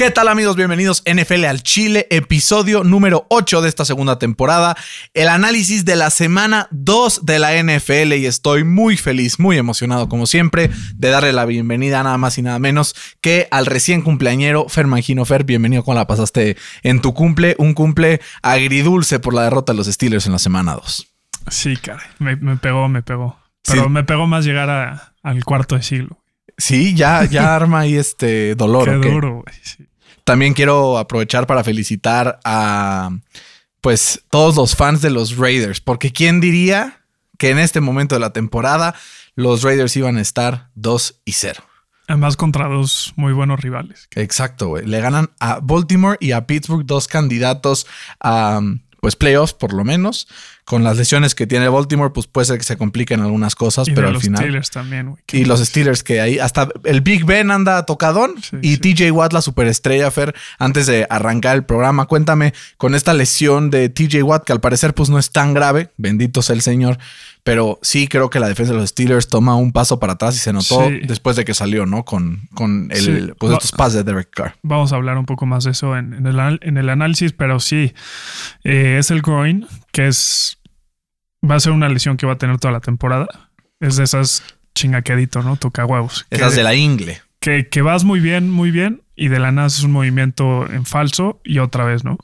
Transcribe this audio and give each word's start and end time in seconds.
¿Qué 0.00 0.10
tal 0.10 0.28
amigos? 0.28 0.56
Bienvenidos 0.56 1.02
NFL 1.04 1.44
al 1.44 1.62
Chile, 1.62 2.06
episodio 2.08 2.84
número 2.84 3.26
8 3.28 3.60
de 3.60 3.68
esta 3.68 3.84
segunda 3.84 4.18
temporada, 4.18 4.74
el 5.12 5.28
análisis 5.28 5.84
de 5.84 5.94
la 5.94 6.08
semana 6.08 6.68
2 6.70 7.26
de 7.26 7.38
la 7.38 7.50
NFL 7.62 8.14
y 8.14 8.24
estoy 8.24 8.64
muy 8.64 8.96
feliz, 8.96 9.38
muy 9.38 9.58
emocionado 9.58 10.08
como 10.08 10.24
siempre 10.26 10.70
de 10.94 11.10
darle 11.10 11.34
la 11.34 11.44
bienvenida 11.44 12.02
nada 12.02 12.16
más 12.16 12.38
y 12.38 12.42
nada 12.42 12.58
menos 12.58 12.94
que 13.20 13.46
al 13.50 13.66
recién 13.66 14.00
cumpleañero 14.00 14.70
Fer 14.70 14.86
Mangino. 14.86 15.26
Fer, 15.26 15.44
bienvenido, 15.44 15.84
¿cómo 15.84 15.96
la 15.98 16.06
pasaste 16.06 16.56
en 16.82 17.02
tu 17.02 17.12
cumple? 17.12 17.54
Un 17.58 17.74
cumple 17.74 18.22
agridulce 18.40 19.18
por 19.20 19.34
la 19.34 19.42
derrota 19.42 19.74
de 19.74 19.76
los 19.76 19.86
Steelers 19.86 20.24
en 20.24 20.32
la 20.32 20.38
semana 20.38 20.76
2. 20.76 21.08
Sí, 21.50 21.76
cara, 21.76 22.02
me, 22.18 22.36
me 22.36 22.56
pegó, 22.56 22.88
me 22.88 23.02
pegó. 23.02 23.38
Pero 23.66 23.84
Sí. 23.84 23.88
me 23.90 24.02
pegó 24.04 24.26
más 24.26 24.46
llegar 24.46 24.70
a- 24.70 25.12
al 25.22 25.44
cuarto 25.44 25.76
de 25.76 25.82
siglo. 25.82 26.16
Sí, 26.56 26.94
ya, 26.94 27.24
ya 27.26 27.54
arma 27.54 27.80
ahí 27.80 27.96
este 27.96 28.54
dolor. 28.54 28.88
Qué 28.88 28.96
¿o 28.96 29.00
qué? 29.02 29.10
duro, 29.10 29.32
güey. 29.42 29.54
sí. 29.62 29.86
También 30.30 30.54
quiero 30.54 30.96
aprovechar 30.96 31.48
para 31.48 31.64
felicitar 31.64 32.38
a 32.44 33.10
pues 33.80 34.22
todos 34.30 34.54
los 34.54 34.76
fans 34.76 35.02
de 35.02 35.10
los 35.10 35.36
Raiders, 35.36 35.80
porque 35.80 36.12
quién 36.12 36.40
diría 36.40 37.00
que 37.36 37.50
en 37.50 37.58
este 37.58 37.80
momento 37.80 38.14
de 38.14 38.20
la 38.20 38.32
temporada 38.32 38.94
los 39.34 39.64
Raiders 39.64 39.96
iban 39.96 40.18
a 40.18 40.20
estar 40.20 40.68
2 40.76 41.22
y 41.24 41.32
0. 41.32 41.64
Además 42.06 42.36
contra 42.36 42.68
dos 42.68 43.12
muy 43.16 43.32
buenos 43.32 43.58
rivales. 43.58 44.06
Exacto, 44.14 44.68
güey. 44.68 44.86
Le 44.86 45.00
ganan 45.00 45.30
a 45.40 45.58
Baltimore 45.58 46.16
y 46.20 46.30
a 46.30 46.46
Pittsburgh, 46.46 46.86
dos 46.86 47.08
candidatos 47.08 47.88
a 48.20 48.60
pues 49.00 49.16
playoffs 49.16 49.54
por 49.54 49.72
lo 49.72 49.84
menos. 49.84 50.28
Con 50.66 50.84
las 50.84 50.96
lesiones 50.98 51.34
que 51.34 51.48
tiene 51.48 51.68
Baltimore, 51.68 52.12
pues 52.14 52.28
puede 52.28 52.44
ser 52.44 52.58
que 52.58 52.62
se 52.64 52.76
compliquen 52.76 53.20
algunas 53.20 53.56
cosas, 53.56 53.88
Y 53.88 53.92
pero 53.92 54.06
al 54.06 54.12
los 54.12 54.22
final 54.22 54.38
Steelers 54.42 54.70
también, 54.70 55.08
güey. 55.10 55.22
y 55.32 55.44
los 55.44 55.58
Steelers 55.58 56.04
que 56.04 56.20
ahí 56.20 56.38
hasta 56.38 56.68
el 56.84 57.00
Big 57.00 57.24
Ben 57.24 57.50
anda 57.50 57.84
tocadón 57.86 58.34
Sí, 58.40 58.56
y 58.62 58.74
sí. 58.76 58.78
TJ 58.94 59.10
Watt 59.10 59.32
la 59.32 59.42
superestrella 59.42 60.10
Fer 60.12 60.32
antes 60.60 60.86
de 60.86 61.08
arrancar 61.10 61.56
el 61.56 61.64
programa 61.64 62.06
cuéntame 62.06 62.54
con 62.76 62.94
esta 62.94 63.14
lesión 63.14 63.70
de 63.70 63.88
TJ 63.88 64.22
Watt 64.22 64.44
que 64.44 64.52
al 64.52 64.60
parecer 64.60 64.94
pues 64.94 65.08
no 65.10 65.18
es 65.18 65.30
tan 65.32 65.54
grave 65.54 65.90
bendito 65.96 66.40
sea 66.40 66.54
el 66.54 66.62
señor 66.62 66.98
pero 67.50 67.80
sí 67.82 68.06
creo 68.06 68.30
que 68.30 68.38
la 68.38 68.46
defensa 68.46 68.72
de 68.72 68.78
los 68.78 68.90
Steelers 68.90 69.26
toma 69.26 69.56
un 69.56 69.72
paso 69.72 69.98
para 69.98 70.12
atrás 70.12 70.36
y 70.36 70.38
se 70.38 70.52
notó 70.52 70.86
Sí. 70.88 71.00
después 71.04 71.34
de 71.34 71.44
que 71.44 71.52
salió 71.52 71.84
no 71.84 72.04
con, 72.04 72.42
con 72.54 72.86
el 72.92 73.00
Sí. 73.00 73.32
pues 73.38 73.52
estos 73.54 73.72
pases 73.72 73.94
de 73.94 74.04
Derek 74.04 74.30
Carr 74.30 74.54
Vamos 74.62 74.92
a 74.92 74.96
hablar 74.96 75.18
un 75.18 75.26
poco 75.26 75.46
más 75.46 75.64
de 75.64 75.72
eso 75.72 75.96
en, 75.96 76.14
en 76.14 76.26
el, 76.28 76.58
en 76.62 76.76
el 76.76 76.88
análisis, 76.88 77.32
pero 77.32 77.58
sí, 77.58 77.92
eh, 78.62 78.98
es 79.00 79.10
el 79.10 79.20
groin, 79.20 79.66
que 79.90 80.06
es. 80.06 80.58
Va 81.42 81.56
a 81.56 81.60
ser 81.60 81.72
una 81.72 81.88
lesión 81.88 82.16
que 82.16 82.24
va 82.24 82.34
a 82.34 82.38
tener 82.38 82.58
toda 82.58 82.70
la 82.70 82.80
temporada. 82.80 83.26
Es 83.80 83.96
de 83.96 84.04
esas 84.04 84.44
chingaquedito, 84.76 85.42
¿no? 85.42 85.56
Toca 85.56 85.84
huevos. 85.84 86.26
esas 86.30 86.50
que, 86.52 86.58
de 86.58 86.62
la 86.62 86.74
ingle 86.76 87.20
que, 87.40 87.68
que 87.68 87.82
vas 87.82 88.04
muy 88.04 88.20
bien, 88.20 88.48
muy 88.48 88.70
bien, 88.70 89.02
y 89.16 89.26
de 89.26 89.40
la 89.40 89.50
nada 89.50 89.66
haces 89.66 89.82
un 89.82 89.90
movimiento 89.90 90.70
en 90.70 90.84
falso 90.86 91.40
y 91.42 91.58
otra 91.58 91.84
vez, 91.84 92.04
¿no? 92.04 92.16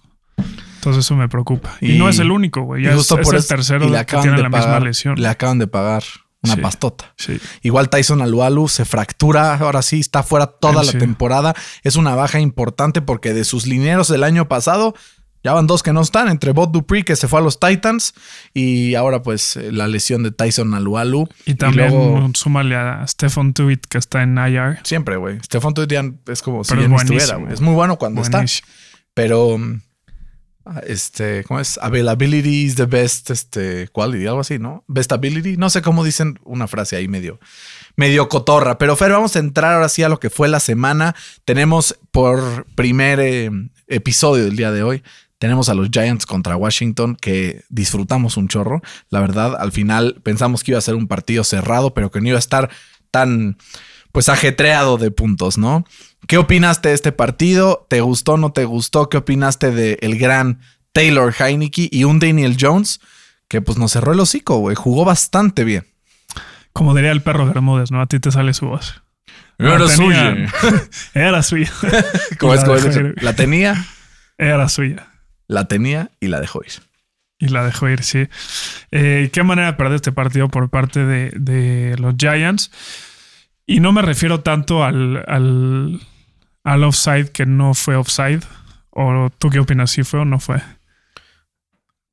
Entonces 0.77 1.05
eso 1.05 1.17
me 1.17 1.29
preocupa. 1.29 1.77
Y, 1.81 1.93
Y- 1.93 1.99
no 1.99 2.09
es 2.09 2.19
el 2.19 2.31
único, 2.31 2.63
güey. 2.63 2.83
Ya 2.85 2.91
Y 2.91 2.93
es, 2.93 2.99
justo 2.99 3.19
es 3.19 3.27
por 3.27 3.35
el 3.37 3.47
tercero 3.47 3.87
y 3.87 3.91
le 3.91 4.07
que 4.07 4.17
tiene 4.19 4.39
la 4.39 4.49
misma 4.49 4.61
pagar- 4.67 4.83
lesión. 4.83 5.21
le 5.21 5.29
acaban 5.29 5.59
de 5.59 5.67
pagar 5.67 6.05
una 6.43 6.55
Sí. 6.55 6.61
pastota 6.61 7.13
Sí. 7.17 7.41
Igual 7.63 7.89
Tyson 7.91 8.23
Alualu 8.23 8.69
se 8.69 8.85
fractura, 8.85 9.55
ahora 9.57 9.83
sí 9.83 9.99
está 10.01 10.23
fuera 10.23 10.47
toda 10.47 10.81
Él 10.83 10.87
la 10.87 10.93
sí. 10.93 10.99
temporada. 10.99 11.55
Es 11.83 11.97
una 11.97 12.15
baja 12.15 12.39
importante 12.41 13.03
porque 13.03 13.35
de 13.35 13.45
sus 13.45 13.67
linieros 13.67 14.09
del 14.09 14.23
año 14.23 14.47
pasado 14.49 14.95
ya 15.43 15.53
van 15.53 15.67
dos 15.69 15.83
que 15.85 15.93
no 15.93 16.01
están, 16.01 16.29
entre 16.29 16.51
Bob 16.53 16.73
Dupree 16.73 17.05
que 17.05 17.15
se 17.15 17.29
fue 17.29 17.39
a 17.39 17.43
los 17.43 17.61
Titans 17.61 18.15
y 18.53 18.95
ahora 18.97 19.23
pues 19.23 19.57
eh, 19.57 19.71
la 19.73 19.87
lesión 19.87 20.23
de 20.25 20.31
Tyson 20.33 20.75
Alualu. 20.75 21.29
Y 21.47 21.55
también 21.55 21.89
luego- 21.91 22.31
súmale 22.35 22.75
a 22.77 23.05
Stefan 23.07 23.53
Tuitt 23.55 23.87
que 23.87 23.99
está 23.99 24.23
en 24.23 24.37
IR. 24.39 24.79
siempre, 24.85 25.17
güey. 25.17 25.39
Stefan 25.43 25.73
Tuitian 25.75 26.21
es 26.27 26.43
como 26.43 26.63
si 26.65 26.77
ya 26.77 26.87
no 26.89 26.97
estuviera, 26.97 27.37
güey. 27.37 27.53
Es 27.53 27.61
muy 27.61 27.75
bueno 27.75 27.97
cuando 27.97 28.23
está, 28.23 28.45
pero 29.15 29.57
mm, 29.59 29.81
este, 30.87 31.45
¿cómo 31.45 31.61
es? 31.61 31.79
Availability 31.79 32.65
is 32.65 32.75
the 32.75 32.87
best 32.87 33.31
este 33.31 33.89
quality, 33.89 34.27
algo 34.27 34.41
así, 34.41 34.59
¿no? 34.59 34.85
Best 34.87 35.13
ability, 35.13 35.57
no 35.57 35.71
sé 35.71 35.83
cómo 35.83 36.05
dicen 36.05 36.39
una 36.45 36.67
frase 36.67 36.97
ahí 36.97 37.09
medio 37.09 37.39
medio 37.97 38.29
cotorra. 38.29 38.79
Pero 38.79 38.97
Fer, 38.97 39.13
vamos 39.13 39.35
a 39.37 39.41
entrar 39.41 39.75
ahora 39.75 39.89
sí 39.89 40.03
a 40.03 40.09
lo 40.09 40.21
que 40.21 40.31
fue 40.31 40.49
la 40.49 40.61
semana. 40.61 41.15
Tenemos 41.45 41.99
por 42.11 42.67
primer 42.75 43.21
eh, 43.21 43.51
episodio 43.89 44.45
del 44.45 44.57
día 44.57 44.71
de 44.71 44.83
hoy. 44.83 45.03
Tenemos 45.39 45.69
a 45.69 45.75
los 45.75 45.91
Giants 45.91 46.25
contra 46.25 46.57
Washington 46.57 47.17
que 47.17 47.65
disfrutamos 47.69 48.37
un 48.37 48.49
chorro. 48.49 48.83
La 49.11 49.21
verdad, 49.21 49.57
al 49.59 49.73
final 49.73 50.21
pensamos 50.23 50.63
que 50.63 50.73
iba 50.73 50.79
a 50.79 50.83
ser 50.83 50.95
un 50.95 51.09
partido 51.09 51.45
cerrado, 51.45 51.93
pero 51.93 52.11
que 52.11 52.21
no 52.21 52.29
iba 52.29 52.37
a 52.37 52.39
estar 52.39 52.71
tan 53.11 53.59
pues 54.17 54.31
ajetreado 54.31 54.97
de 54.97 55.11
puntos, 55.11 55.59
¿no? 55.59 55.85
¿Qué 56.27 56.39
opinaste 56.39 56.89
de 56.89 56.95
este 56.95 57.13
partido? 57.13 57.87
¿Te 57.91 58.01
gustó, 58.01 58.39
no 58.39 58.51
te 58.51 58.65
gustó? 58.65 59.11
¿Qué 59.11 59.19
opinaste 59.19 59.71
del 59.73 59.99
el 60.01 60.19
gran 60.19 60.61
Taylor 60.93 61.35
Heineke 61.39 61.91
y 61.93 62.05
un 62.05 62.19
Daniel 62.19 62.57
Jones 62.59 63.01
que 63.47 63.61
pues 63.61 63.77
nos 63.77 63.93
cerró 63.93 64.13
el 64.15 64.21
hocico, 64.21 64.57
güey? 64.57 64.75
Jugó 64.75 65.05
bastante 65.05 65.65
bien. 65.65 65.87
Como 66.73 66.95
diría 66.95 67.13
el 67.13 67.21
perro 67.21 67.45
Bermúdez, 67.45 67.91
¿no? 67.91 68.01
A 68.01 68.07
ti 68.07 68.19
te 68.19 68.33
sale 68.33 68.55
su 68.55 68.69
voz. 68.69 69.03
Era 69.59 69.79
La 69.79 69.87
tenía- 69.87 70.49
suya. 70.51 70.83
Era 71.15 71.43
suya. 71.43 71.71
¿Cómo 72.39 72.55
Y 72.55 72.57
es, 72.57 72.63
la 72.63 72.67
cómo 72.69 72.77
es. 72.79 73.23
La 73.23 73.33
tenía, 73.37 73.85
Era 74.39 74.67
suya. 74.71 75.09
la 75.47 75.69
tenía 75.69 76.11
y 76.21 76.29
la 76.29 76.41
dejó 76.41 76.63
ir. 76.65 76.73
Y 77.39 77.49
la 77.49 77.67
dejó 77.67 77.87
ir, 77.91 78.03
sí. 78.03 78.29
Eh, 78.93 79.29
¿Qué 79.31 79.43
manera 79.43 79.73
de 79.73 79.77
perder 79.77 79.97
este 79.97 80.13
partido 80.13 80.49
por 80.49 80.71
parte 80.71 81.05
de, 81.05 81.33
de 81.37 81.97
los 81.99 82.15
Giants? 82.19 82.71
Y 83.67 83.81
no 83.81 83.93
me 83.93 84.03
refiero 84.03 84.41
tanto 84.41 84.85
al, 84.85 85.25
al, 85.27 86.01
al 86.65 86.85
offside 86.85 87.31
que 87.31 87.47
no 87.47 87.75
fue 87.75 87.97
offside. 87.97 88.43
¿O 88.91 89.29
tú 89.39 89.51
qué 89.51 89.59
opinas? 89.59 89.91
¿Sí 89.91 90.05
fue 90.05 90.21
o 90.21 90.25
no 90.25 90.39
fue? 90.39 90.59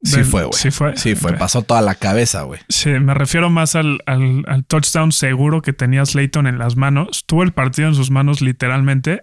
Sí 0.02 0.18
Del- 0.18 0.26
fue, 0.26 0.44
güey. 0.44 0.54
Sí 0.54 0.72
fue. 0.72 0.98
Sí 0.98 1.16
fue. 1.16 1.32
Ok. 1.32 1.38
Pasó 1.38 1.62
toda 1.62 1.82
la 1.82 1.96
cabeza, 1.96 2.42
güey. 2.44 2.60
Sí, 2.68 2.90
me 2.90 3.14
refiero 3.14 3.50
más 3.50 3.76
al, 3.76 4.00
al- 4.06 4.44
al 4.48 4.66
touchdown 4.66 5.12
seguro 5.12 5.62
que 5.62 5.72
tenía 5.74 6.06
Slayton 6.06 6.48
en 6.48 6.58
las 6.58 6.76
manos. 6.76 7.24
Tuvo 7.26 7.44
el 7.44 7.54
partido 7.54 7.88
en 7.88 7.96
sus 7.96 8.12
manos 8.12 8.42
literalmente 8.42 9.22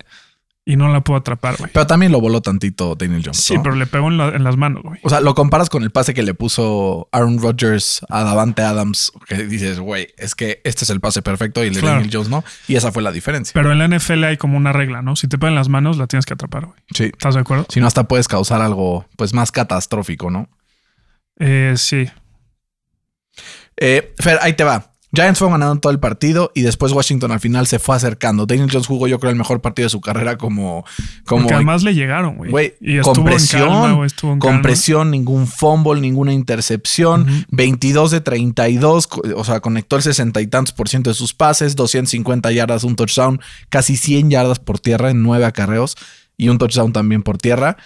y 0.71 0.77
no 0.77 0.89
la 0.93 1.01
pudo 1.01 1.17
atrapar, 1.17 1.57
güey. 1.59 1.71
Pero 1.73 1.87
también 1.87 2.13
lo 2.13 2.21
voló 2.21 2.41
tantito 2.43 2.95
Daniel 2.95 3.23
Jones. 3.25 3.39
Sí, 3.39 3.55
¿no? 3.57 3.63
pero 3.63 3.75
le 3.75 3.87
pegó 3.87 4.09
en, 4.09 4.17
la- 4.19 4.29
en 4.29 4.45
las 4.45 4.57
manos, 4.57 4.83
güey. 4.83 5.01
O 5.03 5.11
sea, 5.11 5.21
lo 5.21 5.35
comparas 5.35 5.69
con 5.69 5.83
el 5.83 5.91
pase 5.91 6.15
que 6.15 6.23
le 6.23 6.35
puso 6.35 7.09
Aaron 7.13 7.41
Rodgers 7.41 8.01
a 8.09 8.23
Davante 8.25 8.63
Adams, 8.63 9.13
que 9.27 9.45
dices, 9.47 9.81
güey, 9.81 10.09
es 10.17 10.35
que 10.35 10.61
este 10.65 10.85
es 10.85 10.91
el 10.91 11.01
pase 11.01 11.23
perfecto 11.23 11.65
y 11.65 11.69
el 11.69 11.75
de 11.75 11.81
Claro. 11.81 11.97
Daniel 11.97 12.11
Jones 12.15 12.29
no. 12.29 12.45
Y 12.69 12.77
esa 12.77 12.93
fue 12.93 13.03
la 13.03 13.13
diferencia. 13.13 13.53
Pero 13.55 13.73
en 13.73 13.79
la 13.79 13.89
NFL 13.89 14.25
hay 14.25 14.37
como 14.37 14.57
una 14.57 14.73
regla, 14.73 15.03
¿no? 15.03 15.17
Si 15.17 15.27
te 15.29 15.39
pegan 15.39 15.55
las 15.55 15.69
manos, 15.69 15.97
la 15.99 16.07
tienes 16.07 16.25
que 16.27 16.35
atrapar, 16.35 16.67
güey. 16.67 16.79
Sí. 16.95 17.05
¿Estás 17.05 17.35
de 17.35 17.41
acuerdo? 17.41 17.67
Si 17.69 17.81
no, 17.81 17.87
hasta 17.87 18.05
puedes 18.05 18.29
causar 18.29 18.63
algo 18.63 19.07
pues 19.17 19.35
más 19.35 19.51
catastrófico, 19.53 20.31
¿no? 20.31 20.49
Eh, 21.39 21.75
sí. 21.77 22.07
Eh, 23.77 24.15
Fer, 24.19 24.39
ahí 24.43 24.53
te 24.55 24.65
va. 24.65 24.93
Giants 25.13 25.41
fue 25.41 25.49
ganando 25.51 25.81
todo 25.81 25.93
el 25.93 25.99
partido 25.99 26.53
y 26.55 26.63
después 26.63 26.93
Washington 26.93 27.33
al 27.33 27.41
final 27.41 27.67
se 27.67 27.81
fue 27.81 27.97
acercando. 27.97 28.47
Daniel 28.47 28.69
Jones 28.71 28.87
jugó, 28.87 29.09
yo 29.09 29.19
creo, 29.19 29.31
el 29.33 29.37
mejor 29.37 29.61
partido 29.61 29.87
de 29.87 29.91
su 29.91 30.01
carrera 30.01 30.39
como. 30.39 30.85
como 31.25 31.43
Porque 31.43 31.55
además 31.55 31.83
le 31.83 31.95
llegaron, 31.95 32.37
güey. 32.37 32.51
Y 32.81 32.99
con 33.01 33.15
presión, 33.25 34.09
con 34.39 34.63
presión, 34.63 35.11
ningún 35.11 35.47
fumble, 35.49 36.01
ninguna 36.01 36.33
intercepción. 36.33 37.23
Ujú. 37.23 37.33
22 37.51 38.11
de 38.13 38.21
32, 38.21 39.07
co- 39.09 39.23
o 39.35 39.45
sea, 39.45 39.59
conectó 39.61 39.97
el 39.97 40.03
60 40.03 40.41
y 40.41 40.47
tantos 40.47 40.73
por 40.73 40.89
ciento 40.89 41.11
de 41.11 41.15
sus 41.15 41.35
pases, 41.35 41.75
250 41.75 42.53
yardas, 42.53 42.85
un 42.85 42.95
touchdown, 42.95 43.41
casi 43.69 43.97
100 43.97 44.31
yardas 44.31 44.61
por 44.61 44.79
tierra 44.79 45.11
en 45.11 45.23
nueve 45.23 45.45
acarreos 45.45 45.97
y 46.37 46.49
un 46.51 46.59
touchdown 46.59 46.93
también 46.93 47.23
por 47.25 47.37
tierra. 47.37 47.77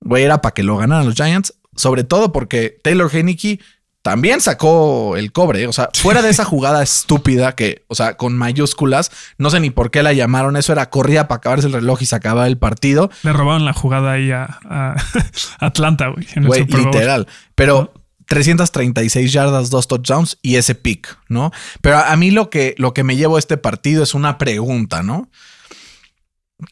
Güey, 0.00 0.24
era 0.24 0.40
para 0.40 0.54
que 0.54 0.62
lo 0.62 0.76
ganaran 0.78 1.04
los 1.04 1.14
Giants, 1.14 1.54
sobre 1.76 2.04
todo 2.04 2.32
porque 2.32 2.78
Taylor 2.82 3.10
Heineke 3.12 3.60
también 4.08 4.40
sacó 4.40 5.18
el 5.18 5.32
cobre. 5.32 5.66
O 5.66 5.72
sea, 5.74 5.90
fuera 5.92 6.22
de 6.22 6.30
esa 6.30 6.46
jugada 6.46 6.82
estúpida 6.82 7.54
que, 7.54 7.84
o 7.88 7.94
sea, 7.94 8.16
con 8.16 8.38
mayúsculas, 8.38 9.10
no 9.36 9.50
sé 9.50 9.60
ni 9.60 9.68
por 9.68 9.90
qué 9.90 10.02
la 10.02 10.14
llamaron. 10.14 10.56
Eso 10.56 10.72
era 10.72 10.88
corrida 10.88 11.28
para 11.28 11.36
acabarse 11.36 11.66
el 11.66 11.74
reloj 11.74 12.00
y 12.00 12.06
se 12.06 12.16
acababa 12.16 12.46
el 12.46 12.56
partido. 12.56 13.10
Le 13.22 13.34
robaron 13.34 13.66
la 13.66 13.74
jugada 13.74 14.12
ahí 14.12 14.30
a, 14.30 14.60
a 14.64 14.96
Atlanta, 15.58 16.08
güey. 16.08 16.26
Güey, 16.36 16.64
literal. 16.64 17.26
Pero 17.54 17.92
336 18.28 19.30
yardas, 19.30 19.68
dos 19.68 19.86
touchdowns 19.88 20.38
y 20.40 20.56
ese 20.56 20.74
pick, 20.74 21.18
¿no? 21.28 21.52
Pero 21.82 21.98
a 21.98 22.16
mí 22.16 22.30
lo 22.30 22.48
que, 22.48 22.74
lo 22.78 22.94
que 22.94 23.04
me 23.04 23.14
llevo 23.14 23.36
a 23.36 23.38
este 23.38 23.58
partido 23.58 24.02
es 24.02 24.14
una 24.14 24.38
pregunta, 24.38 25.02
¿no? 25.02 25.28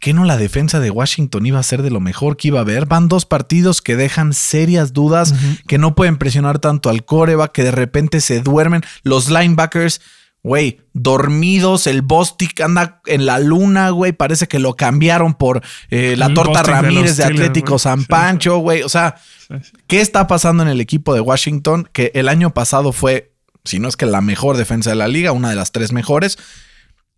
¿Qué 0.01 0.13
no 0.13 0.25
la 0.25 0.37
defensa 0.37 0.81
de 0.81 0.91
Washington 0.91 1.47
iba 1.47 1.59
a 1.59 1.63
ser 1.63 1.83
de 1.83 1.91
lo 1.91 2.01
mejor 2.01 2.37
que 2.37 2.49
iba 2.49 2.59
a 2.59 2.63
haber? 2.63 2.87
Van 2.87 3.09
dos 3.09 3.27
partidos 3.27 3.83
que 3.83 3.97
dejan 3.97 4.33
serias 4.33 4.93
dudas, 4.93 5.35
que 5.69 5.79
no 5.79 5.95
pueden 5.95 6.17
presionar 6.17 6.59
tanto 6.59 6.91
al 6.91 7.05
coreback, 7.05 7.53
que 7.53 7.65
de 7.65 7.71
repente 7.71 8.21
se 8.21 8.41
duermen. 8.41 8.83
Los 9.03 9.31
linebackers, 9.31 10.01
güey, 10.43 10.81
dormidos. 10.93 11.87
El 11.87 12.03
Bostic 12.03 12.61
anda 12.61 13.01
en 13.07 13.27
la 13.27 13.39
luna, 13.39 13.91
güey. 13.91 14.13
Parece 14.13 14.49
que 14.49 14.59
lo 14.59 14.75
cambiaron 14.75 15.35
por 15.35 15.63
eh, 15.91 16.17
la 16.17 16.27
El 16.27 16.35
torta 16.35 16.61
Bostic 16.61 16.67
Ramírez 16.67 17.17
de, 17.17 17.25
Atlético. 17.25 17.79
San 17.79 18.05
Pancho, 18.05 18.59
güey. 18.59 18.83
O 18.83 18.89
sea, 18.89 19.17
Sí, 19.49 19.55
sí. 19.63 19.73
¿qué 19.87 20.01
está 20.01 20.27
pasando 20.27 20.65
en 20.65 20.69
el 20.69 20.81
equipo 20.81 21.15
de 21.15 21.21
Washington? 21.21 21.89
Que 21.93 22.11
el 22.15 22.29
año 22.29 22.53
pasado 22.53 22.93
fue, 22.93 23.33
si 23.65 23.79
no 23.79 23.87
es 23.89 23.97
que 23.97 24.07
la 24.07 24.21
mejor 24.21 24.57
defensa 24.57 24.91
de 24.91 24.97
la 24.97 25.07
liga, 25.09 25.33
una 25.33 25.51
de 25.51 25.57
las 25.57 25.71
tres 25.71 25.93
mejores. 25.93 26.39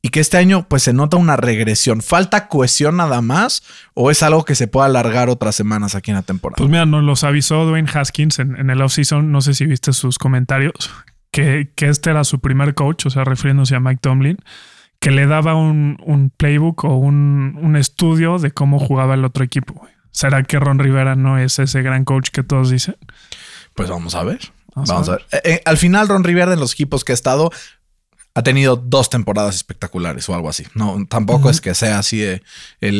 Y 0.09 0.11
que 0.11 0.21
este 0.21 0.39
año 0.39 0.67
pues 0.67 0.85
se 0.85 0.95
nota 0.95 1.19
una 1.19 1.37
regresión. 1.37 2.01
¿Falta 2.01 2.49
cohesión 2.49 2.97
nada 2.97 3.21
más? 3.21 3.63
¿O 3.93 4.11
es 4.11 4.23
algo 4.23 4.47
que 4.47 4.55
se 4.55 4.67
puede 4.67 4.87
alargar 4.87 5.29
otras 5.29 5.55
semanas 5.55 5.95
aquí 5.95 6.13
en 6.13 6.17
la 6.17 6.23
temporada? 6.23 6.57
Pues 6.57 6.71
mira, 6.71 6.87
nos 6.87 7.05
los 7.05 7.25
avisó 7.25 7.67
Dwayne 7.67 7.91
Haskins 7.93 8.39
en, 8.39 8.57
en 8.57 8.71
el 8.71 8.81
offseason. 8.81 9.31
No 9.31 9.43
sé 9.43 9.53
si 9.53 9.67
viste 9.67 9.93
sus 9.93 10.17
comentarios. 10.17 10.73
Que, 11.31 11.75
que 11.77 11.89
este 11.89 12.09
era 12.09 12.25
su 12.25 12.41
primer 12.41 12.75
coach, 12.75 13.05
o 13.05 13.11
sea, 13.11 13.23
refiriéndose 13.25 13.75
a 13.75 13.81
Mike 13.81 13.99
Tomlin, 14.01 14.39
que 14.99 15.11
le 15.11 15.27
daba 15.27 15.55
un, 15.55 15.99
un 16.07 16.31
playbook 16.31 16.85
o 16.85 16.97
un, 16.97 17.59
un 17.61 17.77
estudio 17.77 18.39
de 18.39 18.51
cómo 18.51 18.79
jugaba 18.79 19.13
el 19.13 19.27
otro 19.27 19.45
equipo. 19.45 19.87
¿Será 20.11 20.43
que 20.43 20.59
Ron 20.59 20.79
Rivera 20.79 21.17
no 21.17 21.37
es 21.37 21.59
ese 21.59 21.83
gran 21.83 22.07
coach 22.07 22.31
que 22.31 22.43
todos 22.43 22.71
dicen? 22.71 22.97
Pues 23.75 23.91
vamos 23.91 24.15
a 24.15 24.25
ver. 24.25 24.41
Vamos 24.75 24.89
Vamos, 24.89 25.09
a 25.09 25.13
a 25.13 25.17
ver. 25.17 25.27
Eh, 25.33 25.41
eh, 25.45 25.63
al 25.65 25.77
final, 25.77 26.09
Ron 26.09 26.25
Rivera, 26.25 26.53
en 26.53 26.61
los 26.61 26.73
equipos 26.73 27.05
que 27.05 27.13
ha 27.13 27.15
estado, 27.15 27.51
ha 28.39 28.43
tenido 28.43 28.77
dos 28.77 29.11
temporadas 29.11 29.57
espectaculares 29.57 30.29
o 30.29 30.35
algo 30.35 30.49
así. 30.49 30.65
No, 30.75 31.05
tampoco 31.09 31.51
es 31.51 31.61
que 31.61 31.75
sea 31.75 31.99
así 31.99 32.23
el, 32.23 32.41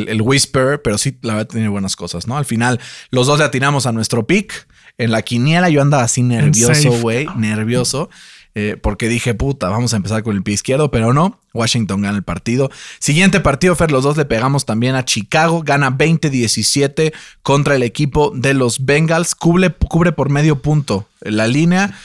el 0.09 0.21
whisper, 0.23 0.83
pero 0.83 0.99
sí 0.99 1.17
la 1.23 1.35
verdad 1.35 1.49
tiene 1.49 1.69
buenas 1.69 1.95
cosas, 1.95 2.27
¿no? 2.27 2.37
Al 2.37 2.45
final, 2.45 2.81
los 3.11 3.29
dos 3.29 3.39
le 3.39 3.45
atinamos 3.45 3.87
a 3.87 3.93
nuestro 3.93 4.27
pick. 4.27 4.67
En 4.99 5.13
la 5.13 5.23
quiniela 5.23 5.69
yo 5.69 5.81
andaba 5.81 6.03
así 6.03 6.25
nervioso, 6.25 6.91
güey, 7.01 7.29
nervioso. 7.37 8.11
eh, 8.57 8.77
porque 8.83 9.09
dije, 9.09 9.33
puta, 9.35 9.69
vamos 9.69 9.93
a 9.93 9.97
empezar 9.97 10.25
con 10.25 10.35
el 10.35 10.43
pie 10.43 10.55
izquierdo, 10.55 10.91
pero 10.91 11.13
no. 11.13 11.41
Washington 11.55 12.03
gana 12.03 12.17
el 12.17 12.25
partido. 12.25 12.69
Siguiente 12.99 13.39
partido, 13.39 13.77
Fer, 13.77 13.93
los 13.93 14.03
dos 14.03 14.17
le 14.17 14.25
pegamos 14.25 14.65
también 14.65 14.97
a 14.97 15.05
Chicago. 15.05 15.63
Gana 15.63 15.97
20-17 15.97 17.13
contra 17.43 17.77
el 17.77 17.85
equipo 17.85 18.33
de 18.35 18.55
los 18.55 18.85
Bengals. 18.85 19.37
Cubre, 19.37 19.73
cubre 19.73 20.11
por 20.11 20.31
medio 20.31 20.61
punto 20.63 21.07
la 21.21 21.47
línea. 21.47 21.97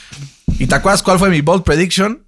¿Y 0.58 0.68
te 0.68 0.74
acuerdas 0.76 1.02
cuál 1.02 1.18
fue 1.18 1.30
mi 1.30 1.40
bold 1.40 1.64
prediction? 1.64 2.23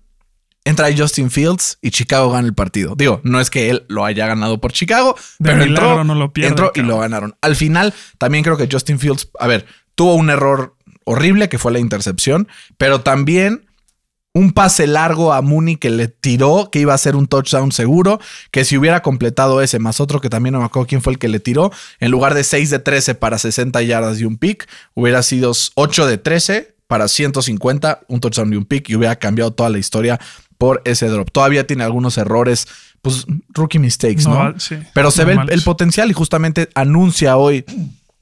Entra 0.66 0.88
Justin 0.94 1.30
Fields 1.30 1.78
y 1.80 1.92
Chicago 1.92 2.32
gana 2.32 2.44
el 2.44 2.52
partido. 2.52 2.96
Digo, 2.96 3.20
no 3.22 3.40
es 3.40 3.50
que 3.50 3.70
él 3.70 3.84
lo 3.86 4.04
haya 4.04 4.26
ganado 4.26 4.60
por 4.60 4.72
Chicago, 4.72 5.14
De 5.38 5.52
pero 5.52 5.62
entró, 5.62 6.02
no 6.02 6.16
lo 6.16 6.32
pierde, 6.32 6.48
entró 6.48 6.72
y 6.74 6.80
lo 6.80 6.98
ganaron. 6.98 7.36
Al 7.40 7.54
final, 7.54 7.94
también 8.18 8.42
creo 8.42 8.56
que 8.56 8.68
Justin 8.68 8.98
Fields, 8.98 9.30
a 9.38 9.46
ver, 9.46 9.64
tuvo 9.94 10.16
un 10.16 10.28
error 10.28 10.74
horrible 11.04 11.48
que 11.48 11.58
fue 11.58 11.70
la 11.70 11.78
intercepción, 11.78 12.48
pero 12.78 13.02
también 13.02 13.66
un 14.34 14.50
pase 14.50 14.88
largo 14.88 15.32
a 15.32 15.40
Mooney 15.40 15.76
que 15.76 15.88
le 15.88 16.08
tiró, 16.08 16.68
que 16.72 16.80
iba 16.80 16.92
a 16.92 16.98
ser 16.98 17.14
un 17.14 17.28
touchdown 17.28 17.70
seguro, 17.70 18.18
que 18.50 18.64
si 18.64 18.76
hubiera 18.76 19.02
completado 19.02 19.62
ese, 19.62 19.78
más 19.78 20.00
otro 20.00 20.20
que 20.20 20.28
también 20.28 20.54
no 20.54 20.58
me 20.58 20.64
acuerdo 20.64 20.88
quién 20.88 21.00
fue 21.00 21.12
el 21.12 21.20
que 21.20 21.28
le 21.28 21.38
tiró, 21.38 21.70
en 22.00 22.10
lugar 22.10 22.34
de 22.34 22.42
6 22.42 22.70
de 22.70 22.80
13 22.80 23.14
para 23.14 23.38
60 23.38 23.80
yardas 23.82 24.20
y 24.20 24.24
un 24.24 24.36
pick, 24.36 24.68
hubiera 24.94 25.22
sido 25.22 25.52
8 25.76 26.06
de 26.06 26.18
13 26.18 26.74
para 26.86 27.08
150, 27.08 28.00
un 28.08 28.20
touchdown 28.20 28.52
y 28.52 28.56
un 28.56 28.64
pick, 28.64 28.90
y 28.90 28.96
hubiera 28.96 29.16
cambiado 29.16 29.52
toda 29.52 29.70
la 29.70 29.78
historia 29.78 30.20
por 30.58 30.82
ese 30.84 31.08
drop. 31.08 31.30
Todavía 31.30 31.66
tiene 31.66 31.84
algunos 31.84 32.18
errores, 32.18 32.66
pues 33.02 33.26
rookie 33.50 33.78
mistakes, 33.78 34.24
¿no? 34.24 34.52
No, 34.52 34.60
sí, 34.60 34.76
Pero 34.94 35.10
se 35.10 35.24
ve 35.24 35.36
el, 35.48 35.62
potencial 35.62 36.10
y 36.10 36.14
justamente 36.14 36.68
anuncia 36.74 37.36
hoy 37.36 37.64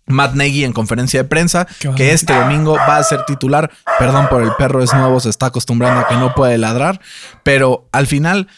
Matt 0.06 0.34
Nagy 0.34 0.64
en 0.64 0.72
conferencia 0.72 1.22
de 1.22 1.28
prensa 1.28 1.66
¿Qué 1.78 1.88
va 1.88 1.94
a 1.94 1.96
que 1.96 2.12
este 2.12 2.34
domingo 2.34 2.74
va 2.74 2.98
a 2.98 3.04
ser 3.04 3.24
titular. 3.24 3.70
Perdón 3.98 4.28
por 4.28 4.42
el 4.42 4.52
perro, 4.58 4.82
es 4.82 4.92
nuevo, 4.92 5.20
se 5.20 5.30
está 5.30 5.46
acostumbrando 5.46 6.00
a 6.00 6.08
que 6.08 6.16
no 6.16 6.34
puede 6.34 6.58
ladrar, 6.58 7.00
pero 7.42 7.88
al 7.92 8.06
final 8.06 8.48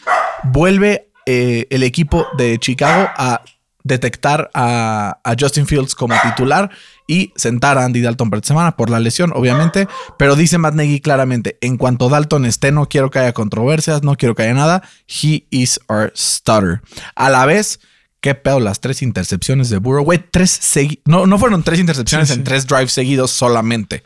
vuelve 0.43 1.09
eh, 1.25 1.67
el 1.69 1.83
equipo 1.83 2.27
de 2.37 2.57
Chicago 2.59 3.09
a 3.15 3.41
detectar 3.83 4.49
a, 4.53 5.19
a 5.23 5.35
Justin 5.39 5.65
Fields 5.65 5.95
como 5.95 6.13
titular 6.21 6.69
y 7.07 7.31
sentar 7.37 7.77
a 7.77 7.85
Andy 7.85 8.01
Dalton 8.01 8.29
por 8.29 8.45
semana 8.45 8.75
por 8.75 8.89
la 8.89 8.99
lesión, 8.99 9.31
obviamente. 9.33 9.87
Pero 10.17 10.35
dice 10.35 10.57
Matt 10.57 10.75
Nagy 10.75 10.99
claramente: 10.99 11.57
en 11.61 11.77
cuanto 11.77 12.09
Dalton 12.09 12.45
esté, 12.45 12.71
no 12.71 12.87
quiero 12.87 13.09
que 13.09 13.19
haya 13.19 13.33
controversias, 13.33 14.03
no 14.03 14.15
quiero 14.17 14.35
que 14.35 14.43
haya 14.43 14.53
nada. 14.53 14.83
He 15.07 15.47
is 15.49 15.79
our 15.87 16.11
starter. 16.15 16.81
A 17.15 17.29
la 17.29 17.45
vez, 17.45 17.79
qué 18.21 18.35
pedo 18.35 18.59
las 18.59 18.81
tres 18.81 19.01
intercepciones 19.01 19.69
de 19.69 19.77
Burrow. 19.77 20.03
Güey, 20.03 20.23
tres 20.29 20.59
no, 21.05 21.25
no 21.25 21.39
fueron 21.39 21.63
tres 21.63 21.79
intercepciones 21.79 22.27
Sí, 22.27 22.35
en 22.35 22.43
tres 22.43 22.67
drives 22.67 22.91
seguidos 22.91 23.31
solamente. 23.31 24.03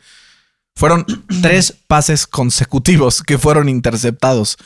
Fueron 0.76 1.06
tres 1.42 1.74
pases 1.88 2.28
consecutivos 2.28 3.24
que 3.24 3.38
fueron 3.38 3.68
interceptados. 3.68 4.58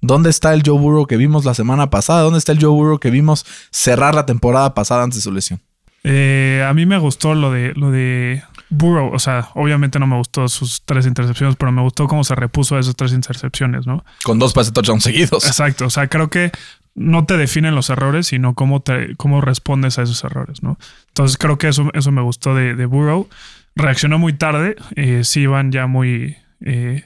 ¿Dónde 0.00 0.30
está 0.30 0.54
el 0.54 0.62
Joe 0.64 0.78
Burrow 0.78 1.06
que 1.06 1.16
vimos 1.16 1.44
la 1.44 1.54
semana 1.54 1.90
pasada? 1.90 2.22
¿Dónde 2.22 2.38
está 2.38 2.52
el 2.52 2.60
Joe 2.60 2.70
Burrow 2.70 2.98
que 2.98 3.10
vimos 3.10 3.44
cerrar 3.70 4.14
la 4.14 4.24
temporada 4.24 4.74
pasada 4.74 5.02
antes 5.02 5.18
de 5.18 5.22
su 5.22 5.32
lesión? 5.32 5.60
Eh, 6.04 6.64
a 6.66 6.72
mí 6.72 6.86
me 6.86 6.98
gustó 6.98 7.34
lo 7.34 7.52
de 7.52 7.74
lo 7.74 7.90
de 7.90 8.42
Burrow. 8.70 9.12
O 9.12 9.18
sea, 9.18 9.48
obviamente 9.54 9.98
no 9.98 10.06
me 10.06 10.16
gustó 10.16 10.48
sus 10.48 10.82
tres 10.84 11.06
intercepciones, 11.06 11.56
pero 11.56 11.72
me 11.72 11.82
gustó 11.82 12.06
cómo 12.08 12.24
se 12.24 12.34
repuso 12.34 12.76
a 12.76 12.80
esas 12.80 12.96
tres 12.96 13.12
intercepciones, 13.12 13.86
¿no? 13.86 14.04
Con 14.24 14.38
dos 14.38 14.52
pases 14.52 14.72
touchdown 14.72 15.00
seguidos. 15.00 15.44
Exacto. 15.46 15.86
O 15.86 15.90
sea, 15.90 16.08
creo 16.08 16.30
que 16.30 16.50
no 16.94 17.24
te 17.26 17.36
definen 17.36 17.74
los 17.74 17.90
errores, 17.90 18.28
sino 18.28 18.54
cómo 18.54 18.80
te, 18.80 19.14
cómo 19.16 19.40
respondes 19.40 19.98
a 19.98 20.02
esos 20.02 20.24
errores, 20.24 20.62
¿no? 20.62 20.78
Entonces 21.08 21.36
creo 21.36 21.58
que 21.58 21.68
eso, 21.68 21.90
eso 21.94 22.10
me 22.12 22.22
gustó 22.22 22.54
de, 22.54 22.74
de 22.74 22.86
Burrow. 22.86 23.28
Reaccionó 23.76 24.18
muy 24.18 24.32
tarde. 24.32 24.76
Eh, 24.96 25.22
sí 25.24 25.42
iban 25.42 25.70
ya 25.70 25.86
muy. 25.86 26.36
eh, 26.64 27.04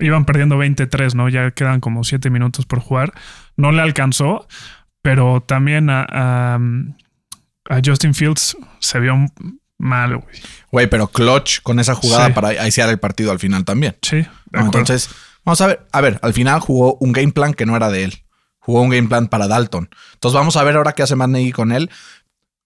iban 0.00 0.24
perdiendo 0.24 0.56
23, 0.58 1.14
¿no? 1.14 1.28
Ya 1.28 1.50
quedan 1.50 1.80
como 1.80 2.02
7 2.02 2.30
minutos 2.30 2.66
por 2.66 2.80
jugar. 2.80 3.12
No 3.56 3.72
le 3.72 3.82
alcanzó, 3.82 4.46
pero 5.02 5.42
también 5.42 5.90
a, 5.90 6.06
a, 6.08 6.58
a 7.68 7.80
Justin 7.84 8.14
Fields 8.14 8.56
se 8.80 8.98
vio 9.00 9.14
mal, 9.78 10.16
güey. 10.16 10.36
Güey, 10.70 10.86
pero 10.88 11.08
clutch 11.08 11.60
con 11.62 11.78
esa 11.80 11.94
jugada 11.94 12.26
Sí. 12.26 12.32
para 12.32 12.48
aisear 12.48 12.88
el 12.88 12.98
partido 12.98 13.30
al 13.30 13.38
final 13.38 13.64
también. 13.64 13.96
Sí. 14.02 14.26
Entonces, 14.52 15.08
vamos 15.44 15.60
a 15.60 15.66
ver. 15.66 15.86
A 15.92 16.00
ver, 16.00 16.18
al 16.22 16.32
final 16.32 16.60
jugó 16.60 16.96
un 17.00 17.12
game 17.12 17.32
plan 17.32 17.54
que 17.54 17.66
no 17.66 17.76
era 17.76 17.90
de 17.90 18.04
él. 18.04 18.22
Jugó 18.58 18.80
un 18.82 18.90
game 18.90 19.08
plan 19.08 19.28
para 19.28 19.46
Dalton. 19.48 19.88
Entonces, 20.14 20.34
vamos 20.36 20.56
a 20.56 20.62
ver 20.64 20.76
ahora 20.76 20.92
qué 20.92 21.02
hace 21.02 21.14
Matt 21.16 21.30
Nagy 21.30 21.52
con 21.52 21.72
él. 21.72 21.90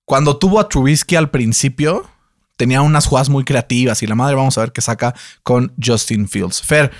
Cuando 0.04 0.38
tuvo 0.38 0.58
a 0.60 0.68
Trubisky 0.68 1.16
al 1.16 1.30
principio, 1.30 2.08
tenía 2.56 2.82
unas 2.82 3.06
jugadas 3.06 3.28
muy 3.28 3.44
creativas 3.44 4.02
y 4.02 4.06
la 4.06 4.14
madre, 4.14 4.34
vamos 4.34 4.56
a 4.58 4.62
ver 4.62 4.72
qué 4.72 4.80
saca 4.80 5.14
con 5.42 5.72
Justin 5.84 6.28
Fields. 6.28 6.62
Fer, 6.62 6.90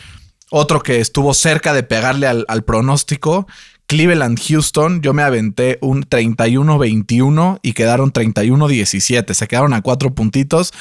otro 0.50 0.80
que 0.82 1.00
estuvo 1.00 1.34
cerca 1.34 1.72
de 1.72 1.82
pegarle 1.82 2.26
al, 2.26 2.44
al 2.48 2.62
pronóstico. 2.62 3.46
Cleveland, 3.90 4.38
Houston, 4.48 5.02
yo 5.02 5.12
me 5.14 5.24
aventé 5.24 5.78
un 5.80 6.04
31-21 6.04 7.58
y 7.60 7.72
quedaron 7.72 8.12
31-17. 8.12 9.34
Se 9.34 9.48
quedaron 9.48 9.74
a 9.74 9.82
cuatro 9.82 10.14
puntitos, 10.14 10.72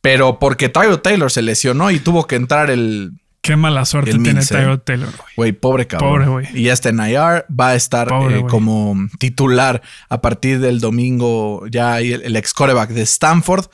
pero 0.00 0.40
porque 0.40 0.68
Tyro 0.68 0.98
Taylor 1.00 1.30
se 1.30 1.42
lesionó 1.42 1.92
y 1.92 2.00
tuvo 2.00 2.26
que 2.26 2.34
entrar 2.34 2.68
el, 2.68 3.12
Qué 3.40 3.54
mala 3.54 3.84
suerte 3.84 4.10
tiene 4.10 4.32
Mince, 4.34 4.52
Tyrod 4.52 4.80
Taylor, 4.80 5.10
güey. 5.36 5.52
Pobre 5.52 5.86
cabrón. 5.86 6.10
Pobre 6.10 6.26
güey. 6.26 6.46
Y 6.52 6.64
ya 6.64 6.72
está 6.72 6.88
en 6.88 6.98
IR, 6.98 7.46
va 7.48 7.68
a 7.68 7.74
estar 7.76 8.08
Pobre 8.08 8.40
eh, 8.40 8.44
como 8.48 8.96
titular 9.20 9.80
a 10.08 10.20
partir 10.20 10.58
del 10.58 10.80
domingo 10.80 11.64
ya 11.68 12.00
el, 12.00 12.20
el 12.20 12.34
ex 12.34 12.52
coreback 12.52 12.90
de 12.90 13.02
Stanford, 13.02 13.66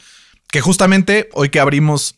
que 0.49 0.61
justamente 0.61 1.31
hoy 1.33 1.49
que 1.49 1.61
abrimos 1.61 2.17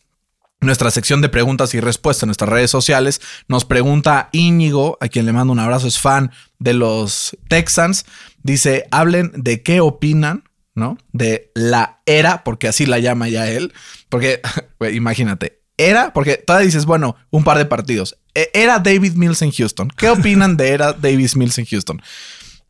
nuestra 0.61 0.91
sección 0.91 1.21
de 1.21 1.29
preguntas 1.29 1.73
y 1.73 1.79
respuestas 1.79 2.23
en 2.23 2.27
nuestras 2.27 2.49
redes 2.49 2.69
sociales, 2.71 3.21
nos 3.47 3.65
pregunta 3.65 4.29
Íñigo, 4.33 4.97
a 4.99 5.07
quien 5.07 5.25
le 5.25 5.33
mando 5.33 5.53
un 5.53 5.59
abrazo, 5.59 5.87
es 5.87 5.99
fan 5.99 6.31
de 6.59 6.73
los 6.73 7.37
Texans, 7.47 8.05
dice, 8.43 8.85
hablen 8.91 9.31
de 9.35 9.61
qué 9.63 9.79
opinan, 9.79 10.43
¿no? 10.75 10.97
De 11.13 11.51
la 11.55 12.01
era, 12.05 12.43
porque 12.43 12.67
así 12.67 12.85
la 12.85 12.99
llama 12.99 13.29
ya 13.29 13.49
él, 13.49 13.73
porque, 14.09 14.41
imagínate, 14.93 15.61
era, 15.77 16.11
porque 16.13 16.35
todavía 16.35 16.65
dices, 16.65 16.85
bueno, 16.85 17.15
un 17.29 17.43
par 17.45 17.57
de 17.57 17.65
partidos, 17.65 18.17
E- 18.35 18.49
era 18.53 18.79
David 18.79 19.13
Mills 19.13 19.41
en 19.41 19.51
Houston, 19.51 19.89
¿qué 19.95 20.09
opinan 20.09 20.57
de 20.57 20.69
era 20.69 20.91
Davis 20.93 21.35
Mills 21.37 21.57
en 21.57 21.65
Houston? 21.65 22.01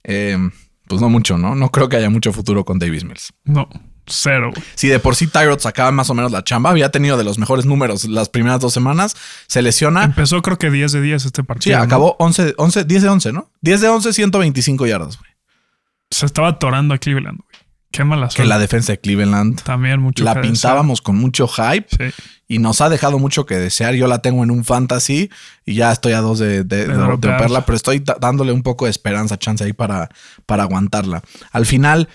Eh, 0.03 0.37
pues 0.87 1.01
no 1.01 1.09
mucho, 1.09 1.37
¿no? 1.37 1.55
No 1.55 1.71
creo 1.71 1.89
que 1.89 1.97
haya 1.97 2.09
mucho 2.09 2.33
futuro 2.33 2.65
con 2.65 2.77
Davis 2.79 3.03
Mills. 3.03 3.33
No, 3.43 3.67
cero. 4.09 4.51
Si 4.75 4.87
de 4.87 4.99
por 4.99 5.15
sí 5.15 5.27
Tyrod 5.27 5.59
sacaba 5.59 5.91
más 5.91 6.09
o 6.09 6.13
menos 6.13 6.31
la 6.31 6.43
chamba, 6.43 6.69
había 6.69 6.89
tenido 6.91 7.17
de 7.17 7.23
los 7.23 7.37
mejores 7.37 7.65
números 7.65 8.05
las 8.05 8.29
primeras 8.29 8.59
dos 8.59 8.73
semanas, 8.73 9.15
se 9.47 9.61
lesiona. 9.61 10.03
Empezó 10.03 10.41
creo 10.41 10.57
que 10.57 10.69
10 10.69 10.91
de 10.91 11.01
10 11.01 11.25
este 11.25 11.41
Sí, 11.41 11.45
partido. 11.47 11.77
¿no? 11.77 11.83
acabó 11.83 12.15
11, 12.19 12.55
11, 12.57 12.83
10 12.85 13.01
de 13.03 13.09
11, 13.09 13.31
¿no? 13.33 13.49
10 13.61 13.81
de 13.81 13.87
11, 13.89 14.13
125 14.13 14.85
yardas, 14.87 15.17
güey. 15.17 15.29
Se 16.11 16.25
estaba 16.25 16.47
atorando 16.49 16.93
a 16.93 16.97
Cleveland, 16.97 17.37
güey. 17.37 17.49
Qué 17.91 18.03
mala 18.03 18.27
que 18.27 18.33
suerte. 18.35 18.49
la 18.49 18.59
defensa 18.59 18.91
de 18.93 18.99
Cleveland 18.99 19.63
También 19.63 19.99
mucho 19.99 20.23
la 20.23 20.33
que 20.35 20.41
desear. 20.41 20.53
pintábamos 20.53 21.01
con 21.01 21.15
mucho 21.15 21.47
hype 21.47 21.87
Sí. 21.89 22.23
y 22.47 22.59
nos 22.59 22.81
ha 22.81 22.89
dejado 22.89 23.17
mucho 23.17 23.47
que 23.47 23.55
desear. 23.57 23.95
Yo 23.95 24.05
la 24.05 24.19
tengo 24.21 24.43
en 24.43 24.51
un 24.51 24.63
fantasy 24.63 25.31
y 25.65 25.73
ya 25.73 25.91
estoy 25.91 26.13
a 26.13 26.21
dos 26.21 26.37
de, 26.37 26.63
de, 26.63 26.85
de 26.87 26.93
dropearla, 26.93 27.65
pero 27.65 27.75
estoy 27.75 28.03
dándole 28.19 28.51
un 28.51 28.61
poco 28.61 28.85
de 28.85 28.91
esperanza, 28.91 29.39
chance 29.39 29.63
ahí 29.63 29.73
para, 29.73 30.09
para 30.45 30.63
aguantarla. 30.63 31.23
Al 31.51 31.65
final, 31.65 32.09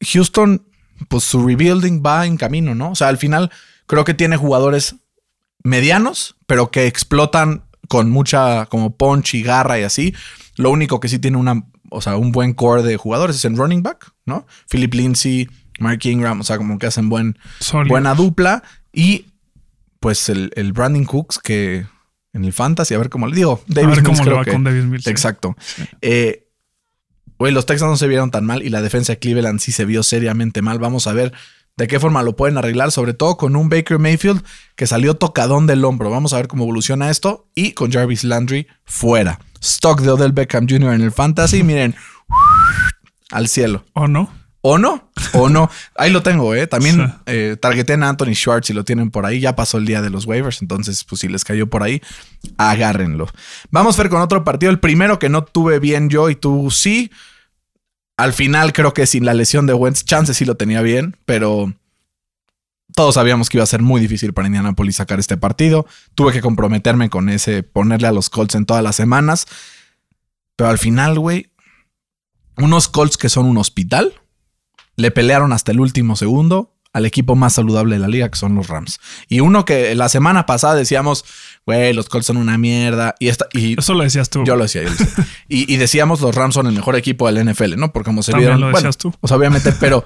Houston, 0.00 0.62
pues 1.08 1.24
su 1.24 1.46
rebuilding 1.46 2.02
va 2.04 2.26
en 2.26 2.36
camino, 2.36 2.74
¿no? 2.74 2.90
O 2.90 2.94
sea, 2.94 3.08
al 3.08 3.18
final 3.18 3.50
creo 3.86 4.04
que 4.04 4.14
tiene 4.14 4.36
jugadores 4.36 4.96
medianos, 5.62 6.36
pero 6.46 6.70
que 6.70 6.86
explotan 6.86 7.64
con 7.88 8.10
mucha 8.10 8.66
como 8.66 8.96
punch 8.96 9.34
y 9.34 9.42
garra 9.42 9.78
y 9.78 9.82
así. 9.82 10.14
Lo 10.56 10.70
único 10.70 11.00
que 11.00 11.08
sí 11.08 11.18
tiene 11.18 11.36
una, 11.36 11.64
o 11.90 12.00
sea, 12.00 12.16
un 12.16 12.32
buen 12.32 12.54
core 12.54 12.82
de 12.82 12.96
jugadores 12.96 13.36
es 13.36 13.44
en 13.44 13.56
running 13.56 13.82
back, 13.82 14.12
¿no? 14.26 14.46
Philip 14.70 14.94
Lindsay, 14.94 15.48
Mark 15.80 16.00
Ingram, 16.04 16.40
o 16.40 16.44
sea, 16.44 16.58
como 16.58 16.78
que 16.78 16.86
hacen 16.86 17.08
buen, 17.08 17.38
buena 17.88 18.14
dupla. 18.14 18.62
Y 18.92 19.26
pues 20.00 20.28
el, 20.28 20.52
el 20.54 20.72
Brandon 20.72 21.04
Cooks 21.04 21.38
que 21.38 21.86
en 22.32 22.44
el 22.44 22.52
fantasy, 22.52 22.94
a 22.94 22.98
ver 22.98 23.10
cómo 23.10 23.26
le 23.26 23.36
digo. 23.36 23.60
A 23.62 23.72
Davis 23.74 23.96
ver 23.96 24.02
Mills 24.02 24.08
cómo 24.08 24.18
le 24.18 24.24
creo 24.24 24.36
va 24.38 24.44
que- 24.44 24.52
con 24.52 24.64
Davis 24.64 24.84
Mills. 24.84 25.06
Exacto. 25.06 25.56
Sí. 25.60 25.82
Eh, 26.02 26.43
Güey, 27.44 27.52
los 27.52 27.66
Texans 27.66 27.90
no 27.90 27.96
se 27.98 28.08
vieron 28.08 28.30
tan 28.30 28.46
mal 28.46 28.62
y 28.62 28.70
la 28.70 28.80
defensa 28.80 29.12
de 29.12 29.18
Cleveland 29.18 29.60
sí 29.60 29.70
se 29.70 29.84
vio 29.84 30.02
seriamente 30.02 30.62
mal. 30.62 30.78
Vamos 30.78 31.06
a 31.06 31.12
ver 31.12 31.34
de 31.76 31.86
qué 31.88 32.00
forma 32.00 32.22
lo 32.22 32.36
pueden 32.36 32.56
arreglar, 32.56 32.90
sobre 32.90 33.12
todo 33.12 33.36
con 33.36 33.54
un 33.54 33.68
Baker 33.68 33.98
Mayfield 33.98 34.42
que 34.76 34.86
salió 34.86 35.12
tocadón 35.12 35.66
del 35.66 35.84
hombro. 35.84 36.08
Vamos 36.08 36.32
a 36.32 36.36
ver 36.38 36.48
cómo 36.48 36.64
evoluciona 36.64 37.10
esto 37.10 37.46
y 37.54 37.72
con 37.72 37.92
Jarvis 37.92 38.24
Landry 38.24 38.66
fuera. 38.86 39.40
Stock 39.60 40.00
de 40.00 40.12
Odell 40.12 40.32
Beckham 40.32 40.66
Jr. 40.66 40.94
en 40.94 41.02
el 41.02 41.12
fantasy, 41.12 41.62
miren, 41.62 41.94
al 43.30 43.46
cielo. 43.48 43.84
¿O 43.92 44.08
no? 44.08 44.32
¿O 44.62 44.78
no? 44.78 45.10
¿O 45.34 45.50
no? 45.50 45.68
Ahí 45.96 46.10
lo 46.10 46.22
tengo, 46.22 46.54
¿eh? 46.54 46.66
También 46.66 46.96
Sí. 46.96 47.12
eh, 47.26 47.56
targeté 47.60 47.92
a 47.92 48.08
Anthony 48.08 48.32
Schwartz 48.32 48.70
y 48.70 48.72
lo 48.72 48.86
tienen 48.86 49.10
por 49.10 49.26
ahí. 49.26 49.38
Ya 49.38 49.54
pasó 49.54 49.76
el 49.76 49.84
día 49.84 50.00
de 50.00 50.08
los 50.08 50.24
waivers, 50.24 50.62
entonces, 50.62 51.04
pues 51.04 51.20
si 51.20 51.28
les 51.28 51.44
cayó 51.44 51.66
por 51.68 51.82
ahí, 51.82 52.00
agárrenlo. 52.56 53.28
Vamos 53.70 53.98
a 53.98 54.02
ver 54.02 54.10
con 54.10 54.22
otro 54.22 54.44
partido. 54.44 54.72
El 54.72 54.80
primero 54.80 55.18
que 55.18 55.28
no 55.28 55.44
tuve 55.44 55.78
bien 55.78 56.08
yo 56.08 56.30
y 56.30 56.36
tú 56.36 56.70
sí. 56.70 57.10
Al 58.16 58.32
final 58.32 58.72
creo 58.72 58.94
que 58.94 59.06
sin 59.06 59.24
la 59.24 59.34
lesión 59.34 59.66
de 59.66 59.74
Wentz, 59.74 60.04
chance 60.04 60.34
sí 60.34 60.44
lo 60.44 60.56
tenía 60.56 60.82
bien, 60.82 61.16
pero 61.24 61.72
todos 62.94 63.16
sabíamos 63.16 63.48
que 63.48 63.56
iba 63.58 63.64
a 63.64 63.68
ser 63.68 63.82
muy 63.82 64.00
difícil 64.00 64.32
para 64.32 64.46
Indianapolis 64.46 64.96
sacar 64.96 65.18
este 65.18 65.36
partido. 65.36 65.86
Tuve 66.14 66.32
que 66.32 66.40
comprometerme 66.40 67.10
con 67.10 67.28
ese, 67.28 67.62
ponerle 67.62 68.06
a 68.06 68.12
los 68.12 68.30
Colts 68.30 68.54
en 68.54 68.66
todas 68.66 68.84
las 68.84 68.94
semanas. 68.94 69.46
Pero 70.54 70.70
al 70.70 70.78
final, 70.78 71.18
güey, 71.18 71.50
unos 72.56 72.88
Colts 72.88 73.16
que 73.16 73.28
son 73.28 73.46
un 73.46 73.58
hospital 73.58 74.14
le 74.96 75.10
pelearon 75.10 75.52
hasta 75.52 75.72
el 75.72 75.80
último 75.80 76.14
segundo 76.14 76.73
al 76.94 77.04
equipo 77.04 77.34
más 77.36 77.52
saludable 77.52 77.96
de 77.96 77.98
la 78.00 78.08
liga, 78.08 78.30
que 78.30 78.38
son 78.38 78.54
los 78.54 78.68
Rams. 78.68 79.00
Y 79.28 79.40
uno 79.40 79.66
que 79.66 79.94
la 79.94 80.08
semana 80.08 80.46
pasada 80.46 80.74
decíamos, 80.76 81.26
güey, 81.66 81.92
los 81.92 82.08
Colts 82.08 82.26
son 82.28 82.38
una 82.38 82.56
mierda. 82.56 83.14
Y, 83.18 83.28
esta, 83.28 83.46
y 83.52 83.78
Eso 83.78 83.92
lo 83.92 84.04
decías 84.04 84.30
tú. 84.30 84.44
yo 84.44 84.56
lo 84.56 84.62
decía, 84.62 84.84
yo 84.84 84.88
lo 84.90 84.94
decía. 84.96 85.26
y, 85.48 85.70
y 85.70 85.76
decíamos, 85.76 86.20
los 86.22 86.34
Rams 86.34 86.54
son 86.54 86.66
el 86.68 86.72
mejor 86.72 86.96
equipo 86.96 87.30
del 87.30 87.44
NFL, 87.50 87.76
¿no? 87.76 87.92
Porque 87.92 88.06
como 88.06 88.22
se 88.22 88.30
También 88.32 88.52
vieron. 88.52 88.60
lo 88.60 88.66
bueno, 88.68 88.78
decías 88.78 88.96
tú. 88.96 89.12
O 89.20 89.28
sea, 89.28 89.36
obviamente, 89.36 89.72
pero 89.72 90.04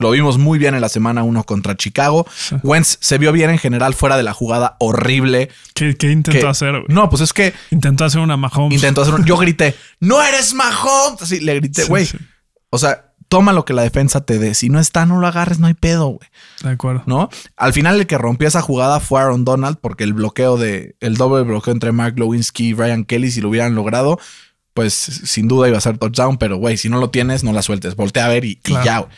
lo 0.00 0.10
vimos 0.10 0.38
muy 0.38 0.58
bien 0.58 0.74
en 0.74 0.80
la 0.80 0.88
semana 0.88 1.22
uno 1.22 1.44
contra 1.44 1.76
Chicago. 1.76 2.26
Sí. 2.36 2.56
Wentz 2.64 2.98
se 3.00 3.16
vio 3.16 3.30
bien 3.30 3.50
en 3.50 3.58
general 3.58 3.94
fuera 3.94 4.16
de 4.16 4.24
la 4.24 4.32
jugada 4.32 4.74
horrible. 4.80 5.50
¿Qué, 5.72 5.96
qué 5.96 6.10
intentó 6.10 6.40
que- 6.40 6.46
hacer? 6.48 6.82
No, 6.88 7.08
pues 7.08 7.22
es 7.22 7.32
que 7.32 7.54
Intentó 7.70 8.04
hacer 8.04 8.20
una 8.20 8.36
Mahomes. 8.36 8.74
intentó 8.74 9.02
hacer 9.02 9.14
un. 9.14 9.24
Yo 9.24 9.36
grité, 9.38 9.76
¡No 10.00 10.20
eres 10.20 10.52
Mahomes! 10.52 11.22
Así 11.22 11.38
le 11.38 11.54
grité, 11.54 11.82
Sí, 11.82 11.88
güey. 11.88 12.06
sí. 12.06 12.18
O 12.70 12.78
sea, 12.78 13.13
toma 13.34 13.52
lo 13.52 13.64
que 13.64 13.72
la 13.72 13.82
defensa 13.82 14.24
te 14.24 14.38
dé. 14.38 14.54
Si 14.54 14.68
no 14.68 14.78
está, 14.78 15.06
no 15.06 15.18
lo 15.18 15.26
agarres, 15.26 15.58
no 15.58 15.66
hay 15.66 15.74
pedo, 15.74 16.06
güey. 16.06 16.28
De 16.62 16.70
acuerdo. 16.70 17.02
¿No? 17.06 17.30
Al 17.56 17.72
final, 17.72 17.98
el 17.98 18.06
que 18.06 18.16
rompió 18.16 18.46
esa 18.46 18.62
jugada 18.62 19.00
fue 19.00 19.20
Aaron 19.20 19.44
Donald, 19.44 19.78
porque 19.80 20.04
el 20.04 20.12
bloqueo 20.12 20.56
de. 20.56 20.94
El 21.00 21.16
doble 21.16 21.42
bloqueo 21.42 21.74
entre 21.74 21.90
Mark 21.90 22.16
Lewinsky 22.16 22.68
y 22.68 22.74
Ryan 22.74 23.04
Kelly, 23.04 23.32
si 23.32 23.40
lo 23.40 23.48
hubieran 23.48 23.74
logrado, 23.74 24.20
pues 24.72 24.94
sin 24.94 25.48
duda 25.48 25.66
iba 25.66 25.76
a 25.76 25.80
ser 25.80 25.98
touchdown. 25.98 26.36
Pero, 26.38 26.58
güey, 26.58 26.76
si 26.76 26.88
no 26.88 27.00
lo 27.00 27.10
tienes, 27.10 27.42
no 27.42 27.52
la 27.52 27.62
sueltes. 27.62 27.96
Voltea 27.96 28.26
a 28.26 28.28
ver 28.28 28.44
y, 28.44 28.60
ya, 28.84 29.00
güey. 29.00 29.10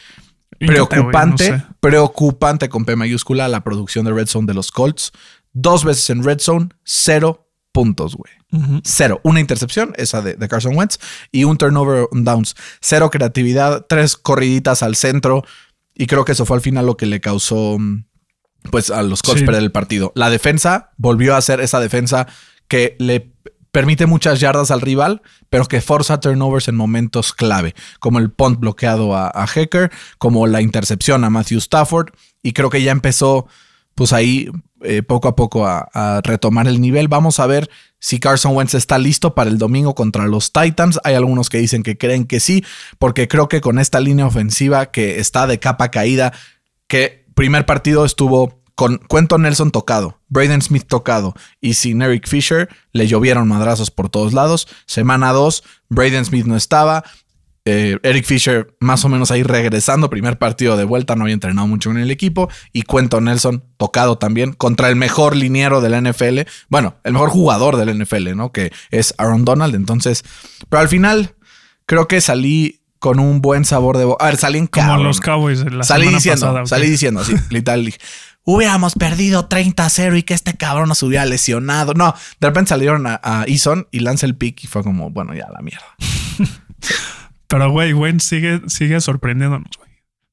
Preocupante, 0.61 1.51
no 1.51 1.59
sé. 1.59 1.65
preocupante 1.81 2.71
con 2.71 2.87
P 2.87 2.97
mayúscula 2.97 3.49
la 3.49 3.65
producción 3.65 4.07
de 4.07 4.15
Red 4.15 4.29
Zone 4.29 4.47
de 4.47 4.55
los 4.55 4.71
Colts. 4.71 5.13
Dos 5.53 5.85
veces 5.85 6.09
en 6.09 6.25
Red 6.25 6.39
Zone, 6.39 6.71
cero 6.85 7.51
puntos, 7.71 8.17
güey. 8.17 8.33
Cero. 8.85 9.21
Una 9.23 9.41
intercepción, 9.41 9.93
esa 9.97 10.23
de, 10.23 10.35
de 10.35 10.49
Carson 10.49 10.77
Wentz, 10.77 10.99
y 11.33 11.45
un 11.45 11.59
turnover 11.59 12.09
on 12.11 12.25
downs. 12.25 12.55
Cero 12.81 13.11
creatividad, 13.11 13.85
tres 13.89 14.17
corriditas 14.17 14.83
al 14.83 14.97
centro. 14.97 15.45
Y 15.95 16.07
creo 16.07 16.25
que 16.25 16.33
eso 16.33 16.47
fue 16.47 16.57
al 16.57 16.63
final 16.63 16.87
lo 16.87 16.97
que 16.97 17.07
le 17.07 17.21
causó 17.21 17.79
mm, 17.79 18.05
pues 18.71 18.91
a 18.91 19.03
los 19.03 19.23
Colts 19.23 19.41
Sí. 19.41 19.47
perder 19.47 19.63
el 19.63 19.73
partido. 19.73 20.13
La 20.15 20.31
defensa 20.31 20.93
volvió 20.97 21.35
a 21.37 21.41
ser 21.43 21.61
esa 21.61 21.81
defensa 21.81 22.27
que 22.69 22.97
le 22.99 23.33
permite 23.73 24.07
muchas 24.07 24.41
yardas 24.41 24.71
al 24.71 24.81
rival, 24.81 25.21
pero 25.51 25.67
que 25.67 25.81
forza 25.83 26.19
turnovers 26.21 26.69
en 26.69 26.77
momentos 26.77 27.33
clave, 27.35 27.75
como 28.01 28.19
el 28.19 28.31
punt 28.31 28.59
bloqueado 28.59 29.15
a, 29.15 29.31
a 29.35 29.47
Hecker, 29.47 29.91
como 30.19 30.47
la 30.47 30.63
intercepción 30.63 31.25
a 31.25 31.31
Matthew 31.31 31.59
Stafford. 31.59 32.09
Y 32.43 32.53
creo 32.53 32.71
que 32.71 32.83
ya 32.83 32.93
empezó 32.93 33.47
pues 33.95 34.13
ahí 34.13 34.51
eh, 34.83 35.03
poco 35.03 35.29
a 35.29 35.37
poco 35.37 35.67
a, 35.67 35.89
a 35.93 36.21
retomar 36.23 36.69
el 36.69 36.81
nivel. 36.81 37.09
Vamos 37.09 37.39
a 37.41 37.47
ver 37.47 37.71
si 38.07 38.21
Carson 38.21 38.55
Wentz 38.55 38.75
está 38.75 38.99
listo 38.99 39.35
para 39.35 39.51
el 39.51 39.59
domingo 39.59 39.97
contra 39.97 40.29
los 40.29 40.53
Titans. 40.53 41.01
Hay 41.03 41.17
algunos 41.17 41.51
que 41.51 41.59
dicen 41.59 41.83
que 41.83 41.99
creen 41.99 42.25
que 42.25 42.39
sí, 42.39 42.65
porque 43.01 43.27
creo 43.27 43.49
que 43.49 43.61
con 43.61 43.81
esta 43.81 43.99
línea 43.99 44.27
ofensiva 44.27 44.93
que 44.93 45.19
está 45.19 45.49
de 45.49 45.59
capa 45.59 45.91
caída, 45.91 46.33
que 46.87 47.27
primer 47.35 47.67
partido 47.67 48.05
estuvo 48.05 48.63
con 48.77 49.01
Quentin 49.11 49.43
Nelson 49.43 49.73
tocado, 49.73 50.21
Braden 50.29 50.63
Smith 50.63 50.87
tocado 50.87 51.35
y 51.61 51.75
sin 51.75 52.01
Eric 52.01 52.29
Fisher, 52.29 52.69
le 52.93 53.09
llovieron 53.09 53.49
madrazos 53.49 53.91
por 53.91 54.09
todos 54.09 54.33
lados. 54.33 54.69
Semana 54.87 55.33
2, 55.33 55.65
Braden 55.89 56.27
Smith 56.27 56.47
no 56.47 56.55
estaba. 56.55 57.03
Eh, 57.69 57.99
Eric 58.05 58.25
Fisher 58.25 58.75
más 58.79 59.05
o 59.05 59.09
menos 59.09 59.33
ahí 59.33 59.43
regresando, 59.43 60.09
primer 60.09 60.39
partido 60.39 60.77
de 60.77 60.85
vuelta, 60.85 61.17
no 61.17 61.25
había 61.25 61.35
entrenado 61.35 61.67
mucho 61.67 61.91
en 61.91 61.99
el 61.99 62.13
equipo. 62.13 62.49
Y 62.73 62.83
Quentin 62.83 63.25
Nelson 63.25 63.65
tocado 63.77 64.19
también 64.19 64.53
contra 64.53 64.89
el 64.89 64.95
mejor 64.95 65.35
liniero 65.35 65.81
del 65.81 66.01
NFL. 66.09 66.43
Bueno, 66.69 66.95
el 67.03 67.13
mejor 67.13 67.31
jugador 67.31 67.77
del 67.77 68.01
NFL, 68.01 68.37
¿no? 68.37 68.53
Que 68.53 68.73
es 68.93 69.15
Aaron 69.19 69.45
Donald. 69.45 69.75
Entonces, 69.75 70.23
pero 70.69 70.81
al 70.81 70.89
final 70.89 71.35
creo 71.87 72.07
que 72.07 72.21
salí 72.21 72.83
con 73.01 73.19
un 73.19 73.43
buen 73.43 73.65
sabor 73.65 73.99
de 73.99 74.05
boca. 74.05 74.25
A 74.25 74.29
ver, 74.29 74.37
salí 74.37 74.59
en 74.59 74.69
Como 74.69 74.97
los 74.99 75.21
Cowboys 75.21 75.65
de 75.65 75.71
la 75.73 75.83
salí 75.83 76.05
semana 76.05 76.19
diciendo, 76.19 76.47
pasada. 76.47 76.67
salí 76.67 76.89
diciendo 76.89 77.21
así, 77.21 77.35
literal. 77.51 77.85
dije, 77.85 77.99
Hubiéramos 78.45 78.95
perdido 78.95 79.49
30-0 79.49 80.19
y 80.19 80.23
que 80.23 80.35
este 80.35 80.57
cabrón 80.57 80.89
nos 80.89 81.03
hubiera 81.03 81.25
lesionado. 81.25 81.95
No, 81.95 82.15
de 82.39 82.47
repente 82.47 82.69
salieron 82.69 83.09
a, 83.09 83.21
a 83.25 83.45
Eason 83.49 83.89
y 83.91 83.99
lanza 83.99 84.25
el 84.25 84.37
pick 84.37 84.63
y 84.63 84.67
fue 84.69 84.85
como, 84.85 85.11
bueno, 85.11 85.35
ya 85.35 85.49
la 85.53 85.63
mierda. 85.63 85.97
Pero, 87.49 87.71
güey, 87.71 87.93
Wentz 87.93 88.25
sigue, 88.25 88.61
sigue 88.69 89.01
sorprendiéndonos, 89.01 89.71
güey. 89.79 89.87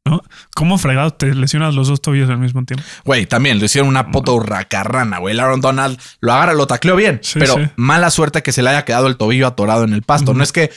¿No? 0.06 0.22
¿Cómo 0.54 0.78
fregado 0.78 1.12
te 1.12 1.34
lesionas 1.34 1.74
los 1.76 1.88
dos 1.88 2.02
tobillos 2.02 2.30
al 2.30 2.38
mismo 2.38 2.66
tiempo? 2.66 2.84
Güey, 3.06 3.26
también 3.26 3.60
le 3.60 3.66
hicieron 3.68 3.88
una 3.88 4.12
puta 4.12 4.34
hurracarrana, 4.34 5.20
güey. 5.20 5.40
Aaron 5.40 5.62
Donald 5.62 5.98
lo 6.20 6.34
agarra, 6.34 6.54
lo 6.54 6.68
tacleó 6.68 6.98
bien, 6.98 7.20
Sí, 7.24 7.40
pero 7.40 7.54
sí. 7.56 7.62
mala 7.78 8.12
suerte 8.12 8.44
que 8.44 8.52
se 8.52 8.62
le 8.64 8.70
haya 8.72 8.84
quedado 8.84 9.08
el 9.08 9.16
tobillo 9.16 9.48
atorado 9.48 9.86
en 9.86 9.94
el 9.94 10.02
pasto. 10.02 10.34
No 10.34 10.44
es 10.44 10.52
que, 10.52 10.72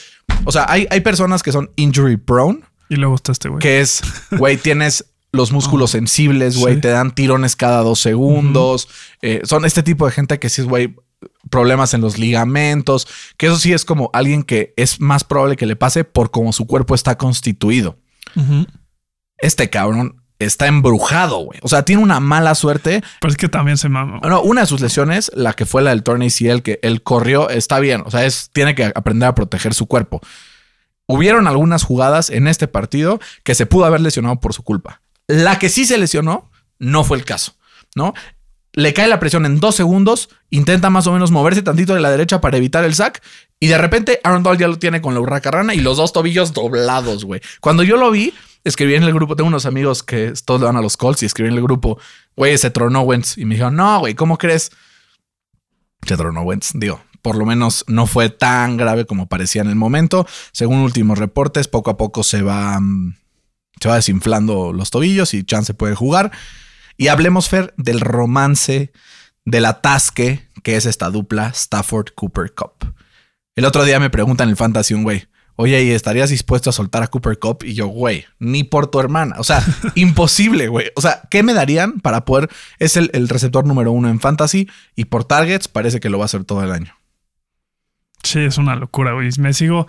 o 0.45 0.51
sea, 0.53 0.65
hay, 0.69 0.87
hay 0.91 1.01
personas 1.01 1.43
que 1.43 1.51
son 1.51 1.69
injury 1.75 2.15
prone, 2.15 2.61
Y 2.87 2.95
luego 2.95 3.15
está 3.15 3.33
este, 3.33 3.49
güey. 3.49 3.59
que 3.59 3.81
es, 3.81 4.01
güey, 4.31 4.55
tienes 4.55 5.11
los 5.33 5.51
músculos 5.51 5.91
sensibles, 5.91 6.55
güey, 6.57 6.75
Sí. 6.75 6.81
te 6.81 6.87
dan 6.87 7.11
tirones 7.13 7.57
cada 7.57 7.81
dos 7.81 7.99
segundos. 7.99 8.87
Eh, 9.21 9.41
son 9.43 9.65
este 9.65 9.83
tipo 9.83 10.05
de 10.05 10.13
gente 10.13 10.39
que 10.39 10.47
sí 10.47 10.61
es, 10.61 10.67
güey, 10.67 10.95
problemas 11.49 11.93
en 11.93 12.01
los 12.01 12.17
ligamentos, 12.17 13.07
que 13.37 13.47
eso 13.47 13.57
sí 13.57 13.73
es 13.73 13.85
como 13.85 14.09
alguien 14.13 14.43
que 14.43 14.73
es 14.77 14.99
más 14.99 15.23
probable 15.23 15.55
que 15.55 15.65
le 15.65 15.75
pase 15.75 16.03
por 16.03 16.31
cómo 16.31 16.53
su 16.53 16.67
cuerpo 16.67 16.95
está 16.95 17.17
constituido. 17.17 17.97
Este 19.39 19.69
cabrón 19.69 20.21
está 20.39 20.67
embrujado, 20.67 21.39
güey. 21.39 21.59
O 21.63 21.67
sea, 21.67 21.83
tiene 21.83 22.01
una 22.01 22.19
mala 22.19 22.55
suerte. 22.55 23.01
Pero 23.19 23.31
es 23.31 23.37
que 23.37 23.49
también 23.49 23.77
se 23.77 23.89
mama. 23.89 24.19
No, 24.27 24.41
una 24.41 24.61
de 24.61 24.67
sus 24.67 24.81
lesiones, 24.81 25.31
la 25.33 25.53
que 25.53 25.65
fue 25.65 25.81
la 25.81 25.91
del 25.91 26.03
torneo 26.03 26.27
ACL, 26.27 26.61
que 26.61 26.79
él 26.83 27.01
corrió, 27.01 27.49
está 27.49 27.79
bien. 27.79 28.03
O 28.05 28.11
sea, 28.11 28.25
es, 28.25 28.49
tiene 28.51 28.75
que 28.75 28.91
aprender 28.93 29.29
a 29.29 29.35
proteger 29.35 29.73
su 29.73 29.87
cuerpo. 29.87 30.21
Hubieron 31.07 31.47
algunas 31.47 31.83
jugadas 31.83 32.29
en 32.29 32.47
este 32.47 32.67
partido 32.67 33.19
que 33.43 33.55
se 33.55 33.65
pudo 33.65 33.85
haber 33.85 34.01
lesionado 34.01 34.39
por 34.39 34.53
su 34.53 34.63
culpa. 34.63 35.01
La 35.27 35.57
que 35.59 35.69
sí 35.69 35.85
se 35.85 35.97
lesionó 35.97 36.51
no 36.79 37.03
fue 37.03 37.17
el 37.17 37.25
caso, 37.25 37.53
¿no? 37.95 38.13
Le 38.77 38.93
cae 38.93 39.07
la 39.07 39.19
presión 39.19 39.47
en 39.47 39.59
dos 39.59 39.73
segundos, 39.73 40.29
intenta 40.51 40.91
más 40.91 41.07
o 41.07 41.11
menos 41.11 41.31
moverse 41.31 41.63
tantito 41.63 41.95
de 41.95 41.99
la 41.99 42.11
derecha 42.11 42.41
para 42.41 42.57
evitar 42.57 42.83
el 42.83 42.93
sack 42.93 43.23
y 43.59 43.65
de 43.65 43.77
repente 43.79 44.19
Aaron 44.23 44.43
Donald 44.43 44.61
ya 44.61 44.67
lo 44.67 44.77
tiene 44.77 45.01
con 45.01 45.15
la 45.15 45.19
hurracarrana 45.19 45.73
y 45.73 45.79
los 45.79 45.97
dos 45.97 46.13
tobillos 46.13 46.53
doblados, 46.53 47.25
güey. 47.25 47.41
Cuando 47.59 47.81
yo 47.81 47.97
lo 47.97 48.11
vi, 48.11 48.35
escribí 48.63 48.93
en 48.93 49.01
el 49.01 49.15
grupo, 49.15 49.35
tengo 49.35 49.47
unos 49.47 49.65
amigos 49.65 50.03
que 50.03 50.31
todos 50.45 50.61
le 50.61 50.67
van 50.67 50.75
a 50.75 50.81
los 50.81 50.95
Colts 50.95 51.23
y 51.23 51.25
escribí 51.25 51.49
en 51.49 51.55
el 51.55 51.63
grupo, 51.63 51.97
güey, 52.35 52.55
se 52.59 52.69
tronó 52.69 53.01
Wentz 53.01 53.39
y 53.39 53.45
me 53.45 53.55
dijeron, 53.55 53.77
no, 53.77 53.97
güey, 54.01 54.13
¿cómo 54.13 54.37
crees? 54.37 54.71
Se 56.05 56.15
tronó 56.15 56.43
Wentz, 56.43 56.73
digo, 56.75 57.01
por 57.23 57.35
lo 57.35 57.47
menos 57.47 57.83
no 57.87 58.05
fue 58.05 58.29
tan 58.29 58.77
grave 58.77 59.05
como 59.05 59.27
parecía 59.27 59.63
en 59.63 59.69
el 59.69 59.75
momento. 59.75 60.27
Según 60.51 60.81
últimos 60.81 61.17
reportes, 61.17 61.67
poco 61.67 61.89
a 61.89 61.97
poco 61.97 62.21
se 62.21 62.43
va, 62.43 62.79
mm, 62.79 63.15
se 63.81 63.89
va 63.89 63.95
desinflando 63.95 64.71
los 64.71 64.91
tobillos 64.91 65.33
y 65.33 65.43
Chance 65.43 65.73
puede 65.73 65.95
jugar. 65.95 66.31
Y 66.97 67.07
hablemos, 67.07 67.47
Fer, 67.47 67.73
del 67.77 68.01
romance, 68.01 68.91
del 69.45 69.65
atasque 69.65 70.47
que 70.63 70.75
es 70.75 70.85
esta 70.85 71.09
dupla 71.09 71.47
Stafford 71.55 72.07
Cooper 72.15 72.53
Cup. 72.53 72.93
El 73.55 73.65
otro 73.65 73.85
día 73.85 73.99
me 73.99 74.09
preguntan 74.09 74.47
en 74.47 74.51
el 74.51 74.57
Fantasy 74.57 74.93
un 74.93 75.03
güey, 75.03 75.27
oye, 75.55 75.81
¿y 75.83 75.91
estarías 75.91 76.29
dispuesto 76.29 76.69
a 76.69 76.73
soltar 76.73 77.03
a 77.03 77.07
Cooper 77.07 77.39
Cup? 77.39 77.63
Y 77.63 77.73
yo, 77.73 77.87
güey, 77.87 78.25
ni 78.39 78.63
por 78.63 78.87
tu 78.87 78.99
hermana. 78.99 79.35
O 79.39 79.43
sea, 79.43 79.63
imposible, 79.95 80.67
güey. 80.67 80.91
O 80.95 81.01
sea, 81.01 81.21
¿qué 81.29 81.43
me 81.43 81.53
darían 81.53 82.01
para 82.01 82.25
poder? 82.25 82.49
Es 82.79 82.97
el, 82.97 83.09
el 83.13 83.29
receptor 83.29 83.65
número 83.65 83.91
uno 83.91 84.09
en 84.09 84.19
Fantasy 84.19 84.69
y 84.95 85.05
por 85.05 85.23
targets 85.23 85.67
parece 85.67 85.99
que 85.99 86.09
lo 86.09 86.17
va 86.17 86.25
a 86.25 86.25
hacer 86.25 86.43
todo 86.43 86.63
el 86.63 86.71
año. 86.71 86.93
Sí, 88.23 88.39
es 88.39 88.57
una 88.57 88.75
locura, 88.75 89.13
güey. 89.13 89.29
Me 89.39 89.53
sigo 89.53 89.87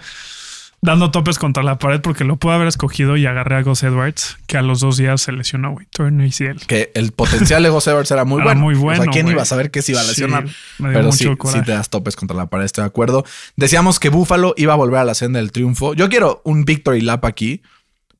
dando 0.80 1.10
topes 1.10 1.38
contra 1.38 1.62
la 1.62 1.78
pared 1.78 2.00
porque 2.00 2.24
lo 2.24 2.36
puedo 2.36 2.54
haber 2.54 2.68
escogido 2.68 3.16
y 3.16 3.26
agarré 3.26 3.56
a 3.56 3.62
Gus 3.62 3.82
Edwards, 3.82 4.38
que 4.46 4.56
a 4.58 4.62
los 4.62 4.80
dos 4.80 4.96
días 4.96 5.20
se 5.20 5.32
lesionó, 5.32 5.72
güey. 5.72 5.86
Torno 5.90 6.22
ACL. 6.24 6.64
Que 6.66 6.90
el 6.94 7.12
potencial 7.12 7.62
de 7.62 7.68
Gus 7.68 7.86
Edwards 7.86 8.10
era 8.10 8.24
muy 8.24 8.36
Era 8.40 8.44
bueno. 8.46 8.60
muy 8.60 8.74
bueno, 8.74 9.00
O 9.00 9.04
sea, 9.04 9.12
¿quién 9.12 9.28
iba 9.28 9.42
a 9.42 9.44
saber 9.44 9.70
que 9.70 9.82
se 9.82 9.92
iba 9.92 10.00
a 10.00 10.04
lesionar? 10.04 10.48
Sí, 10.48 10.54
me 10.78 10.90
dio 10.90 10.98
Pero 10.98 11.10
mucho 11.10 11.16
sí, 11.30 11.36
coraje. 11.36 11.58
sí 11.60 11.64
te 11.64 11.72
das 11.72 11.90
topes 11.90 12.14
contra 12.16 12.36
la 12.36 12.46
pared, 12.46 12.64
estoy 12.64 12.82
de 12.82 12.86
acuerdo. 12.88 13.24
Decíamos 13.56 13.98
que 13.98 14.08
Buffalo 14.08 14.54
iba 14.56 14.72
a 14.72 14.76
volver 14.76 15.00
a 15.00 15.04
la 15.04 15.14
senda 15.14 15.38
del 15.40 15.50
triunfo. 15.52 15.94
Yo 15.94 16.08
quiero 16.08 16.42
un 16.44 16.64
victory 16.64 17.00
lap 17.00 17.24
aquí, 17.24 17.62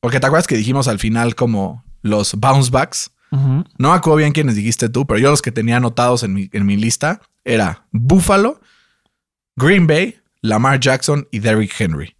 porque 0.01 0.19
te 0.19 0.27
acuerdas 0.27 0.47
que 0.47 0.57
dijimos 0.57 0.87
al 0.87 0.99
final 0.99 1.35
como 1.35 1.83
los 2.01 2.35
bounce 2.35 2.71
backs. 2.71 3.11
No 3.31 3.65
me 3.77 3.89
acuerdo 3.89 4.15
bien 4.17 4.31
quiénes 4.31 4.55
dijiste 4.55 4.89
tú, 4.89 5.05
pero 5.05 5.19
yo 5.19 5.29
los 5.29 5.41
que 5.43 5.51
tenía 5.51 5.77
anotados 5.77 6.23
en 6.23 6.33
mi, 6.33 6.49
en 6.51 6.65
mi 6.65 6.77
lista 6.77 7.21
era 7.45 7.85
Buffalo, 7.91 8.59
Green 9.55 9.85
Bay, 9.87 10.17
Lamar 10.41 10.79
Jackson 10.79 11.27
y 11.31 11.39
Derrick 11.39 11.73
Henry. 11.79 12.15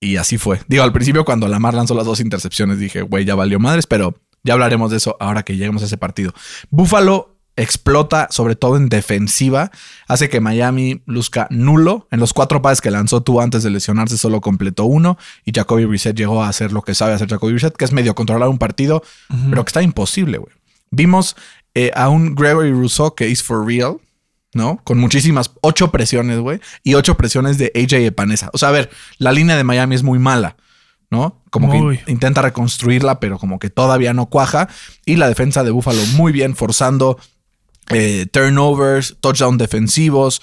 Y 0.00 0.16
así 0.16 0.38
fue. 0.38 0.60
Digo, 0.68 0.84
al 0.84 0.92
principio 0.92 1.24
cuando 1.24 1.48
Lamar 1.48 1.74
lanzó 1.74 1.94
las 1.94 2.06
dos 2.06 2.20
intercepciones 2.20 2.78
dije, 2.78 3.02
güey, 3.02 3.24
ya 3.24 3.34
valió 3.34 3.58
madres, 3.58 3.86
pero 3.86 4.14
ya 4.44 4.52
hablaremos 4.54 4.90
de 4.90 4.98
eso 4.98 5.16
ahora 5.20 5.42
que 5.42 5.56
lleguemos 5.56 5.82
a 5.82 5.86
ese 5.86 5.96
partido. 5.96 6.32
Buffalo 6.70 7.38
explota, 7.58 8.28
sobre 8.30 8.54
todo 8.54 8.76
en 8.76 8.88
defensiva, 8.88 9.72
hace 10.06 10.28
que 10.28 10.40
Miami 10.40 11.02
luzca 11.06 11.48
nulo. 11.50 12.06
En 12.12 12.20
los 12.20 12.32
cuatro 12.32 12.62
pases 12.62 12.80
que 12.80 12.92
lanzó 12.92 13.22
tú 13.22 13.40
antes 13.40 13.64
de 13.64 13.70
lesionarse, 13.70 14.16
solo 14.16 14.40
completó 14.40 14.84
uno. 14.84 15.18
Y 15.44 15.52
Jacoby 15.52 15.84
Brissett 15.84 16.16
llegó 16.16 16.44
a 16.44 16.48
hacer 16.48 16.72
lo 16.72 16.82
que 16.82 16.94
sabe 16.94 17.14
hacer 17.14 17.28
Jacoby 17.28 17.52
Brissett, 17.52 17.76
que 17.76 17.84
es 17.84 17.92
medio 17.92 18.14
controlar 18.14 18.48
un 18.48 18.58
partido, 18.58 19.02
pero 19.50 19.64
que 19.64 19.70
está 19.70 19.82
imposible, 19.82 20.38
güey. 20.38 20.54
Vimos 20.90 21.36
eh, 21.74 21.90
a 21.94 22.08
un 22.08 22.34
Gregory 22.34 22.70
Rousseau 22.70 23.14
que 23.14 23.30
es 23.30 23.42
for 23.42 23.66
real, 23.66 23.96
¿no? 24.54 24.80
Con 24.84 24.98
muchísimas, 24.98 25.50
ocho 25.60 25.90
presiones, 25.90 26.38
güey, 26.38 26.60
y 26.82 26.94
ocho 26.94 27.16
presiones 27.16 27.58
de 27.58 27.72
AJ 27.74 28.04
Epanesa. 28.06 28.50
O 28.52 28.58
sea, 28.58 28.70
a 28.70 28.72
ver, 28.72 28.90
la 29.18 29.32
línea 29.32 29.56
de 29.56 29.64
Miami 29.64 29.94
es 29.94 30.02
muy 30.02 30.18
mala, 30.18 30.56
¿no? 31.10 31.42
Como 31.50 31.68
Muy. 31.68 31.96
que 31.98 32.02
in- 32.04 32.10
intenta 32.14 32.42
reconstruirla, 32.42 33.20
pero 33.20 33.38
como 33.38 33.58
que 33.58 33.70
todavía 33.70 34.12
no 34.14 34.26
cuaja. 34.26 34.68
Y 35.06 35.16
la 35.16 35.28
defensa 35.28 35.64
de 35.64 35.70
Buffalo 35.70 36.02
muy 36.16 36.32
bien, 36.32 36.54
forzando 36.56 37.18
eh, 37.90 38.26
turnovers, 38.30 39.16
touchdown 39.20 39.56
defensivos 39.58 40.42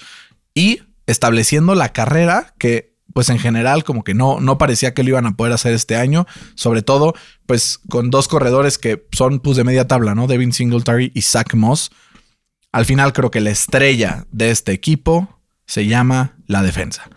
y 0.54 0.80
estableciendo 1.06 1.74
la 1.74 1.92
carrera 1.92 2.54
que 2.58 2.96
pues 3.12 3.30
en 3.30 3.38
general 3.38 3.82
como 3.84 4.04
que 4.04 4.12
no, 4.12 4.40
no 4.40 4.58
parecía 4.58 4.92
que 4.92 5.02
lo 5.02 5.08
iban 5.10 5.24
a 5.26 5.36
poder 5.36 5.52
hacer 5.54 5.72
este 5.72 5.96
año, 5.96 6.26
sobre 6.54 6.82
todo 6.82 7.14
pues 7.46 7.78
con 7.88 8.10
dos 8.10 8.28
corredores 8.28 8.76
que 8.76 9.06
son 9.12 9.38
pues 9.40 9.56
de 9.56 9.64
media 9.64 9.86
tabla, 9.88 10.14
¿no? 10.14 10.26
Devin 10.26 10.52
Singletary 10.52 11.12
y 11.14 11.22
Zach 11.22 11.54
Moss. 11.54 11.90
Al 12.76 12.84
final 12.84 13.14
creo 13.14 13.30
que 13.30 13.40
la 13.40 13.48
estrella 13.48 14.26
de 14.32 14.50
este 14.50 14.72
equipo 14.72 15.40
se 15.64 15.86
llama 15.86 16.36
la 16.46 16.62
defensa. 16.62 17.08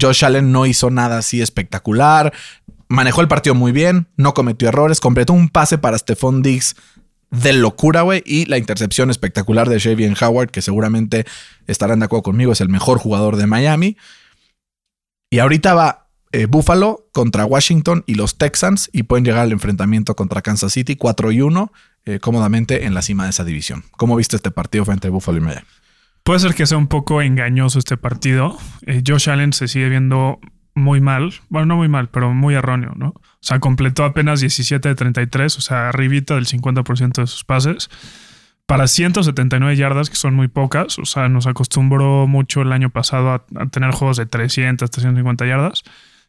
Josh 0.00 0.24
Allen 0.24 0.52
no 0.52 0.64
hizo 0.64 0.88
nada 0.88 1.18
así 1.18 1.42
espectacular, 1.42 2.32
manejó 2.88 3.20
el 3.20 3.28
partido 3.28 3.54
muy 3.54 3.72
bien, 3.72 4.08
no 4.16 4.32
cometió 4.32 4.70
errores, 4.70 5.00
completó 5.00 5.34
un 5.34 5.50
pase 5.50 5.76
para 5.76 5.98
Stephon 5.98 6.40
Diggs 6.40 6.76
de 7.30 7.52
locura, 7.52 8.00
güey. 8.00 8.22
Y 8.24 8.46
la 8.46 8.56
intercepción 8.56 9.10
espectacular 9.10 9.68
de 9.68 9.78
Shavian 9.80 10.16
Howard, 10.18 10.50
que 10.50 10.62
seguramente 10.62 11.26
estarán 11.66 11.98
de 11.98 12.06
acuerdo 12.06 12.22
conmigo, 12.22 12.52
es 12.52 12.62
el 12.62 12.70
mejor 12.70 12.96
jugador 12.96 13.36
de 13.36 13.46
Miami. 13.46 13.98
Y 15.28 15.40
ahorita 15.40 15.74
va 15.74 16.08
eh, 16.32 16.46
Buffalo 16.46 17.06
contra 17.12 17.44
Washington 17.44 18.02
y 18.06 18.14
los 18.14 18.38
Texans 18.38 18.88
y 18.94 19.02
pueden 19.02 19.26
llegar 19.26 19.42
al 19.42 19.52
enfrentamiento 19.52 20.16
contra 20.16 20.40
Kansas 20.40 20.72
City 20.72 20.96
4 20.96 21.32
y 21.32 21.42
1 21.42 21.70
eh, 22.06 22.20
cómodamente 22.20 22.86
en 22.86 22.94
la 22.94 23.02
cima 23.02 23.24
de 23.24 23.30
esa 23.30 23.44
división. 23.44 23.82
¿Cómo 23.96 24.14
viste 24.16 24.36
este 24.36 24.52
partido 24.52 24.84
frente 24.84 25.08
a 25.08 25.10
Buffalo 25.10 25.38
y 25.38 25.40
Miami? 25.40 25.66
Puede 26.22 26.40
ser 26.40 26.54
que 26.54 26.66
sea 26.66 26.78
un 26.78 26.86
poco 26.86 27.20
engañoso 27.20 27.78
este 27.78 27.96
partido. 27.96 28.56
Eh, 28.86 29.02
Josh 29.06 29.28
Allen 29.28 29.52
se 29.52 29.68
sigue 29.68 29.88
viendo 29.88 30.40
muy 30.74 31.00
mal. 31.00 31.34
Bueno, 31.48 31.66
no 31.66 31.76
muy 31.76 31.88
mal, 31.88 32.08
pero 32.08 32.32
muy 32.32 32.54
erróneo, 32.54 32.92
¿no? 32.96 33.08
O 33.08 33.22
sea, 33.40 33.58
completó 33.58 34.04
apenas 34.04 34.40
17 34.40 34.88
de 34.88 34.94
33, 34.94 35.56
o 35.56 35.60
sea, 35.60 35.88
arribita 35.88 36.34
del 36.36 36.46
50% 36.46 37.22
de 37.22 37.26
sus 37.26 37.44
pases. 37.44 37.90
Para 38.66 38.86
179 38.86 39.76
yardas, 39.76 40.10
que 40.10 40.16
son 40.16 40.34
muy 40.34 40.48
pocas. 40.48 40.98
O 40.98 41.06
sea, 41.06 41.28
nos 41.28 41.46
acostumbró 41.46 42.26
mucho 42.26 42.62
el 42.62 42.72
año 42.72 42.90
pasado 42.90 43.30
a, 43.32 43.44
tener 43.70 43.90
juegos 43.92 44.16
de 44.16 44.26
300, 44.26 44.90
350 44.90 45.46
yardas. 45.46 45.82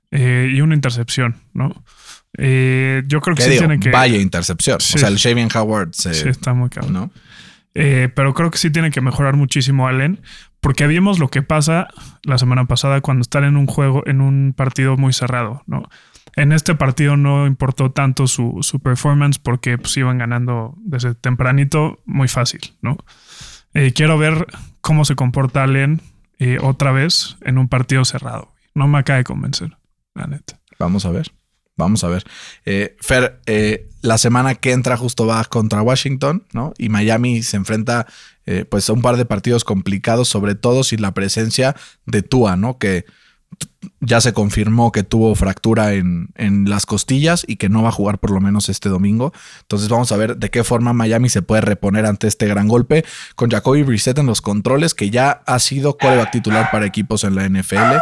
eh, 0.09 0.49
y 0.51 0.61
una 0.61 0.73
intercepción, 0.73 1.35
¿no? 1.53 1.83
Eh, 2.37 3.03
yo 3.07 3.21
creo 3.21 3.35
que 3.35 3.43
¿Qué 3.43 3.49
sí 3.49 3.51
digo? 3.51 3.61
tiene 3.67 3.79
que... 3.79 3.89
Vaya 3.89 4.17
intercepción. 4.17 4.79
Sí. 4.79 4.95
O 4.95 4.99
sea, 4.99 5.09
el 5.09 5.15
Shavian 5.15 5.49
Howard 5.55 5.89
se... 5.93 6.13
Sí, 6.13 6.29
está 6.29 6.53
muy 6.53 6.69
cabrón. 6.69 6.93
¿no? 6.93 7.11
Eh, 7.79 8.09
pero 8.15 8.33
creo 8.33 8.49
que 8.49 8.57
sí 8.57 8.71
tiene 8.71 8.89
que 8.89 9.01
mejorar 9.01 9.35
muchísimo 9.35 9.87
Allen, 9.87 10.19
porque 10.61 10.87
vimos 10.87 11.19
lo 11.19 11.27
que 11.27 11.43
pasa 11.43 11.87
la 12.23 12.39
semana 12.39 12.65
pasada 12.65 13.01
cuando 13.01 13.21
están 13.21 13.43
en 13.43 13.55
un 13.55 13.67
juego, 13.67 14.01
en 14.07 14.19
un 14.19 14.53
partido 14.57 14.97
muy 14.97 15.13
cerrado, 15.13 15.61
¿no? 15.67 15.83
En 16.35 16.53
este 16.53 16.73
partido 16.73 17.17
no 17.17 17.45
importó 17.45 17.91
tanto 17.91 18.25
su, 18.25 18.57
su 18.61 18.79
performance 18.79 19.37
porque 19.37 19.77
pues, 19.77 19.95
iban 19.97 20.17
ganando 20.17 20.75
desde 20.79 21.13
tempranito 21.13 22.01
muy 22.05 22.27
fácil, 22.27 22.61
¿no? 22.81 22.97
Eh, 23.75 23.93
quiero 23.93 24.17
ver 24.17 24.47
cómo 24.81 25.05
se 25.05 25.15
comporta 25.15 25.61
Allen 25.61 26.01
eh, 26.39 26.57
otra 26.59 26.91
vez 26.91 27.37
en 27.41 27.59
un 27.59 27.67
partido 27.67 28.05
cerrado. 28.05 28.55
No 28.73 28.87
me 28.87 28.97
acaba 28.97 29.17
de 29.17 29.23
convencer, 29.23 29.77
la 30.15 30.25
neta. 30.25 30.59
Vamos 30.79 31.05
a 31.05 31.11
ver. 31.11 31.31
Vamos 31.77 32.03
a 32.03 32.07
ver. 32.09 32.25
Eh, 32.65 32.95
Fer, 32.99 33.39
eh, 33.45 33.87
la 34.01 34.17
semana 34.17 34.55
que 34.55 34.71
entra 34.71 34.97
justo 34.97 35.27
va 35.27 35.43
contra 35.45 35.81
Washington, 35.81 36.43
¿no? 36.51 36.73
Y 36.77 36.89
Miami 36.89 37.43
se 37.43 37.55
enfrenta 37.55 38.07
eh, 38.45 38.65
pues 38.65 38.89
a 38.89 38.93
un 38.93 39.01
par 39.01 39.15
de 39.17 39.25
partidos 39.25 39.63
complicados, 39.63 40.27
sobre 40.27 40.55
todo 40.55 40.83
sin 40.83 41.01
la 41.01 41.13
presencia 41.13 41.75
de 42.05 42.23
Tua, 42.23 42.57
¿no? 42.57 42.79
Que 42.79 43.05
ya 44.01 44.21
se 44.21 44.33
confirmó 44.33 44.91
que 44.91 45.03
tuvo 45.03 45.33
fractura 45.35 45.93
en, 45.93 46.29
en 46.35 46.69
las 46.69 46.85
costillas 46.85 47.45
y 47.47 47.57
que 47.57 47.69
no 47.69 47.83
va 47.83 47.89
a 47.89 47.93
jugar 47.93 48.17
por 48.19 48.31
lo 48.31 48.41
menos 48.41 48.69
este 48.69 48.89
domingo. 48.89 49.31
Entonces 49.61 49.87
vamos 49.87 50.11
a 50.11 50.17
ver 50.17 50.37
de 50.37 50.49
qué 50.49 50.63
forma 50.63 50.93
Miami 50.93 51.29
se 51.29 51.41
puede 51.43 51.61
reponer 51.61 52.05
ante 52.05 52.27
este 52.27 52.47
gran 52.47 52.67
golpe 52.67 53.05
con 53.35 53.49
Jacoby 53.49 53.83
Brissett 53.83 54.17
en 54.17 54.25
los 54.25 54.41
controles, 54.41 54.93
que 54.93 55.09
ya 55.09 55.43
ha 55.45 55.59
sido 55.59 55.97
coreback 55.97 56.31
titular 56.31 56.71
para 56.71 56.85
equipos 56.85 57.23
en 57.23 57.35
la 57.35 57.47
NFL. 57.47 57.97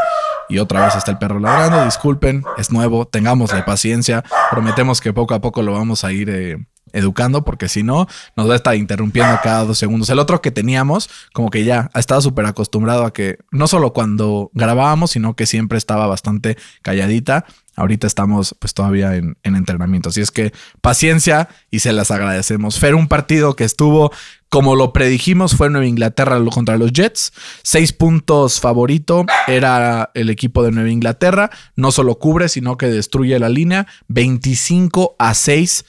Y 0.49 0.59
otra 0.59 0.85
vez 0.85 0.95
está 0.95 1.11
el 1.11 1.17
perro 1.17 1.39
ladrando. 1.39 1.83
Disculpen, 1.85 2.43
es 2.57 2.71
nuevo, 2.71 3.05
tengámosle 3.05 3.63
paciencia. 3.63 4.23
Prometemos 4.51 5.01
que 5.01 5.13
poco 5.13 5.33
a 5.33 5.41
poco 5.41 5.61
lo 5.61 5.73
vamos 5.73 6.03
a 6.03 6.11
ir 6.11 6.29
eh, 6.29 6.57
educando, 6.93 7.43
porque 7.43 7.67
si 7.67 7.83
no, 7.83 8.07
nos 8.35 8.49
va 8.49 8.53
a 8.53 8.55
estar 8.57 8.75
interrumpiendo 8.75 9.37
cada 9.43 9.65
dos 9.65 9.77
segundos. 9.77 10.09
El 10.09 10.19
otro 10.19 10.41
que 10.41 10.51
teníamos, 10.51 11.09
como 11.33 11.49
que 11.49 11.63
ya 11.63 11.89
ha 11.93 11.99
estado 11.99 12.21
súper 12.21 12.45
acostumbrado 12.45 13.05
a 13.05 13.13
que 13.13 13.39
no 13.51 13.67
solo 13.67 13.93
cuando 13.93 14.49
grabábamos, 14.53 15.11
sino 15.11 15.35
que 15.35 15.45
siempre 15.45 15.77
estaba 15.77 16.07
bastante 16.07 16.57
calladita. 16.81 17.45
Ahorita 17.75 18.07
estamos 18.07 18.55
pues 18.59 18.73
todavía 18.73 19.15
en, 19.15 19.37
en 19.43 19.55
entrenamiento. 19.55 20.09
Así 20.09 20.21
es 20.21 20.31
que 20.31 20.53
paciencia 20.81 21.49
y 21.71 21.79
se 21.79 21.93
las 21.93 22.11
agradecemos. 22.11 22.79
Fer, 22.79 22.95
un 22.95 23.07
partido 23.07 23.55
que 23.55 23.63
estuvo 23.63 24.11
como 24.55 24.77
lo 24.77 24.93
predijimos, 24.93 25.53
fue 25.55 25.69
Nueva 25.69 25.85
Inglaterra 25.85 26.39
contra 26.49 26.77
los 26.77 26.93
Jets. 26.93 27.33
Seis 27.61 27.91
puntos 27.91 28.61
favorito 28.61 29.25
era 29.47 30.11
el 30.13 30.29
equipo 30.29 30.63
de 30.63 30.71
Nueva 30.71 30.89
Inglaterra. 30.89 31.49
No 31.75 31.91
solo 31.91 32.19
cubre, 32.19 32.47
sino 32.47 32.77
que 32.77 32.85
destruye 32.85 33.37
la 33.37 33.49
línea. 33.49 33.85
25 34.07 35.17
a 35.19 35.33
6. 35.33 35.85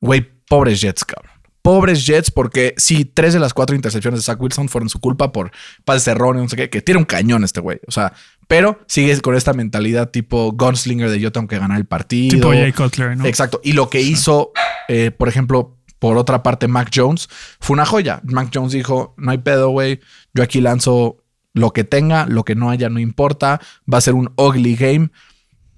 Güey, 0.00 0.28
pobres 0.48 0.80
Jets, 0.80 1.04
cabrón. 1.04 1.30
Pobres 1.62 2.04
Jets, 2.04 2.32
porque 2.32 2.74
sí, 2.76 3.04
tres 3.04 3.34
de 3.34 3.38
las 3.38 3.54
cuatro 3.54 3.76
intercepciones 3.76 4.18
de 4.18 4.24
Zach 4.24 4.40
Wilson 4.40 4.68
fueron 4.68 4.88
su 4.88 4.98
culpa 4.98 5.30
por 5.30 5.52
pases 5.84 6.08
erróneos, 6.08 6.46
no 6.46 6.48
sé 6.48 6.56
qué, 6.56 6.70
que 6.70 6.82
tiene 6.82 6.98
un 6.98 7.04
cañón 7.04 7.44
este 7.44 7.60
güey. 7.60 7.78
O 7.86 7.92
sea, 7.92 8.12
pero 8.48 8.80
sigue 8.86 9.18
con 9.20 9.34
esta 9.34 9.52
mentalidad 9.52 10.10
tipo 10.10 10.52
gunslinger 10.52 11.10
de 11.10 11.20
yo 11.20 11.32
tengo 11.32 11.48
que 11.48 11.58
ganar 11.58 11.78
el 11.78 11.86
partido. 11.86 12.36
Tipo 12.36 12.50
Jay 12.50 12.72
Cutler, 12.72 13.16
¿no? 13.16 13.24
Exacto. 13.24 13.60
Y 13.64 13.72
lo 13.72 13.88
que 13.88 14.00
hizo, 14.00 14.52
eh, 14.88 15.10
por 15.10 15.28
ejemplo, 15.28 15.78
por 15.98 16.16
otra 16.16 16.42
parte, 16.42 16.68
Mac 16.68 16.90
Jones, 16.94 17.28
fue 17.60 17.74
una 17.74 17.86
joya. 17.86 18.20
Mac 18.24 18.50
Jones 18.52 18.72
dijo: 18.72 19.14
No 19.16 19.30
hay 19.30 19.38
pedo, 19.38 19.70
güey. 19.70 20.00
Yo 20.34 20.42
aquí 20.42 20.60
lanzo 20.60 21.18
lo 21.54 21.72
que 21.72 21.84
tenga, 21.84 22.26
lo 22.26 22.44
que 22.44 22.54
no 22.54 22.70
haya, 22.70 22.88
no 22.88 22.98
importa. 22.98 23.60
Va 23.90 23.98
a 23.98 24.02
ser 24.02 24.14
un 24.14 24.32
ugly 24.36 24.76
game. 24.76 25.10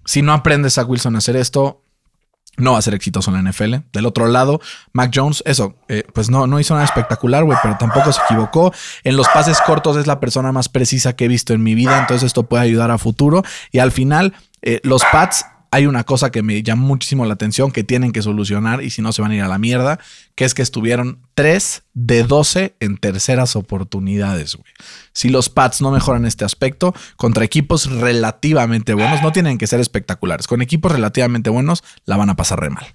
Si 0.07 0.23
no 0.23 0.33
aprendes 0.33 0.79
a 0.79 0.85
Wilson 0.85 1.15
a 1.15 1.19
hacer 1.19 1.37
esto, 1.37 1.84
no 2.57 2.73
va 2.73 2.79
a 2.79 2.83
ser 2.83 2.95
exitoso 2.95 3.35
en 3.35 3.43
la 3.43 3.51
NFL. 3.51 3.75
Del 3.93 4.07
otro 4.07 4.27
lado, 4.29 4.61
Mac 4.93 5.11
Jones, 5.15 5.43
eso, 5.47 5.77
eh, 5.89 6.05
pues 6.13 6.31
no, 6.31 6.47
no 6.47 6.61
hizo 6.61 6.75
nada 6.75 6.85
espectacular, 6.85 7.45
güey, 7.45 7.59
pero 7.63 7.77
tampoco 7.79 8.13
se 8.13 8.21
equivocó. 8.23 8.73
En 9.03 9.17
los 9.17 9.29
pases 9.29 9.61
cortos 9.61 9.97
es 9.97 10.07
la 10.07 10.21
persona 10.21 10.53
más 10.53 10.69
precisa 10.69 11.15
que 11.15 11.25
he 11.25 11.29
visto 11.29 11.53
en 11.53 11.63
mi 11.63 11.75
vida, 11.75 11.99
entonces 11.99 12.27
esto 12.27 12.45
puede 12.45 12.65
ayudar 12.65 12.91
a 12.91 12.99
futuro. 12.99 13.43
Y 13.73 13.79
al 13.79 13.93
final, 13.93 14.35
eh, 14.63 14.81
los 14.83 15.03
Pats 15.11 15.47
hay 15.75 15.87
una 15.87 16.05
cosa 16.05 16.31
que 16.31 16.45
me 16.45 16.63
llama 16.63 16.83
muchísimo 16.83 17.27
la 17.27 17.35
atención 17.35 17.73
que 17.73 17.83
tienen 17.83 18.13
que 18.13 18.23
solucionar 18.23 18.81
y 18.85 18.91
si 18.91 19.03
no 19.03 19.11
se 19.11 19.23
van 19.23 19.33
a 19.33 19.35
ir 19.35 19.43
a 19.43 19.49
la 19.49 19.59
mierda, 19.59 19.99
que 20.37 20.45
es 20.45 20.55
que 20.55 20.63
estuvieron 20.63 21.19
3 21.35 21.83
de 21.95 22.23
12 22.23 22.77
en 22.79 22.97
terceras 22.97 23.57
oportunidades, 23.57 24.55
güey. 24.55 24.73
Si 25.13 25.31
los 25.31 25.49
Pats 25.49 25.83
no 25.83 25.91
mejoran 25.91 26.27
este 26.27 26.45
aspecto 26.45 26.95
contra 27.17 27.45
equipos 27.45 27.91
relativamente 27.91 28.95
buenos, 28.95 29.21
no 29.21 29.33
tienen 29.33 29.59
que 29.59 29.67
ser 29.67 29.81
espectaculares, 29.81 30.47
con 30.47 30.63
equipos 30.63 30.93
relativamente 30.93 31.51
buenos 31.51 31.83
la 32.05 32.17
van 32.17 32.31
a 32.31 32.37
pasar 32.37 32.61
re 32.61 32.71
mal. 32.71 32.87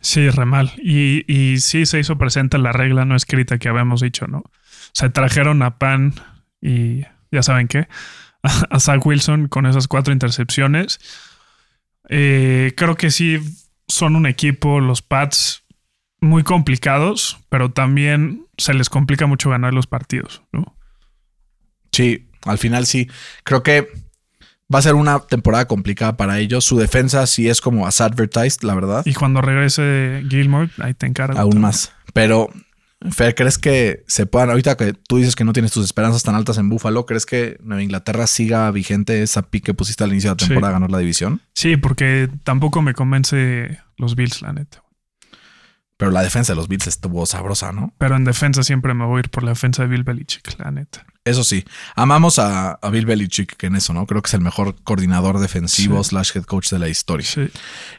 Sí, 0.00 0.28
re 0.28 0.44
mal. 0.44 0.72
Y, 0.82 1.24
y 1.32 1.60
sí 1.60 1.86
se 1.86 2.00
hizo 2.00 2.18
presente 2.18 2.58
la 2.58 2.72
regla 2.72 3.04
no 3.04 3.14
escrita 3.14 3.58
que 3.58 3.68
habíamos 3.68 4.00
dicho, 4.00 4.26
¿no? 4.26 4.42
Se 4.92 5.08
trajeron 5.08 5.62
a 5.62 5.78
Pan 5.78 6.14
y 6.60 7.02
ya 7.30 7.44
saben 7.44 7.68
qué, 7.68 7.86
a 8.42 8.80
Zach 8.80 9.06
Wilson 9.06 9.46
con 9.46 9.66
esas 9.66 9.86
cuatro 9.86 10.12
intercepciones. 10.12 10.98
Eh, 12.08 12.72
creo 12.76 12.96
que 12.96 13.10
sí 13.10 13.38
son 13.88 14.16
un 14.16 14.26
equipo, 14.26 14.80
los 14.80 15.02
Pats, 15.02 15.64
muy 16.20 16.44
complicados, 16.44 17.38
pero 17.48 17.70
también 17.70 18.46
se 18.56 18.74
les 18.74 18.88
complica 18.88 19.26
mucho 19.26 19.50
ganar 19.50 19.74
los 19.74 19.86
partidos, 19.86 20.42
¿no? 20.52 20.76
Sí, 21.90 22.30
al 22.44 22.58
final 22.58 22.86
sí. 22.86 23.08
Creo 23.44 23.62
que 23.62 23.88
va 24.72 24.78
a 24.78 24.82
ser 24.82 24.94
una 24.94 25.20
temporada 25.20 25.66
complicada 25.66 26.16
para 26.16 26.38
ellos. 26.38 26.64
Su 26.64 26.78
defensa 26.78 27.26
sí 27.26 27.48
es 27.48 27.60
como 27.60 27.86
as 27.86 28.00
advertised, 28.00 28.62
la 28.62 28.74
verdad. 28.74 29.02
Y 29.04 29.14
cuando 29.14 29.40
regrese 29.40 30.22
Gilmore, 30.28 30.70
ahí 30.78 30.94
te 30.94 31.06
encargo. 31.06 31.38
Aún 31.38 31.60
más. 31.60 31.92
Pero, 32.14 32.50
Fer, 33.10 33.34
¿crees 33.34 33.58
que 33.58 34.04
se 34.06 34.26
puedan, 34.26 34.50
ahorita 34.50 34.76
que 34.76 34.92
tú 34.92 35.16
dices 35.16 35.34
que 35.34 35.44
no 35.44 35.52
tienes 35.52 35.72
tus 35.72 35.84
esperanzas 35.84 36.22
tan 36.22 36.34
altas 36.34 36.58
en 36.58 36.68
Buffalo, 36.68 37.04
¿crees 37.06 37.26
que 37.26 37.56
Nueva 37.62 37.82
Inglaterra 37.82 38.26
siga 38.26 38.70
vigente 38.70 39.22
esa 39.22 39.42
pick 39.42 39.64
que 39.64 39.74
pusiste 39.74 40.04
al 40.04 40.10
inicio 40.12 40.30
de 40.30 40.34
la 40.36 40.38
Sí. 40.40 40.46
temporada 40.48 40.70
a 40.70 40.74
ganar 40.74 40.90
la 40.90 40.98
división? 40.98 41.40
Sí, 41.54 41.76
porque 41.76 42.28
tampoco 42.44 42.82
me 42.82 42.94
convence 42.94 43.80
los 43.96 44.14
Bills, 44.14 44.42
la 44.42 44.52
neta. 44.52 44.81
Pero 46.02 46.10
la 46.10 46.22
defensa 46.22 46.52
de 46.52 46.56
los 46.56 46.66
Bills 46.66 46.88
estuvo 46.88 47.24
sabrosa, 47.26 47.70
¿no? 47.70 47.94
Pero 47.96 48.16
en 48.16 48.24
defensa 48.24 48.64
siempre 48.64 48.92
me 48.92 49.04
voy 49.04 49.18
a 49.18 49.20
ir 49.20 49.30
por 49.30 49.44
la 49.44 49.50
defensa 49.50 49.82
de 49.82 49.88
Bill 49.88 50.02
Belichick, 50.02 50.58
la 50.58 50.72
neta. 50.72 51.06
Eso 51.24 51.44
sí, 51.44 51.64
amamos 51.94 52.40
a, 52.40 52.72
a 52.72 52.90
Bill 52.90 53.06
Belichick 53.06 53.54
que 53.56 53.66
en 53.68 53.76
eso, 53.76 53.92
¿no? 53.92 54.04
Creo 54.06 54.20
que 54.20 54.26
es 54.26 54.34
el 54.34 54.40
mejor 54.40 54.74
coordinador 54.82 55.38
defensivo 55.38 56.02
Sí. 56.02 56.10
slash 56.10 56.32
head 56.34 56.42
coach 56.42 56.70
de 56.70 56.80
la 56.80 56.88
historia. 56.88 57.24
Sí. 57.24 57.48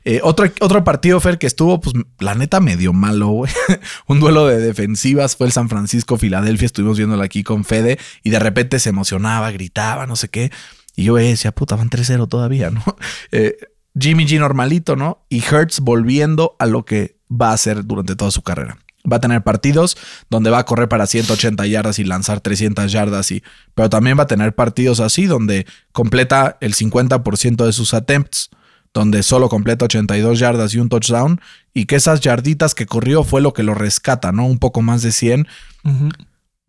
Eh, 0.03 0.19
otro, 0.21 0.51
otro 0.59 0.83
partido, 0.83 1.17
Fer, 1.21 1.37
que 1.37 1.47
estuvo, 1.47 1.79
pues, 1.79 1.95
la 2.19 2.35
neta, 2.35 2.59
medio 2.59 2.91
malo, 2.91 3.29
güey. 3.29 3.53
Un 4.07 4.19
duelo 4.19 4.47
de 4.47 4.57
defensivas 4.57 5.37
fue 5.37 5.47
el 5.47 5.53
San 5.53 5.69
Francisco-Filadelfia. 5.69 6.65
Estuvimos 6.65 6.97
viéndolo 6.97 7.23
aquí 7.23 7.41
con 7.43 7.63
Fede 7.63 7.97
y 8.21 8.31
de 8.31 8.39
repente 8.39 8.79
se 8.79 8.89
emocionaba, 8.89 9.49
gritaba, 9.51 10.07
no 10.07 10.17
sé 10.17 10.27
qué. 10.27 10.51
Y 10.97 11.05
yo 11.05 11.17
eh, 11.17 11.23
decía, 11.29 11.53
puta, 11.53 11.77
van 11.77 11.89
3-0 11.89 12.27
todavía, 12.27 12.69
¿no? 12.69 12.83
Eh, 13.31 13.55
Jimmy 13.99 14.25
G 14.25 14.39
normalito, 14.39 14.95
¿no? 14.95 15.25
Y 15.29 15.43
Hertz 15.43 15.79
volviendo 15.79 16.55
a 16.59 16.65
lo 16.65 16.85
que 16.85 17.17
va 17.29 17.49
a 17.49 17.53
hacer 17.53 17.85
durante 17.85 18.15
toda 18.15 18.31
su 18.31 18.41
carrera. 18.41 18.77
Va 19.11 19.17
a 19.17 19.21
tener 19.21 19.43
partidos 19.43 19.97
donde 20.29 20.49
va 20.49 20.59
a 20.59 20.65
correr 20.65 20.87
para 20.87 21.05
180 21.05 21.65
yardas 21.67 21.99
y 21.99 22.03
lanzar 22.05 22.39
300 22.39 22.91
yardas, 22.91 23.31
y, 23.31 23.43
pero 23.75 23.89
también 23.89 24.17
va 24.17 24.23
a 24.23 24.27
tener 24.27 24.55
partidos 24.55 24.99
así 24.99 25.25
donde 25.25 25.65
completa 25.91 26.57
el 26.61 26.73
50% 26.73 27.65
de 27.65 27.73
sus 27.73 27.93
attempts, 27.93 28.49
donde 28.93 29.23
solo 29.23 29.49
completa 29.49 29.85
82 29.85 30.39
yardas 30.39 30.73
y 30.73 30.79
un 30.79 30.87
touchdown, 30.87 31.41
y 31.73 31.85
que 31.85 31.95
esas 31.95 32.21
yarditas 32.21 32.75
que 32.75 32.85
corrió 32.85 33.23
fue 33.23 33.41
lo 33.41 33.53
que 33.53 33.63
lo 33.63 33.73
rescata, 33.73 34.31
¿no? 34.31 34.45
Un 34.45 34.59
poco 34.59 34.81
más 34.81 35.01
de 35.01 35.11
100, 35.11 35.47
Ujú. 35.83 36.09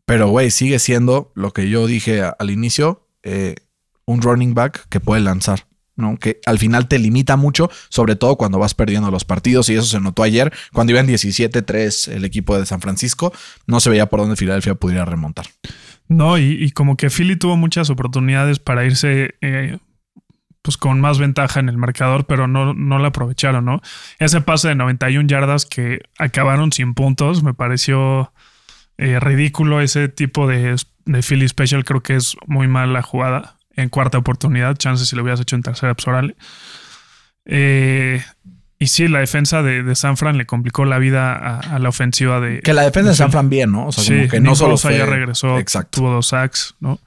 pero 0.04 0.28
güey, 0.28 0.50
sigue 0.50 0.78
siendo 0.80 1.30
lo 1.34 1.52
que 1.52 1.68
yo 1.68 1.86
dije 1.86 2.22
al 2.22 2.50
inicio, 2.50 3.06
eh, 3.22 3.54
un 4.06 4.22
running 4.22 4.54
back 4.54 4.88
que 4.88 5.00
puede 5.00 5.20
lanzar. 5.22 5.66
¿No? 5.96 6.16
Que 6.16 6.40
al 6.46 6.58
final 6.58 6.88
te 6.88 6.98
limita 6.98 7.36
mucho, 7.36 7.70
sobre 7.88 8.16
todo 8.16 8.36
cuando 8.36 8.58
vas 8.58 8.74
perdiendo 8.74 9.10
los 9.10 9.24
partidos, 9.24 9.68
y 9.68 9.74
eso 9.74 9.84
se 9.84 10.00
notó 10.00 10.22
ayer, 10.22 10.52
cuando 10.72 10.92
iban 10.92 11.06
17-3 11.06 12.12
el 12.12 12.24
equipo 12.24 12.58
de 12.58 12.66
San 12.66 12.80
Francisco, 12.80 13.32
no 13.66 13.80
se 13.80 13.90
veía 13.90 14.06
por 14.06 14.20
dónde 14.20 14.36
Filadelfia 14.36 14.74
pudiera 14.74 15.04
remontar. 15.04 15.46
No, 16.08 16.36
y, 16.36 16.70
como 16.72 16.96
que 16.96 17.08
Philly 17.08 17.36
tuvo 17.36 17.56
muchas 17.56 17.88
oportunidades 17.88 18.58
para 18.58 18.84
irse 18.84 19.36
eh, 19.40 19.78
pues 20.60 20.76
con 20.76 21.00
más 21.00 21.18
ventaja 21.18 21.60
en 21.60 21.68
el 21.68 21.78
marcador, 21.78 22.26
pero 22.26 22.46
no, 22.46 22.74
no 22.74 22.98
la 22.98 23.08
aprovecharon, 23.08 23.64
¿no? 23.64 23.80
Ese 24.18 24.40
pase 24.42 24.68
de 24.68 24.74
91 24.74 25.26
yardas 25.28 25.64
que 25.64 26.00
acabaron 26.18 26.72
sin 26.72 26.94
puntos, 26.94 27.42
me 27.42 27.54
pareció 27.54 28.32
eh, 28.98 29.18
ridículo 29.18 29.80
ese 29.80 30.08
tipo 30.08 30.46
de, 30.46 30.76
de 31.06 31.22
Philly 31.22 31.48
Special, 31.48 31.84
creo 31.84 32.02
que 32.02 32.16
es 32.16 32.36
muy 32.46 32.68
mala 32.68 33.02
jugada 33.02 33.56
en 33.76 33.88
cuarta 33.88 34.18
oportunidad, 34.18 34.76
chances 34.76 35.08
si 35.08 35.16
lo 35.16 35.22
hubieras 35.22 35.40
hecho 35.40 35.56
en 35.56 35.62
tercera, 35.62 35.94
pues. 35.94 36.34
Eh, 37.46 38.22
y 38.78 38.86
sí, 38.88 39.08
la 39.08 39.20
defensa 39.20 39.62
de, 39.62 39.82
de 39.82 39.94
San 39.94 40.16
Fran 40.16 40.36
le 40.36 40.46
complicó 40.46 40.84
la 40.84 40.98
vida 40.98 41.34
a, 41.34 41.58
a 41.60 41.78
la 41.78 41.88
ofensiva 41.88 42.40
de... 42.40 42.60
Que 42.60 42.74
la 42.74 42.82
defensa 42.82 43.10
de 43.10 43.16
San 43.16 43.30
Fran 43.30 43.48
bien, 43.48 43.72
¿no? 43.72 43.86
O 43.86 43.92
sea, 43.92 44.16
como 44.16 44.28
que 44.28 44.40
no 44.40 44.54
solo 44.56 44.76
fue... 44.76 44.98
ya 44.98 45.06
regresó, 45.06 45.58
Exacto. 45.58 46.00
tuvo 46.00 46.10
dos 46.10 46.28
sacks, 46.28 46.74
¿no? 46.80 47.00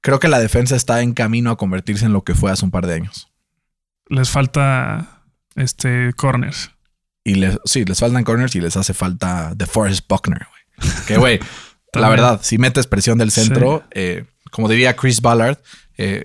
Creo 0.00 0.18
que 0.18 0.28
la 0.28 0.40
defensa 0.40 0.74
está 0.74 1.02
en 1.02 1.12
camino 1.14 1.50
a 1.50 1.56
convertirse 1.56 2.04
en 2.06 2.12
lo 2.12 2.24
que 2.24 2.34
fue 2.34 2.50
hace 2.50 2.64
un 2.64 2.72
par 2.72 2.86
de 2.86 2.94
años. 2.94 3.28
Les 4.08 4.30
falta 4.30 5.22
este 5.54 6.12
corners. 6.14 6.72
Y 7.22 7.36
les, 7.36 7.58
sí, 7.64 7.84
les 7.84 8.00
faltan 8.00 8.24
corners 8.24 8.56
y 8.56 8.60
les 8.60 8.76
hace 8.76 8.94
falta 8.94 9.54
The 9.56 9.66
Forest 9.66 10.08
Buckner, 10.08 10.48
güey. 10.48 10.92
Que, 11.06 11.16
güey, 11.18 11.40
la 11.92 12.08
verdad, 12.08 12.40
si 12.42 12.58
metes 12.58 12.88
presión 12.88 13.18
del 13.18 13.30
centro, 13.30 13.84
eh, 13.92 14.24
como 14.52 14.68
diría 14.68 14.94
Chris 14.94 15.20
Ballard, 15.20 15.58
eh, 15.96 16.24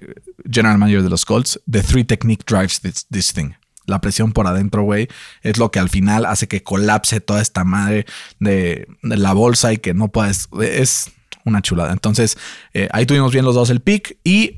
general 0.49 0.77
manager 0.77 1.01
de 1.01 1.09
los 1.09 1.25
Colts, 1.25 1.59
the 1.69 1.81
three 1.81 2.03
technique 2.03 2.43
drives 2.45 2.79
this, 2.79 3.07
this 3.09 3.33
thing. 3.33 3.53
La 3.85 4.01
presión 4.01 4.33
por 4.33 4.45
adentro, 4.47 4.83
güey, 4.83 5.07
es 5.41 5.57
lo 5.57 5.71
que 5.71 5.79
al 5.79 5.89
final 5.89 6.25
hace 6.25 6.47
que 6.47 6.61
colapse 6.61 7.21
toda 7.21 7.41
esta 7.41 7.63
madre 7.63 8.05
de, 8.39 8.85
de 9.01 9.17
la 9.17 9.33
bolsa 9.33 9.71
y 9.71 9.77
que 9.77 9.93
no 9.93 10.09
puedes. 10.09 10.49
Es 10.61 11.11
una 11.45 11.61
chulada. 11.61 11.93
Entonces, 11.93 12.37
eh, 12.73 12.89
ahí 12.91 13.05
tuvimos 13.05 13.31
bien 13.31 13.45
los 13.45 13.55
dos 13.55 13.69
el 13.69 13.79
pick 13.79 14.17
y 14.25 14.57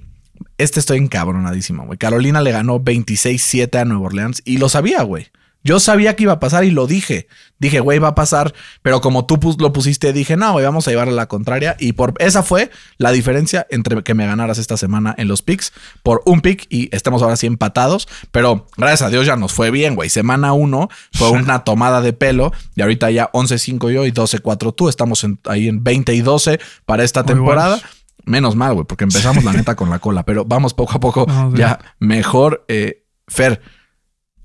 este 0.58 0.79
estoy 0.79 0.97
encabronadísimo, 0.97 1.86
güey. 1.86 1.99
Carolina 1.99 2.41
le 2.41 2.51
ganó 2.51 2.79
26-7 2.79 3.79
a 3.79 3.86
Nueva 3.86 4.08
Orleans 4.08 4.41
y 4.45 4.58
lo 4.58 4.67
sabía, 4.67 5.03
güey. 5.03 5.27
Yo 5.63 5.80
sabía 5.80 6.15
que 6.15 6.24
iba 6.24 6.34
a 6.34 6.39
pasar 6.39 6.63
y 6.63 6.72
lo 6.72 6.88
dije. 6.88 7.28
Dije, 7.60 7.82
güey, 7.82 8.00
va 8.00 8.10
a 8.10 8.15
pasar. 8.15 8.54
Pero 8.82 9.02
como 9.02 9.26
tú 9.26 9.39
pus- 9.39 9.60
lo 9.60 9.74
pusiste, 9.74 10.13
dije, 10.13 10.38
no, 10.38 10.54
güey, 10.54 10.63
vamos 10.63 10.88
a 10.88 10.91
llevar 10.91 11.10
a 11.10 11.12
la 11.12 11.28
contraria. 11.28 11.76
Y 11.80 11.93
por 11.93 12.13
esa 12.19 12.43
fue 12.43 12.72
la 12.98 13.12
diferencia 13.12 13.67
entre 13.69 14.02
que 14.02 14.13
me 14.13 14.26
ganaras 14.26 14.58
esta 14.58 14.78
semana 14.78 15.13
en 15.17 15.28
los 15.28 15.41
picks 15.41 15.74
por 16.02 16.22
un 16.26 16.39
pick 16.41 16.65
y 16.69 16.93
estamos 16.95 17.22
ahora 17.22 17.36
sí 17.36 17.45
empatados. 17.48 18.08
Pero 18.32 18.67
gracias 18.78 19.02
a 19.02 19.10
Dios 19.10 19.26
ya 19.26 19.36
nos 19.36 19.52
fue 19.52 19.69
bien, 19.69 19.95
güey. 19.95 20.10
Semana 20.10 20.54
1 20.54 20.88
fue 21.13 21.30
una 21.32 21.65
tomada 21.65 22.02
de 22.02 22.13
pelo 22.13 22.54
y 22.76 22.82
ahorita 22.82 23.12
ya 23.12 23.30
11-5 23.34 23.91
yo 23.91 24.06
y 24.06 24.12
12-4 24.12 24.74
tú. 24.74 24.88
Estamos 24.88 25.24
en- 25.26 25.39
ahí 25.45 25.67
en 25.67 25.84
20 25.84 26.13
y 26.15 26.22
12 26.22 26.60
para 26.86 27.04
esta 27.04 27.24
Muy 27.24 27.34
temporada. 27.34 27.76
buenos. 27.76 27.89
Menos 28.26 28.56
mal, 28.56 28.74
güey, 28.76 28.86
porque 28.86 29.06
empezamos 29.06 29.43
la 29.43 29.54
neta 29.54 29.76
con 29.76 29.89
la 29.89 29.98
cola, 30.00 30.24
pero 30.24 30.45
vamos 30.45 30.74
poco 30.74 30.93
a 30.93 31.00
poco 31.00 31.26
ya 31.56 31.80
mejor. 32.00 32.63
Eh, 32.67 33.04
Fer, 33.28 33.62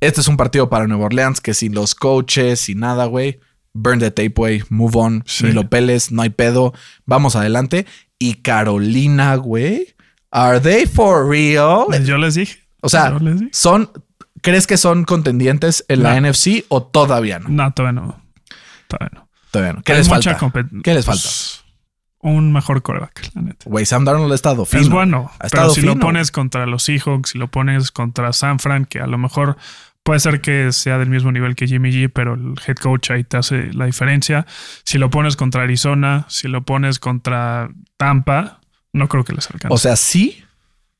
este 0.00 0.20
es 0.20 0.28
un 0.28 0.36
partido 0.36 0.68
para 0.68 0.86
Nueva 0.86 1.06
Orleans 1.06 1.40
que 1.40 1.54
sin 1.54 1.74
los 1.74 1.94
coaches, 1.94 2.60
sin 2.60 2.80
nada, 2.80 3.06
güey. 3.06 3.40
Burn 3.72 3.98
the 3.98 4.10
tape, 4.10 4.32
güey. 4.36 4.62
Move 4.68 4.96
on. 4.96 5.24
Sí. 5.26 5.46
Milo 5.46 5.68
Pérez, 5.68 6.12
no 6.12 6.22
hay 6.22 6.30
pedo. 6.30 6.72
Vamos 7.06 7.36
adelante. 7.36 7.86
Y 8.18 8.34
Carolina, 8.34 9.34
güey. 9.36 9.94
¿Are 10.30 10.60
they 10.60 10.86
for 10.86 11.28
real? 11.28 11.86
Yo 12.04 12.18
les 12.18 12.34
dije. 12.34 12.58
O 12.80 12.88
sea, 12.88 13.10
Yo 13.10 13.18
les 13.18 13.40
dije. 13.40 13.50
son. 13.52 13.90
¿Crees 14.42 14.66
que 14.66 14.76
son 14.76 15.04
contendientes 15.04 15.84
en 15.88 16.02
la. 16.02 16.20
NFC 16.20 16.64
o 16.68 16.82
todavía 16.82 17.38
no? 17.38 17.48
No, 17.48 17.72
todavía 17.72 18.00
no. 18.00 18.22
Todavía 18.88 19.10
no. 19.14 19.28
Todavía 19.50 19.72
no. 19.72 19.82
¿Qué 19.82 19.94
les 19.94 20.08
falta? 20.08 20.38
¿Qué 20.82 20.94
les 20.94 21.04
pues, 21.04 21.22
falta? 21.22 21.63
Un 22.24 22.54
mejor 22.54 22.80
coreback, 22.80 23.34
la 23.34 23.42
neta. 23.42 23.66
Güey, 23.68 23.84
Sam 23.84 24.06
Darnold 24.06 24.32
ha 24.32 24.34
estado 24.34 24.64
fino. 24.64 24.82
es 24.82 24.88
bueno, 24.88 25.30
Ha 25.38 25.48
pero 25.48 25.68
si 25.68 25.82
lo 25.82 25.98
pones 25.98 26.30
contra 26.30 26.64
los 26.64 26.82
Seahawks, 26.84 27.30
si 27.30 27.38
lo 27.38 27.48
pones 27.48 27.90
contra 27.90 28.32
San 28.32 28.58
Fran, 28.60 28.86
que 28.86 29.00
a 29.00 29.06
lo 29.06 29.18
mejor 29.18 29.58
puede 30.02 30.20
ser 30.20 30.40
que 30.40 30.72
sea 30.72 30.96
del 30.96 31.10
mismo 31.10 31.32
nivel 31.32 31.54
que 31.54 31.66
Jimmy 31.66 31.90
G, 31.90 32.10
pero 32.10 32.32
el 32.32 32.54
head 32.66 32.76
coach 32.76 33.10
ahí 33.10 33.24
te 33.24 33.36
hace 33.36 33.74
la 33.74 33.84
diferencia. 33.84 34.46
Si 34.84 34.96
lo 34.96 35.10
pones 35.10 35.36
contra 35.36 35.64
Arizona, 35.64 36.24
si 36.30 36.48
lo 36.48 36.62
pones 36.62 36.98
contra 36.98 37.68
Tampa, 37.98 38.60
no 38.94 39.06
creo 39.08 39.24
que 39.24 39.34
les 39.34 39.50
alcance. 39.50 39.74
O 39.74 39.76
sea, 39.76 39.94
sí, 39.96 40.42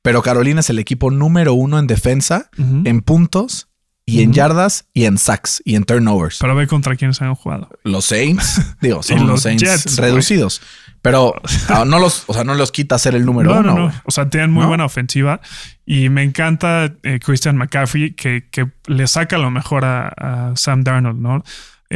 pero 0.03 0.21
Carolina 0.21 0.61
es 0.61 0.69
el 0.69 0.79
equipo 0.79 1.11
número 1.11 1.55
uno 1.55 1.79
en 1.79 1.87
defensa, 1.87 2.51
en 2.59 3.01
puntos 3.01 3.69
y 4.07 4.23
en 4.23 4.33
yardas 4.33 4.85
y 4.93 5.05
en 5.05 5.17
sacks 5.19 5.63
y 5.65 5.77
en 5.77 5.85
turnovers. 5.85 6.39
pero 6.41 6.55
ve 6.55 6.67
contra 6.67 6.95
quienes 6.97 7.21
han 7.23 7.35
jugado. 7.35 7.69
los 7.85 8.05
Saints, 8.05 8.61
digo, 8.81 9.03
son 9.03 9.21
los 9.21 9.27
los 9.29 9.43
Saints 9.43 9.63
Jets, 9.63 9.97
reducidos, 9.97 10.61
pero 11.01 11.35
ah, 11.69 11.85
no 11.87 11.99
los, 11.99 12.25
o 12.27 12.33
sea, 12.35 12.45
no 12.45 12.55
los 12.55 12.71
quita 12.73 12.99
ser 12.99 13.15
el 13.15 13.25
número 13.27 13.55
No, 13.55 13.61
uno. 13.61 13.75
no, 13.75 13.89
no. 13.89 13.95
O 14.05 14.11
sea, 14.11 14.29
tienen 14.31 14.51
muy 14.51 14.65
buena 14.67 14.85
ofensiva. 14.87 15.41
Y 15.87 16.09
me 16.09 16.23
encanta 16.23 16.95
eh, 17.03 17.19
Christian 17.23 17.57
McCaffrey, 17.59 18.15
que, 18.15 18.49
que 18.51 18.71
le 18.87 19.07
saca 19.07 19.37
lo 19.37 19.51
mejor 19.51 19.85
a, 19.85 20.09
a 20.09 20.57
Sam 20.57 20.83
Darnold, 20.83 21.21
¿no? 21.21 21.45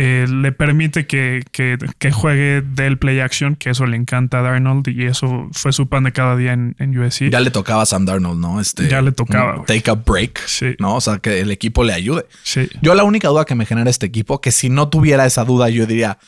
Eh, 0.00 0.26
le 0.28 0.52
permite 0.52 1.08
que, 1.08 1.42
que, 1.50 1.76
que 1.98 2.12
juegue 2.12 2.62
del 2.62 2.98
play 2.98 3.18
action, 3.18 3.56
que 3.56 3.70
eso 3.70 3.84
le 3.84 3.96
encanta 3.96 4.38
a 4.38 4.42
Darnold 4.42 4.86
y 4.86 5.06
eso 5.06 5.48
fue 5.52 5.72
su 5.72 5.88
pan 5.88 6.04
de 6.04 6.12
cada 6.12 6.36
día 6.36 6.52
en, 6.52 6.76
en 6.78 6.96
USC. 6.96 7.30
Ya 7.30 7.40
le 7.40 7.50
tocaba 7.50 7.82
a 7.82 7.86
Sam 7.86 8.04
Darnold, 8.04 8.38
¿no? 8.40 8.60
Este, 8.60 8.88
Ya 8.88 9.02
le 9.02 9.10
tocaba. 9.10 9.64
Take 9.66 9.90
a 9.90 9.94
break, 9.94 10.38
Sí. 10.46 10.76
¿no? 10.78 10.94
O 10.94 11.00
sea, 11.00 11.18
que 11.18 11.40
el 11.40 11.50
equipo 11.50 11.82
le 11.82 11.94
ayude. 11.94 12.26
Sí. 12.44 12.68
Yo 12.80 12.94
la 12.94 13.02
única 13.02 13.26
duda 13.26 13.44
que 13.44 13.56
me 13.56 13.66
genera 13.66 13.90
este 13.90 14.06
equipo, 14.06 14.40
que 14.40 14.52
si 14.52 14.68
no 14.70 14.88
tuviera 14.88 15.26
esa 15.26 15.44
duda, 15.44 15.68
yo 15.68 15.84
diría, 15.84 16.18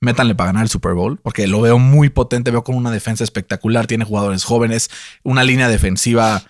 métanle 0.00 0.36
para 0.36 0.48
ganar 0.50 0.62
el 0.62 0.68
Super 0.70 0.92
Bowl, 0.92 1.18
porque 1.20 1.48
lo 1.48 1.60
veo 1.60 1.80
muy 1.80 2.10
potente, 2.10 2.52
veo 2.52 2.62
con 2.62 2.76
una 2.76 2.92
defensa 2.92 3.24
espectacular, 3.24 3.88
tiene 3.88 4.04
jugadores 4.04 4.44
jóvenes, 4.44 4.88
una 5.24 5.42
línea 5.42 5.68
defensiva 5.68 6.42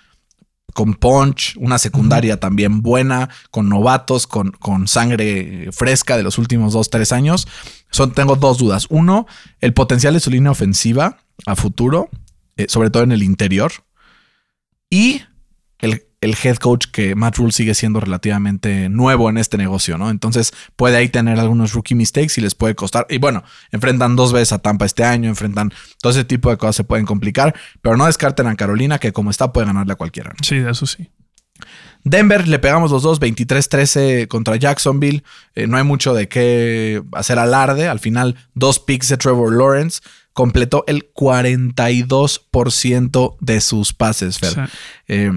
con 0.75 0.95
punch, 0.95 1.57
una 1.59 1.79
secundaria 1.79 2.39
también 2.39 2.83
buena, 2.83 3.31
con 3.51 3.69
novatos, 3.69 4.27
con, 4.27 4.51
con 4.51 4.89
sangre 4.89 5.71
fresca 5.73 6.17
de 6.17 6.23
los 6.23 6.39
últimos 6.39 6.73
dos, 6.73 6.91
tres 6.91 7.13
años. 7.13 7.49
Son, 7.91 8.13
tengo 8.13 8.37
dos 8.37 8.59
dudas. 8.59 8.87
Uno, 8.91 9.27
el 9.61 9.73
potencial 9.73 10.15
de 10.15 10.21
su 10.21 10.31
línea 10.31 10.51
ofensiva 10.51 11.19
a 11.47 11.57
futuro, 11.57 12.11
eh, 12.57 12.67
sobre 12.69 12.91
todo 12.91 13.03
en 13.03 13.13
el 13.13 13.23
interior. 13.23 13.73
Y 14.91 15.23
el, 15.79 16.07
el 16.21 16.37
head 16.43 16.57
coach 16.57 16.87
que 16.91 17.15
Matt 17.15 17.37
Rule 17.37 17.53
sigue 17.53 17.75
siendo 17.75 18.01
relativamente 18.01 18.89
nuevo 18.89 19.29
en 19.29 19.39
este 19.39 19.59
negocio, 19.59 19.99
¿no? 19.99 20.11
Entonces 20.11 20.53
puede 20.77 20.97
ahí 20.97 21.09
tener 21.09 21.39
algunos 21.39 21.73
rookie 21.73 21.95
mistakes 21.95 22.35
y 22.37 22.41
les 22.41 22.55
puede 22.55 22.75
costar. 22.75 23.07
Y 23.09 23.19
bueno, 23.19 23.45
enfrentan 23.71 24.17
dos 24.17 24.33
veces 24.33 24.53
a 24.53 24.59
Tampa 24.59 24.87
este 24.87 25.05
año, 25.05 25.29
enfrentan 25.29 25.73
todo 26.01 26.13
ese 26.13 26.25
tipo 26.25 26.51
de 26.51 26.57
cosas 26.57 26.77
se 26.77 26.85
pueden 26.85 27.07
complicar, 27.07 27.55
pero 27.83 27.97
no 27.97 28.07
descarten 28.07 28.47
a 28.47 28.55
Carolina 28.57 28.99
que 28.99 29.13
como 29.13 29.31
está 29.31 29.53
puede 29.53 29.67
ganarle 29.67 29.93
a 29.93 29.97
cualquiera. 29.97 30.31
¿no? 30.31 30.37
Sí, 30.43 30.59
de 30.59 30.71
eso 30.71 30.87
sí. 30.87 31.11
Denver 32.05 32.47
le 32.47 32.61
pegamos 32.61 32.93
los 32.93 33.03
dos, 33.03 33.21
23-13 33.21 34.29
contra 34.29 34.55
Jacksonville. 34.57 35.25
Eh, 35.55 35.67
no 35.67 35.77
hay 35.77 35.83
mucho 35.83 36.15
de 36.15 36.29
qué 36.29 37.03
hacer 37.13 37.41
alarde. 37.41 37.89
Al 37.89 37.99
final, 37.99 38.37
dos 38.55 38.79
picks 38.79 39.09
de 39.09 39.17
Trevor 39.17 39.53
Lawrence. 39.53 40.03
Completó 40.33 40.85
el 40.87 41.13
42% 41.13 43.37
de 43.41 43.61
sus 43.61 43.93
pases, 43.93 44.39
Fer. 44.39 44.53
Sí. 44.53 44.61
Eh, 45.09 45.33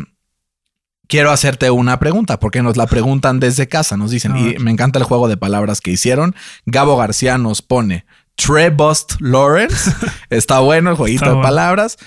quiero 1.09 1.31
hacerte 1.31 1.69
una 1.71 1.99
pregunta, 1.99 2.39
porque 2.39 2.61
nos 2.61 2.77
la 2.77 2.87
preguntan 2.87 3.41
desde 3.41 3.67
casa, 3.67 3.97
nos 3.97 4.11
dicen, 4.11 4.37
y 4.37 4.57
me 4.59 4.71
encanta 4.71 4.99
el 4.99 5.05
juego 5.05 5.27
de 5.27 5.35
palabras 5.35 5.81
que 5.81 5.91
hicieron. 5.91 6.35
Gabo 6.65 6.95
García 6.95 7.37
nos 7.37 7.61
pone 7.61 8.05
Trebust 8.35 9.19
Lawrence. 9.19 9.91
Está 10.29 10.59
bueno 10.59 10.91
el 10.91 10.95
jueguito 10.95 11.35
de 11.35 11.41
palabras. 11.41 11.97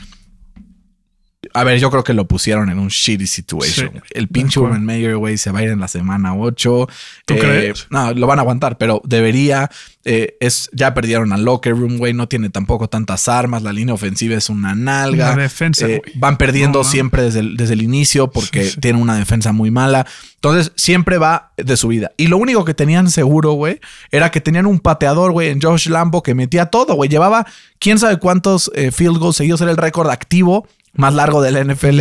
A 1.55 1.65
ver, 1.65 1.79
yo 1.79 1.91
creo 1.91 2.05
que 2.05 2.15
lo 2.15 2.27
pusieron 2.27 2.71
en 2.71 2.79
un 2.79 2.88
shitty 2.88 3.27
situation. 3.27 3.91
Sí, 3.95 4.01
el 4.15 4.29
pinche. 4.29 4.61
Urban 4.61 4.85
Meyer, 4.85 5.17
güey, 5.17 5.38
se 5.38 5.51
va 5.51 5.61
a 5.61 5.62
ir 5.62 5.71
en 5.71 5.81
la 5.81 5.88
semana 5.88 6.35
8. 6.35 6.88
¿Tú 7.27 7.35
crees? 7.37 7.87
No, 7.91 8.12
lo 8.15 8.27
van 8.27 8.38
a 8.38 8.43
aguantar, 8.43 8.79
pero 8.79 9.01
debería. 9.05 9.71
eh, 10.05 10.37
es, 10.41 10.69
ya 10.73 10.95
perdieron 10.95 11.33
al 11.33 11.45
locker 11.45 11.75
room, 11.77 11.97
güey. 11.99 12.12
No 12.12 12.27
tiene 12.29 12.51
tampoco 12.51 12.88
tantas 12.88 13.29
armas. 13.29 13.62
La 13.62 13.73
línea 13.73 13.95
ofensiva 13.95 14.35
es 14.37 14.51
una 14.51 14.75
nalga. 14.75 15.37
La 15.37 15.43
defensa, 15.43 15.87
Eh, 15.88 16.03
van 16.17 16.37
perdiendo 16.38 16.81
No, 16.81 16.85
no. 16.85 16.91
siempre 16.91 17.23
desde 17.23 17.38
el, 17.41 17.57
desde 17.57 17.75
el 17.75 17.83
inicio 17.83 18.29
porque 18.31 18.65
Sí, 18.65 18.71
sí. 18.71 18.81
tienen 18.81 19.01
una 19.01 19.15
defensa 19.17 19.53
muy 19.53 19.71
mala. 19.71 20.05
Entonces, 20.35 20.73
siempre 20.75 21.19
va 21.19 21.53
de 21.57 21.77
su 21.77 21.87
vida. 21.87 22.11
Y 22.17 22.27
lo 22.27 22.37
único 22.38 22.65
que 22.65 22.75
tenían 22.75 23.11
seguro, 23.11 23.53
güey, 23.53 23.79
era 24.11 24.31
que 24.33 24.41
tenían 24.41 24.67
un 24.67 24.81
pateador, 24.81 25.31
güey, 25.31 25.51
en 25.51 25.61
Josh 25.61 25.87
Lambo 25.88 26.23
que 26.25 26.35
metía 26.35 26.67
todo, 26.67 26.95
güey. 26.95 27.09
Llevaba 27.09 27.47
quién 27.79 28.01
sabe 28.01 28.17
cuántos 28.19 28.73
eh, 28.75 28.91
field 28.91 29.19
goals 29.19 29.37
seguidos. 29.37 29.61
Era 29.61 29.71
el 29.71 29.77
récord 29.77 30.11
activo 30.11 30.67
más 30.93 31.15
largo 31.15 31.43
de 31.43 31.53
la 31.53 31.65
NFL. 31.65 32.01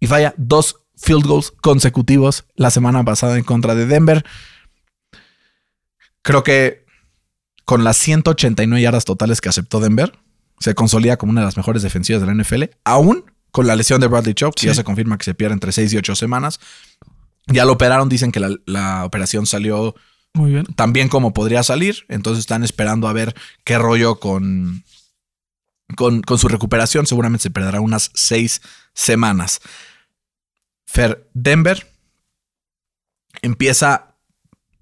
Y 0.00 0.06
falla 0.06 0.34
dos 0.36 0.80
field 0.96 1.26
goals 1.26 1.52
consecutivos 1.60 2.44
la 2.54 2.70
semana 2.70 3.04
pasada 3.04 3.36
en 3.36 3.44
contra 3.44 3.74
de 3.74 3.86
Denver. 3.86 4.24
Creo 6.22 6.42
que 6.42 6.84
con 7.64 7.84
las 7.84 7.96
189 7.98 8.82
yardas 8.82 9.04
totales 9.04 9.40
que 9.40 9.48
aceptó 9.48 9.80
Denver, 9.80 10.12
se 10.58 10.74
consolida 10.74 11.16
como 11.16 11.30
una 11.30 11.40
de 11.40 11.46
las 11.46 11.56
mejores 11.56 11.82
defensivas 11.82 12.20
de 12.22 12.28
la 12.28 12.34
NFL, 12.34 12.64
aún 12.84 13.24
con 13.50 13.66
la 13.66 13.76
lesión 13.76 14.00
de 14.00 14.06
Bradley 14.06 14.34
Chubb, 14.34 14.54
que 14.54 14.66
ya 14.66 14.74
se 14.74 14.84
confirma 14.84 15.18
que 15.18 15.24
se 15.24 15.34
pierde 15.34 15.54
entre 15.54 15.72
6 15.72 15.92
y 15.92 15.96
8 15.98 16.14
semanas. 16.14 16.60
Ya 17.48 17.64
lo 17.64 17.72
operaron, 17.72 18.08
dicen 18.08 18.32
que 18.32 18.40
la, 18.40 18.50
la 18.66 19.04
operación 19.04 19.46
salió 19.46 19.94
Muy 20.32 20.52
bien. 20.52 20.64
tan 20.76 20.92
bien 20.92 21.08
como 21.08 21.34
podría 21.34 21.62
salir, 21.62 22.04
entonces 22.08 22.40
están 22.40 22.62
esperando 22.62 23.08
a 23.08 23.12
ver 23.12 23.34
qué 23.64 23.78
rollo 23.78 24.20
con, 24.20 24.84
con, 25.96 26.22
su 26.38 26.48
recuperación. 26.48 27.06
Seguramente 27.06 27.44
se 27.44 27.50
perderá 27.50 27.80
unas 27.80 28.10
6 28.14 28.60
semanas. 28.94 29.60
Fer, 30.86 31.28
Denver 31.34 31.86
empieza 33.40 34.16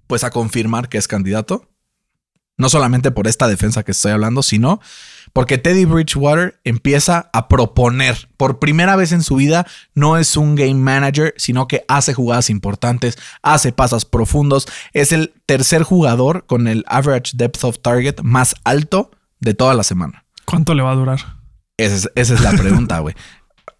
pues 0.07 0.23
a 0.23 0.31
confirmar 0.31 0.89
que 0.89 0.97
es 0.97 1.07
candidato. 1.07 1.67
No 2.57 2.69
solamente 2.69 3.09
por 3.11 3.27
esta 3.27 3.47
defensa 3.47 3.83
que 3.83 3.91
estoy 3.91 4.11
hablando, 4.11 4.43
sino 4.43 4.81
porque 5.33 5.57
Teddy 5.57 5.85
Bridgewater 5.85 6.59
empieza 6.63 7.29
a 7.33 7.47
proponer. 7.47 8.29
Por 8.37 8.59
primera 8.59 8.95
vez 8.95 9.13
en 9.13 9.23
su 9.23 9.35
vida, 9.35 9.65
no 9.95 10.17
es 10.17 10.35
un 10.37 10.55
game 10.55 10.75
manager, 10.75 11.33
sino 11.37 11.67
que 11.67 11.85
hace 11.87 12.13
jugadas 12.13 12.49
importantes, 12.49 13.17
hace 13.41 13.71
pasos 13.71 14.05
profundos. 14.05 14.67
Es 14.93 15.11
el 15.11 15.33
tercer 15.45 15.83
jugador 15.83 16.45
con 16.45 16.67
el 16.67 16.83
average 16.87 17.31
depth 17.35 17.63
of 17.63 17.79
target 17.79 18.21
más 18.21 18.55
alto 18.63 19.11
de 19.39 19.53
toda 19.53 19.73
la 19.73 19.83
semana. 19.83 20.25
¿Cuánto 20.45 20.73
le 20.73 20.83
va 20.83 20.91
a 20.91 20.95
durar? 20.95 21.41
Esa 21.77 22.09
es, 22.15 22.41
la 22.41 22.51
pregunta, 22.51 22.99
güey. 22.99 23.15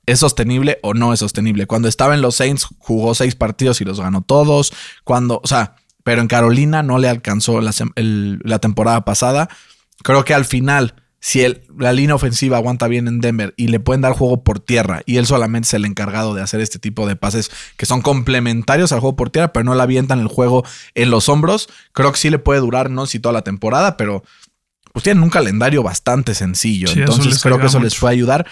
¿Es 0.05 0.19
sostenible 0.19 0.79
o 0.81 0.93
no 0.93 1.13
es 1.13 1.19
sostenible? 1.19 1.67
Cuando 1.67 1.87
estaba 1.87 2.15
en 2.15 2.21
los 2.21 2.35
Saints, 2.35 2.67
jugó 2.79 3.13
seis 3.13 3.35
partidos 3.35 3.81
y 3.81 3.85
los 3.85 3.99
ganó 3.99 4.21
todos. 4.21 4.73
Cuando, 5.03 5.39
o 5.43 5.47
sea, 5.47 5.75
pero 6.03 6.21
en 6.21 6.27
Carolina 6.27 6.81
no 6.81 6.97
le 6.97 7.09
alcanzó 7.09 7.61
la, 7.61 8.59
temporada 8.59 9.05
pasada. 9.05 9.49
Creo 10.03 10.25
que 10.25 10.33
al 10.33 10.45
final, 10.45 10.95
si 11.19 11.45
la 11.77 11.93
línea 11.93 12.15
ofensiva 12.15 12.57
aguanta 12.57 12.87
bien 12.87 13.07
en 13.07 13.19
Denver 13.21 13.53
y 13.55 13.67
le 13.67 13.79
pueden 13.79 14.01
dar 14.01 14.13
juego 14.13 14.43
por 14.43 14.59
tierra 14.59 15.03
y 15.05 15.17
él 15.17 15.27
solamente 15.27 15.67
es 15.67 15.73
el 15.75 15.85
encargado 15.85 16.33
de 16.33 16.41
hacer 16.41 16.59
este 16.59 16.79
tipo 16.79 17.05
de 17.05 17.15
pases 17.15 17.51
que 17.77 17.85
son 17.85 18.01
complementarios 18.01 18.91
al 18.91 18.99
juego 18.99 19.15
por 19.15 19.29
tierra, 19.29 19.53
pero 19.53 19.63
no 19.63 19.75
le 19.75 19.83
avientan 19.83 20.19
el 20.19 20.27
juego 20.27 20.63
en 20.95 21.11
los 21.11 21.29
hombros, 21.29 21.69
creo 21.93 22.11
que 22.11 22.17
sí 22.17 22.31
le 22.31 22.39
puede 22.39 22.61
durar, 22.61 22.89
no 22.89 23.05
si 23.05 23.19
toda 23.19 23.33
la 23.33 23.43
temporada, 23.43 23.97
pero 23.97 24.23
pues 24.93 25.03
tienen 25.03 25.23
un 25.23 25.29
calendario 25.29 25.83
bastante 25.83 26.33
sencillo. 26.35 26.87
Sí, 26.87 26.99
Entonces 26.99 27.25
les 27.25 27.41
creo 27.41 27.59
que 27.59 27.67
eso 27.67 27.79
les 27.79 27.93
mucho. 27.93 28.01
puede 28.01 28.13
ayudar 28.13 28.45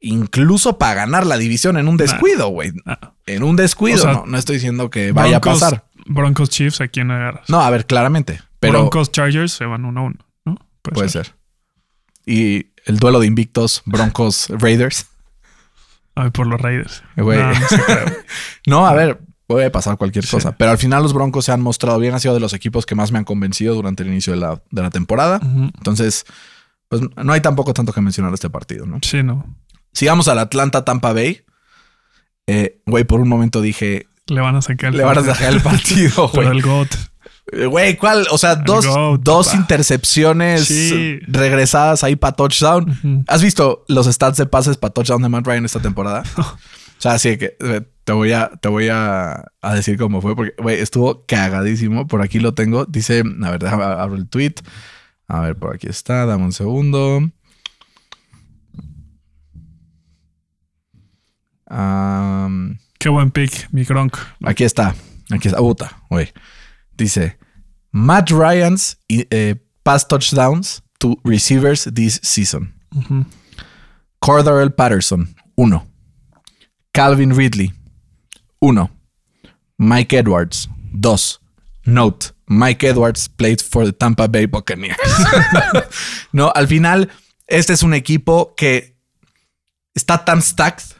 incluso 0.00 0.78
para 0.78 0.94
ganar 0.94 1.26
la 1.26 1.36
división 1.36 1.76
en 1.78 1.88
un 1.88 1.96
descuido, 1.96 2.48
güey. 2.48 2.72
Ah, 2.84 3.12
En 3.26 3.42
un 3.42 3.56
descuido. 3.56 3.98
O 3.98 4.02
sea, 4.02 4.12
no, 4.12 4.24
no 4.26 4.38
estoy 4.38 4.56
diciendo 4.56 4.90
que 4.90 5.12
vaya 5.12 5.40
Broncos- 5.40 5.62
a 5.62 5.70
pasar. 5.70 5.84
Broncos 6.06 6.50
Chiefs, 6.50 6.80
¿a 6.80 6.88
quién 6.88 7.10
agarras? 7.10 7.48
No, 7.48 7.60
a 7.60 7.70
ver, 7.70 7.86
claramente. 7.86 8.40
Pero 8.60 8.74
Broncos 8.80 9.10
Chargers 9.10 9.52
se 9.52 9.64
van 9.64 9.84
uno 9.84 10.00
a 10.00 10.04
uno, 10.04 10.16
¿no? 10.44 10.56
puede 10.82 11.08
ser. 11.08 11.34
Y 12.24 12.68
el 12.84 12.98
duelo 12.98 13.18
de 13.20 13.26
invictos 13.26 13.82
Broncos 13.86 14.48
Raiders. 14.50 15.06
Ay, 16.14 16.30
por 16.30 16.46
los 16.46 16.60
Raiders. 16.60 17.02
Güey. 17.16 17.38
No, 17.38 17.52
no 17.52 17.68
se 17.68 17.78
creo. 17.84 18.16
No, 18.66 18.86
a 18.86 18.94
ver, 18.94 19.20
puede 19.46 19.70
pasar 19.70 19.96
cualquier 19.96 20.24
Sí. 20.26 20.32
cosa. 20.32 20.56
Pero 20.56 20.70
al 20.70 20.78
final 20.78 21.02
los 21.02 21.12
Broncos 21.12 21.44
se 21.44 21.52
han 21.52 21.60
mostrado 21.60 21.98
bien. 21.98 22.14
Ha 22.14 22.18
sido 22.18 22.34
de 22.34 22.40
los 22.40 22.52
equipos 22.52 22.84
que 22.86 22.94
más 22.94 23.12
me 23.12 23.18
han 23.18 23.24
convencido 23.24 23.74
durante 23.74 24.02
el 24.02 24.08
inicio 24.08 24.32
de 24.32 24.40
la, 24.40 24.62
de 24.70 24.82
la 24.82 24.90
temporada. 24.90 25.40
Entonces, 25.42 26.24
pues 26.88 27.02
no 27.16 27.32
hay 27.32 27.40
tampoco 27.40 27.72
tanto 27.74 27.92
que 27.92 28.00
mencionar 28.00 28.32
este 28.34 28.50
partido, 28.50 28.86
¿no? 28.86 28.98
Sí, 29.02 29.22
no. 29.22 29.44
Sigamos 29.92 30.28
al 30.28 30.38
Atlanta 30.38 30.84
Tampa 30.84 31.12
Bay. 31.12 31.42
Eh, 32.46 32.80
Güey, 32.86 33.04
por 33.04 33.20
un 33.20 33.28
momento 33.28 33.60
dije, 33.60 34.06
Le 34.26 34.40
van 34.40 34.56
a 34.56 34.62
sacar 34.62 34.90
el 34.90 34.98
le 34.98 35.04
van 35.04 35.18
a 35.18 35.22
dejar 35.22 35.52
el 35.52 35.60
partido, 35.62 36.28
güey. 36.28 36.46
el 36.48 36.62
GOAT. 36.62 36.88
Eh, 37.52 37.66
Güey, 37.66 37.96
¿cuál? 37.96 38.26
O 38.30 38.38
sea, 38.38 38.56
dos, 38.56 38.86
GOAT, 38.86 39.20
dos 39.22 39.54
intercepciones 39.54 40.64
Sí. 40.66 41.18
regresadas 41.28 42.02
ahí 42.04 42.16
para 42.16 42.34
touchdown. 42.34 43.24
¿Has 43.28 43.42
visto 43.42 43.84
los 43.88 44.06
stats 44.06 44.36
de 44.38 44.46
pases 44.46 44.76
para 44.76 44.92
touchdown 44.92 45.22
de 45.22 45.28
Matt 45.28 45.46
Ryan 45.46 45.64
esta 45.64 45.80
temporada? 45.80 46.22
O 46.98 47.02
sea, 47.02 47.12
así 47.12 47.36
que 47.36 47.56
eh, 47.60 47.82
te 48.06 48.12
voy 48.12 48.30
a, 48.30 48.50
te 48.62 48.68
voy 48.68 48.88
a, 48.88 49.46
a 49.60 49.74
decir 49.74 49.98
cómo 49.98 50.20
fue, 50.22 50.36
porque 50.36 50.54
güey, 50.62 50.78
estuvo 50.78 51.26
cagadísimo. 51.26 52.06
Por 52.06 52.22
aquí 52.22 52.38
lo 52.38 52.54
tengo. 52.54 52.84
Dice, 52.84 53.24
a 53.42 53.50
ver, 53.50 53.58
déjame 53.58 53.82
abro 53.82 54.14
el 54.14 54.28
tweet. 54.28 54.54
A 55.26 55.40
ver, 55.40 55.56
por 55.56 55.74
aquí 55.74 55.88
está. 55.88 56.24
Dame 56.24 56.44
un 56.44 56.52
segundo. 56.52 57.28
Qué 63.00 63.08
buen 63.08 63.32
pick, 63.32 63.68
mi 63.72 63.82
Gronk. 63.82 64.16
Aquí 64.44 64.62
está. 64.62 64.94
Aquí 65.32 65.48
está. 65.48 65.58
Puta, 65.58 66.00
güey. 66.08 66.32
Dice 66.96 67.36
Matt 67.90 68.30
Ryan's 68.30 68.98
eh, 69.08 69.56
pass 69.82 70.06
touchdowns 70.06 70.80
to 71.00 71.18
receivers 71.24 71.90
this 71.92 72.20
season. 72.22 72.72
Cordarrelle 74.20 74.76
Patterson, 74.76 75.34
1. 75.56 75.82
Calvin 76.94 77.34
Ridley, 77.34 77.72
1. 78.66 78.90
Mike 79.78 80.16
Edwards, 80.16 80.68
2. 81.00 81.40
Note, 81.84 82.32
Mike 82.48 82.84
Edwards 82.84 83.28
played 83.28 83.60
for 83.60 83.84
the 83.84 83.92
Tampa 83.92 84.26
Bay 84.26 84.46
Buccaneers. 84.46 84.98
no, 86.32 86.50
al 86.52 86.66
final, 86.66 87.08
este 87.46 87.72
es 87.72 87.84
un 87.84 87.94
equipo 87.94 88.54
que 88.56 88.96
está 89.94 90.24
tan 90.24 90.42
stacked 90.42 90.96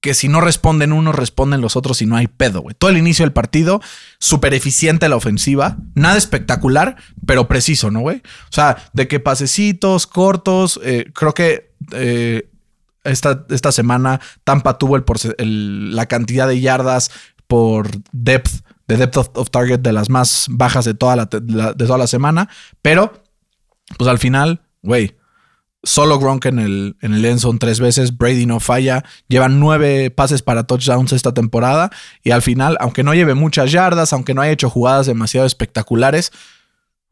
que 0.00 0.14
si 0.14 0.28
no 0.28 0.40
responden 0.40 0.92
unos, 0.92 1.14
responden 1.14 1.60
los 1.60 1.76
otros 1.76 2.02
y 2.02 2.06
no 2.06 2.16
hay 2.16 2.26
pedo, 2.26 2.62
güey. 2.62 2.74
Todo 2.76 2.90
el 2.90 2.98
inicio 2.98 3.24
del 3.24 3.32
partido, 3.32 3.80
súper 4.18 4.54
eficiente 4.54 5.08
la 5.08 5.16
ofensiva, 5.16 5.76
nada 5.94 6.16
espectacular, 6.16 6.96
pero 7.26 7.46
preciso, 7.46 7.92
¿no, 7.92 8.00
güey? 8.00 8.18
O 8.18 8.52
sea, 8.52 8.90
de 8.92 9.06
que 9.06 9.20
pasecitos 9.20 10.08
cortos, 10.08 10.80
eh, 10.82 11.10
creo 11.14 11.32
que 11.34 11.74
eh, 11.92 12.48
esta, 13.08 13.46
esta, 13.50 13.72
semana 13.72 14.20
Tampa 14.44 14.78
tuvo 14.78 14.96
el, 14.96 15.96
la 15.96 16.06
cantidad 16.06 16.48
de 16.48 16.60
yardas 16.60 17.10
por 17.46 17.88
depth, 18.12 18.64
de 18.86 18.96
depth 18.96 19.16
of, 19.16 19.50
target 19.50 19.80
de 19.80 19.92
las 19.92 20.10
más 20.10 20.46
bajas 20.50 20.84
de 20.84 20.94
toda 20.94 21.16
la, 21.16 21.24
de 21.26 21.74
toda 21.86 21.98
la 21.98 22.06
semana, 22.06 22.48
pero 22.82 23.22
pues 23.96 24.08
al 24.08 24.18
final, 24.18 24.62
güey, 24.82 25.16
Solo 25.84 26.18
Gronk 26.18 26.44
en 26.46 26.58
el, 26.58 26.96
en 27.02 27.14
el 27.14 27.24
end 27.24 27.40
tres 27.60 27.78
veces. 27.78 28.16
Brady 28.18 28.46
no 28.46 28.58
falla. 28.58 29.04
Llevan 29.28 29.60
nueve 29.60 30.10
pases 30.10 30.42
para 30.42 30.64
touchdowns 30.64 31.12
esta 31.12 31.32
temporada. 31.32 31.90
Y 32.24 32.32
al 32.32 32.42
final, 32.42 32.76
aunque 32.80 33.04
no 33.04 33.14
lleve 33.14 33.34
muchas 33.34 33.70
yardas, 33.70 34.12
aunque 34.12 34.34
no 34.34 34.42
haya 34.42 34.52
hecho 34.52 34.70
jugadas 34.70 35.06
demasiado 35.06 35.46
espectaculares, 35.46 36.32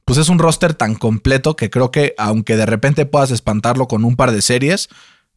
pues 0.04 0.18
es 0.18 0.28
un 0.28 0.38
roster 0.38 0.74
tan 0.74 0.96
completo 0.96 1.54
que 1.54 1.70
creo 1.70 1.92
que, 1.92 2.14
aunque 2.18 2.56
de 2.56 2.66
repente 2.66 3.06
puedas 3.06 3.30
espantarlo 3.30 3.87
con 3.87 4.04
un 4.04 4.16
par 4.16 4.32
de 4.32 4.42
series, 4.42 4.88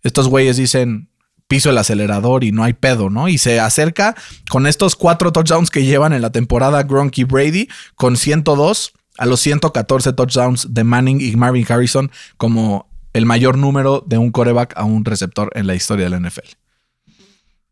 estos 0.03 0.27
güeyes 0.27 0.57
dicen 0.57 1.09
piso 1.47 1.71
el 1.71 1.77
acelerador 1.77 2.43
y 2.43 2.51
no 2.51 2.63
hay 2.63 2.73
pedo, 2.73 3.09
¿no? 3.09 3.27
Y 3.27 3.37
se 3.37 3.59
acerca 3.59 4.15
con 4.49 4.67
estos 4.67 4.95
cuatro 4.95 5.31
touchdowns 5.31 5.71
que 5.71 5.83
llevan 5.83 6.13
en 6.13 6.21
la 6.21 6.31
temporada 6.31 6.83
Gronk 6.83 7.17
y 7.17 7.23
Brady 7.23 7.69
con 7.95 8.17
102 8.17 8.93
a 9.17 9.25
los 9.25 9.39
114 9.41 10.13
touchdowns 10.13 10.73
de 10.73 10.83
Manning 10.83 11.19
y 11.19 11.35
Marvin 11.35 11.65
Harrison 11.67 12.11
como 12.37 12.87
el 13.13 13.25
mayor 13.25 13.57
número 13.57 14.03
de 14.05 14.17
un 14.17 14.31
coreback 14.31 14.73
a 14.77 14.83
un 14.83 15.03
receptor 15.05 15.51
en 15.55 15.67
la 15.67 15.75
historia 15.75 16.09
del 16.09 16.21
NFL. 16.21 16.47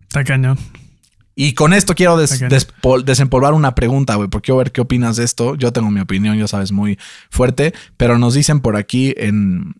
Está 0.02 0.24
cañón. 0.24 0.58
Y 1.40 1.54
con 1.54 1.72
esto 1.74 1.94
quiero 1.94 2.18
desempolvar 2.18 3.54
una 3.54 3.76
pregunta, 3.76 4.16
güey, 4.16 4.28
porque 4.28 4.48
quiero 4.48 4.58
ver 4.58 4.72
qué 4.72 4.82
opinas 4.82 5.18
de 5.18 5.24
esto. 5.24 5.54
Yo 5.56 5.72
tengo 5.72 5.92
mi 5.92 6.00
opinión, 6.00 6.36
ya 6.36 6.48
sabes, 6.48 6.72
muy 6.72 6.98
fuerte, 7.30 7.76
pero 7.96 8.18
nos 8.18 8.34
dicen 8.34 8.60
por 8.60 8.76
aquí 8.76 9.14
en, 9.18 9.76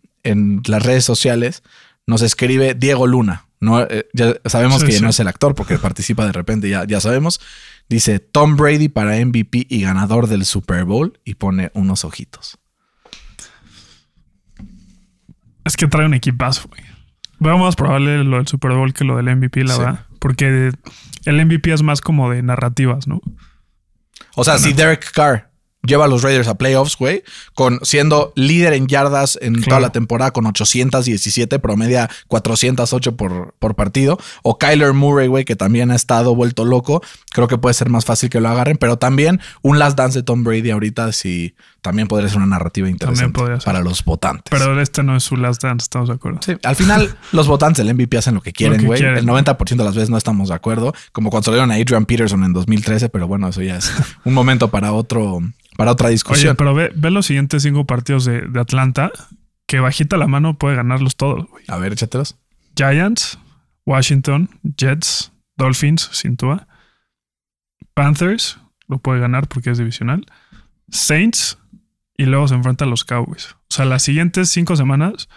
las 0.66 0.84
redes 0.84 1.04
sociales, 1.04 1.64
nos 2.08 2.22
escribe 2.22 2.74
Diego 2.74 3.06
Luna. 3.06 3.44
No, 3.60 3.82
eh, 3.82 4.08
ya 4.14 4.34
sabemos 4.46 4.82
que 4.82 4.98
no 5.00 5.10
es 5.10 5.20
el 5.20 5.28
actor 5.28 5.54
porque 5.54 5.78
participa 5.78 6.24
de 6.24 6.32
repente, 6.32 6.70
ya, 6.70 6.86
ya 6.86 7.00
sabemos. 7.00 7.38
Dice 7.86 8.18
Tom 8.18 8.56
Brady 8.56 8.88
para 8.88 9.22
MVP 9.22 9.66
y 9.68 9.82
ganador 9.82 10.26
del 10.26 10.46
Super 10.46 10.84
Bowl 10.84 11.20
y 11.24 11.34
pone 11.34 11.70
unos 11.74 12.06
ojitos. 12.06 12.58
Es 15.66 15.76
que 15.76 15.86
trae 15.86 16.06
un 16.06 16.14
equipazo, 16.14 16.68
güey. 16.68 16.80
Veo 17.40 17.58
más 17.58 17.76
probable 17.76 18.24
lo 18.24 18.38
del 18.38 18.46
Super 18.46 18.72
Bowl 18.72 18.94
que 18.94 19.04
lo 19.04 19.18
del 19.18 19.36
MVP, 19.36 19.64
la 19.64 19.76
verdad. 19.76 20.06
Porque 20.18 20.72
el 21.26 21.46
MVP 21.46 21.72
es 21.72 21.82
más 21.82 22.00
como 22.00 22.30
de 22.30 22.42
narrativas, 22.42 23.06
¿no? 23.06 23.20
O 24.34 24.44
sea, 24.44 24.56
si 24.56 24.72
Derek 24.72 25.12
Carr 25.12 25.47
lleva 25.88 26.04
a 26.04 26.08
los 26.08 26.22
Raiders 26.22 26.46
a 26.46 26.54
playoffs, 26.54 26.96
güey, 26.96 27.24
con 27.54 27.80
siendo 27.82 28.32
líder 28.36 28.74
en 28.74 28.86
yardas 28.86 29.38
en 29.42 29.60
toda 29.62 29.80
la 29.80 29.90
temporada 29.90 30.30
con 30.30 30.46
817, 30.46 31.58
promedia 31.58 32.08
408 32.28 33.16
por, 33.16 33.54
por 33.58 33.74
partido, 33.74 34.18
o 34.42 34.58
Kyler 34.58 34.92
Murray, 34.92 35.26
güey, 35.26 35.44
que 35.44 35.56
también 35.56 35.90
ha 35.90 35.96
estado 35.96 36.34
vuelto 36.34 36.64
loco, 36.64 37.02
creo 37.32 37.48
que 37.48 37.58
puede 37.58 37.74
ser 37.74 37.88
más 37.88 38.04
fácil 38.04 38.30
que 38.30 38.40
lo 38.40 38.48
agarren, 38.48 38.76
pero 38.76 38.98
también 38.98 39.40
un 39.62 39.78
last 39.78 39.98
dance 39.98 40.18
de 40.18 40.22
Tom 40.22 40.44
Brady 40.44 40.70
ahorita 40.70 41.10
sí 41.12 41.54
también 41.80 42.08
podría 42.08 42.28
ser 42.28 42.38
una 42.38 42.46
narrativa 42.46 42.88
interesante 42.88 43.40
para 43.64 43.80
los 43.80 44.04
votantes. 44.04 44.44
Pero 44.50 44.80
este 44.80 45.02
no 45.02 45.16
es 45.16 45.24
su 45.24 45.36
last 45.36 45.62
dance, 45.62 45.84
estamos 45.84 46.08
de 46.08 46.16
acuerdo. 46.16 46.40
Sí, 46.44 46.54
al 46.62 46.76
final 46.76 47.16
los 47.32 47.46
votantes 47.46 47.84
del 47.84 47.94
MVP 47.94 48.18
hacen 48.18 48.34
lo 48.34 48.40
que 48.40 48.52
quieren, 48.52 48.84
güey. 48.84 49.02
El 49.02 49.26
90% 49.26 49.76
de 49.76 49.84
las 49.84 49.94
veces 49.94 50.10
no 50.10 50.16
estamos 50.16 50.48
de 50.48 50.54
acuerdo, 50.54 50.92
como 51.12 51.30
cuando 51.30 51.46
salieron 51.46 51.70
a 51.70 51.74
Adrian 51.74 52.04
Peterson 52.04 52.44
en 52.44 52.52
2013, 52.52 53.08
pero 53.08 53.28
bueno, 53.28 53.48
eso 53.48 53.62
ya 53.62 53.76
es 53.76 53.92
un 54.24 54.34
momento 54.34 54.68
para 54.68 54.92
otro 54.92 55.40
para 55.78 55.92
otra 55.92 56.08
discusión. 56.08 56.50
Oye, 56.50 56.56
pero 56.56 56.74
ve, 56.74 57.10
los 57.12 57.26
siguientes 57.26 57.62
cinco 57.62 57.86
partidos 57.86 58.24
de, 58.24 58.50
Atlanta, 58.58 59.12
que 59.64 59.78
bajita 59.78 60.16
la 60.16 60.26
mano 60.26 60.58
puede 60.58 60.74
ganarlos 60.74 61.14
todos. 61.14 61.46
A 61.68 61.78
ver, 61.78 61.92
échatelos. 61.92 62.36
Giants, 62.74 63.38
Washington, 63.86 64.50
Jets, 64.76 65.30
Dolphins, 65.56 66.10
sin 66.12 66.36
Panthers, 67.94 68.58
lo 68.88 68.98
puede 68.98 69.20
ganar 69.20 69.46
porque 69.46 69.70
es 69.70 69.78
divisional. 69.78 70.26
Saints, 70.90 71.58
y 72.16 72.24
luego 72.24 72.48
se 72.48 72.56
enfrenta 72.56 72.84
a 72.84 72.88
los 72.88 73.04
Cowboys. 73.04 73.54
O 73.70 73.74
sea, 73.74 73.84
las 73.84 74.02
siguientes 74.02 74.50
cinco 74.50 74.74
semanas 74.74 75.28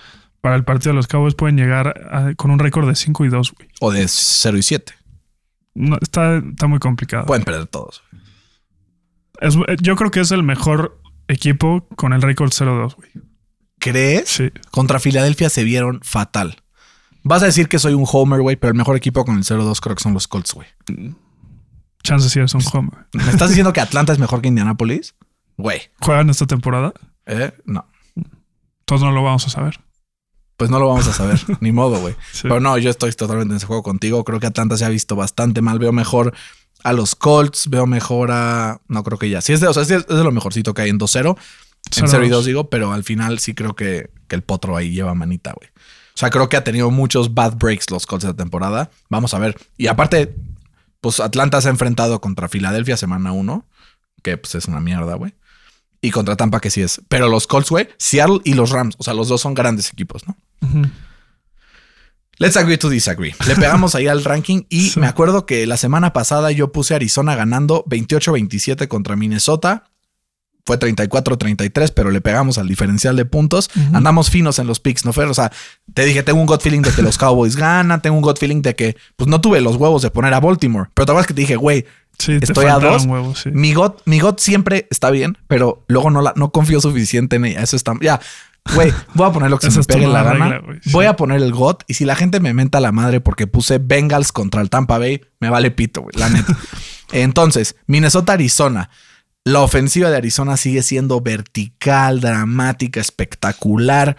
para 0.42 0.56
el 0.56 0.64
partido 0.64 0.94
de 0.94 0.96
los 0.96 1.06
Cowboys 1.06 1.36
pueden 1.36 1.56
llegar 1.56 2.34
con 2.36 2.50
un 2.50 2.58
récord 2.58 2.88
de 2.88 2.96
5 2.96 3.26
y 3.26 3.30
2, 3.30 3.52
güey. 3.52 3.70
O 3.80 3.92
de 3.92 4.08
0 4.08 4.58
y 4.58 4.64
7. 4.64 4.94
No, 5.76 6.00
está, 6.02 6.38
está 6.38 6.66
muy 6.66 6.80
complicado. 6.80 7.28
Pueden 7.28 7.44
perder 7.44 7.68
todos 7.68 8.02
yo 9.82 9.96
creo 9.96 10.12
que 10.12 10.20
es 10.20 10.32
el 10.32 10.44
mejor 10.44 11.00
equipo 11.28 11.88
con 11.96 12.14
el 12.14 12.22
récord 12.22 12.52
0-2, 12.52 12.96
güey. 12.96 13.10
¿Crees? 13.80 14.30
Sí. 14.30 14.52
Contra 14.70 15.00
Filadelfia 15.00 15.50
se 15.50 15.64
vieron 15.64 16.00
fatal. 16.04 16.58
Vas 17.24 17.44
a 17.44 17.48
decir 17.48 17.68
que 17.68 17.80
soy 17.80 17.94
un 17.94 18.06
homer, 18.12 18.42
güey, 18.42 18.56
pero 18.56 18.72
el 18.72 18.78
mejor 18.78 18.96
equipo 18.96 19.26
con 19.26 19.38
el 19.38 19.44
0-2 19.44 19.80
creo 19.80 19.96
que 19.96 20.04
son 20.04 20.14
los 20.14 20.28
Colts, 20.28 20.54
güey. 20.54 20.68
Chances 22.04 22.32
sí 22.32 22.40
es 22.40 22.54
un 22.54 22.64
homer. 22.74 23.08
¿Me 23.14 23.30
estás 23.30 23.50
diciendo 23.50 23.74
que 23.74 23.82
Atlanta 23.82 24.14
es 24.14 24.20
mejor 24.20 24.42
que 24.42 24.48
Indianapolis? 24.48 25.16
Güey. 25.58 25.82
¿Juegan 26.00 26.30
esta 26.30 26.48
temporada? 26.48 26.94
Eh, 27.26 27.52
no. 27.66 27.86
Todos 28.86 29.02
no 29.02 29.12
lo 29.12 29.24
vamos 29.24 29.46
a 29.48 29.50
saber. 29.50 29.80
Pues 30.58 30.70
no 30.70 30.80
lo 30.80 30.88
vamos 30.88 31.08
a 31.08 31.14
saber, 31.14 31.40
ni 31.60 31.72
modo, 31.72 32.00
güey. 32.00 32.16
Pero 32.44 32.60
no, 32.60 32.78
yo 32.78 32.90
estoy 32.90 33.12
totalmente 33.14 33.54
en 33.54 33.58
ese 33.58 33.66
juego 33.66 33.84
contigo. 33.84 34.24
Creo 34.24 34.40
que 34.40 34.48
Atlanta 34.48 34.78
se 34.78 34.86
ha 34.86 34.90
visto 34.90 35.16
bastante 35.16 35.62
mal. 35.62 35.80
Veo 35.80 35.92
mejor 35.92 36.34
a 36.84 36.94
los 36.94 37.16
Colts, 37.16 37.70
veo 37.70 37.86
mejor 37.86 38.32
a. 38.32 38.82
No 38.88 39.04
creo 39.04 39.18
que 39.18 39.30
ya. 39.30 39.42
Sí, 39.42 39.54
es 39.54 39.60
de, 39.60 39.68
o 39.68 39.74
sea, 39.74 39.84
es 39.84 39.90
de, 39.90 40.04
lo 40.08 40.32
mejorcito 40.32 40.74
que 40.74 40.84
hay 40.84 40.90
en 40.90 41.00
2-0. 41.00 41.38
En 41.98 42.08
0 42.08 42.26
y 42.26 42.30
2 42.30 42.46
digo, 42.46 42.70
pero 42.70 42.94
al 42.94 43.04
final 43.04 43.40
sí 43.40 43.54
creo 43.54 43.76
que, 43.76 44.12
que 44.28 44.36
el 44.36 44.44
potro 44.44 44.78
ahí 44.78 44.92
lleva 44.92 45.14
manita, 45.16 45.54
güey. 45.54 45.70
O 46.14 46.18
sea, 46.18 46.30
creo 46.30 46.50
que 46.50 46.58
ha 46.58 46.64
tenido 46.64 46.92
muchos 46.92 47.34
bad 47.34 47.56
breaks 47.58 47.90
los 47.90 48.06
Colts 48.06 48.26
de 48.26 48.34
temporada. 48.34 48.92
Vamos 49.10 49.34
a 49.34 49.40
ver. 49.40 49.58
Y 49.78 49.88
aparte, 49.88 50.36
pues 51.00 51.20
Atlanta 51.20 51.60
se 51.62 51.68
ha 51.68 51.72
enfrentado 51.72 52.22
contra 52.22 52.48
Filadelfia 52.48 52.98
semana 52.98 53.32
1, 53.32 53.66
que 54.22 54.38
pues 54.38 54.56
es 54.56 54.66
una 54.66 54.80
mierda, 54.80 55.16
güey. 55.16 55.34
Y 56.02 56.12
contra 56.12 56.36
Tampa, 56.36 56.60
que 56.60 56.70
sí 56.70 56.82
es. 56.82 57.02
Pero 57.08 57.28
los 57.28 57.48
Colts, 57.48 57.70
güey, 57.70 57.90
Seattle 57.98 58.40
y 58.44 58.54
los 58.54 58.72
Rams, 58.72 58.96
o 58.98 59.04
sea, 59.04 59.14
los 59.14 59.28
dos 59.28 59.42
son 59.42 59.54
grandes 59.54 59.92
equipos, 59.92 60.24
¿no? 60.28 60.36
Let's 62.42 62.58
agree 62.58 62.80
to 62.80 62.90
disagree. 62.90 63.36
Le 63.48 63.56
pegamos 63.56 63.94
ahí 63.94 64.08
al 64.08 64.24
ranking 64.24 64.64
y 64.68 64.92
me 64.96 65.06
acuerdo 65.06 65.46
que 65.46 65.68
la 65.68 65.78
semana 65.78 66.12
pasada 66.12 66.52
yo 66.52 66.72
puse 66.72 66.96
Arizona 66.96 67.36
ganando 67.36 67.86
28-27 67.86 68.88
contra 68.88 69.16
Minnesota. 69.16 69.84
Fue 70.66 70.80
34-33, 70.80 71.92
pero 71.96 72.10
le 72.10 72.20
pegamos 72.20 72.58
al 72.58 72.68
diferencial 72.68 73.16
de 73.16 73.26
puntos. 73.26 73.70
Andamos 73.94 74.32
finos 74.32 74.58
en 74.58 74.66
los 74.66 74.80
picks, 74.80 75.06
¿no, 75.06 75.14
Fer? 75.14 75.26
O 75.26 75.36
sea, 75.36 75.52
te 75.94 76.04
dije, 76.04 76.24
tengo 76.24 76.40
un 76.40 76.48
gut 76.48 76.62
feeling 76.62 76.82
de 76.82 76.92
que 76.92 77.04
los 77.04 77.18
Cowboys 77.20 77.56
ganan, 77.56 78.02
tengo 78.02 78.16
un 78.16 78.24
gut 78.24 78.40
feeling 78.40 78.64
de 78.64 78.76
que, 78.76 78.98
pues 79.18 79.28
no 79.28 79.40
tuve 79.40 79.62
los 79.62 79.76
huevos 79.76 80.02
de 80.02 80.10
poner 80.10 80.34
a 80.34 80.40
Baltimore. 80.40 80.90
Pero 80.96 81.06
te 81.06 81.12
acuerdas 81.12 81.28
que 81.28 81.36
te 81.36 81.42
dije, 81.42 81.56
güey, 81.58 81.86
estoy 82.28 82.66
a 82.66 82.80
dos. 82.80 83.08
mi, 83.46 83.74
got, 83.74 84.02
mi 84.06 84.20
got 84.20 84.40
siempre 84.40 84.88
está 84.90 85.12
bien, 85.12 85.38
pero 85.48 85.84
luego 85.88 86.10
no, 86.10 86.22
la, 86.22 86.34
no 86.36 86.52
confío 86.52 86.82
suficiente 86.82 87.36
en 87.36 87.46
ella. 87.46 87.62
Eso 87.62 87.76
está, 87.76 87.94
ya, 88.02 88.20
Güey, 88.76 88.94
voy 89.16 89.28
a 89.28 89.32
poner 89.32 89.50
lo 89.50 89.60
que 89.60 89.72
se 89.72 89.80
me 89.80 89.84
pegue 89.84 90.08
la 90.08 90.24
gana. 90.24 90.62
Voy 90.92 91.06
a 91.06 91.16
poner 91.16 91.42
el 91.42 91.52
GOT 91.52 91.84
y 91.88 91.96
si 91.96 92.06
la 92.06 92.16
gente 92.16 92.40
me 92.40 92.54
menta 92.54 92.80
la 92.80 92.92
madre 92.92 93.20
porque 93.20 93.48
puse 93.48 93.80
Bengals 93.80 94.32
contra 94.32 94.62
el 94.62 94.70
Tampa 94.70 94.98
Bay, 94.98 95.22
me 95.40 95.50
vale 95.50 95.72
pito, 95.72 96.02
güey, 96.02 96.16
la 96.18 96.30
neta. 96.30 96.56
Entonces, 97.12 97.76
Minnesota-Arizona. 97.88 98.90
La 99.44 99.62
ofensiva 99.62 100.12
de 100.12 100.18
Arizona 100.18 100.56
sigue 100.56 100.84
siendo 100.84 101.20
vertical, 101.20 102.22
dramática, 102.22 103.02
espectacular. 103.02 104.16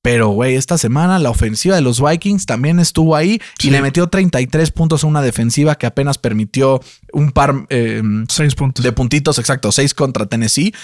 Pero, 0.00 0.28
güey, 0.28 0.54
esta 0.54 0.78
semana 0.78 1.18
la 1.18 1.30
ofensiva 1.30 1.74
de 1.76 1.80
los 1.80 2.00
Vikings 2.00 2.46
también 2.46 2.78
estuvo 2.78 3.14
ahí 3.14 3.40
y 3.62 3.70
le 3.70 3.82
metió 3.82 4.08
33 4.08 4.70
puntos 4.70 5.04
a 5.04 5.06
una 5.06 5.22
defensiva 5.22 5.76
que 5.76 5.86
apenas 5.86 6.18
permitió 6.18 6.80
un 7.12 7.32
par 7.32 7.66
em, 7.68 8.26
seis 8.28 8.54
puntos. 8.54 8.84
de 8.84 8.92
puntitos, 8.92 9.38
exacto, 9.38 9.70
seis 9.70 9.94
contra 9.94 10.26
Tennessee. 10.26 10.74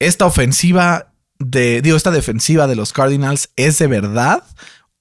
Esta 0.00 0.26
ofensiva 0.26 1.11
de, 1.38 1.82
digo, 1.82 1.96
esta 1.96 2.10
defensiva 2.10 2.66
de 2.66 2.76
los 2.76 2.92
Cardinals 2.92 3.50
es 3.56 3.78
de 3.78 3.86
verdad 3.86 4.44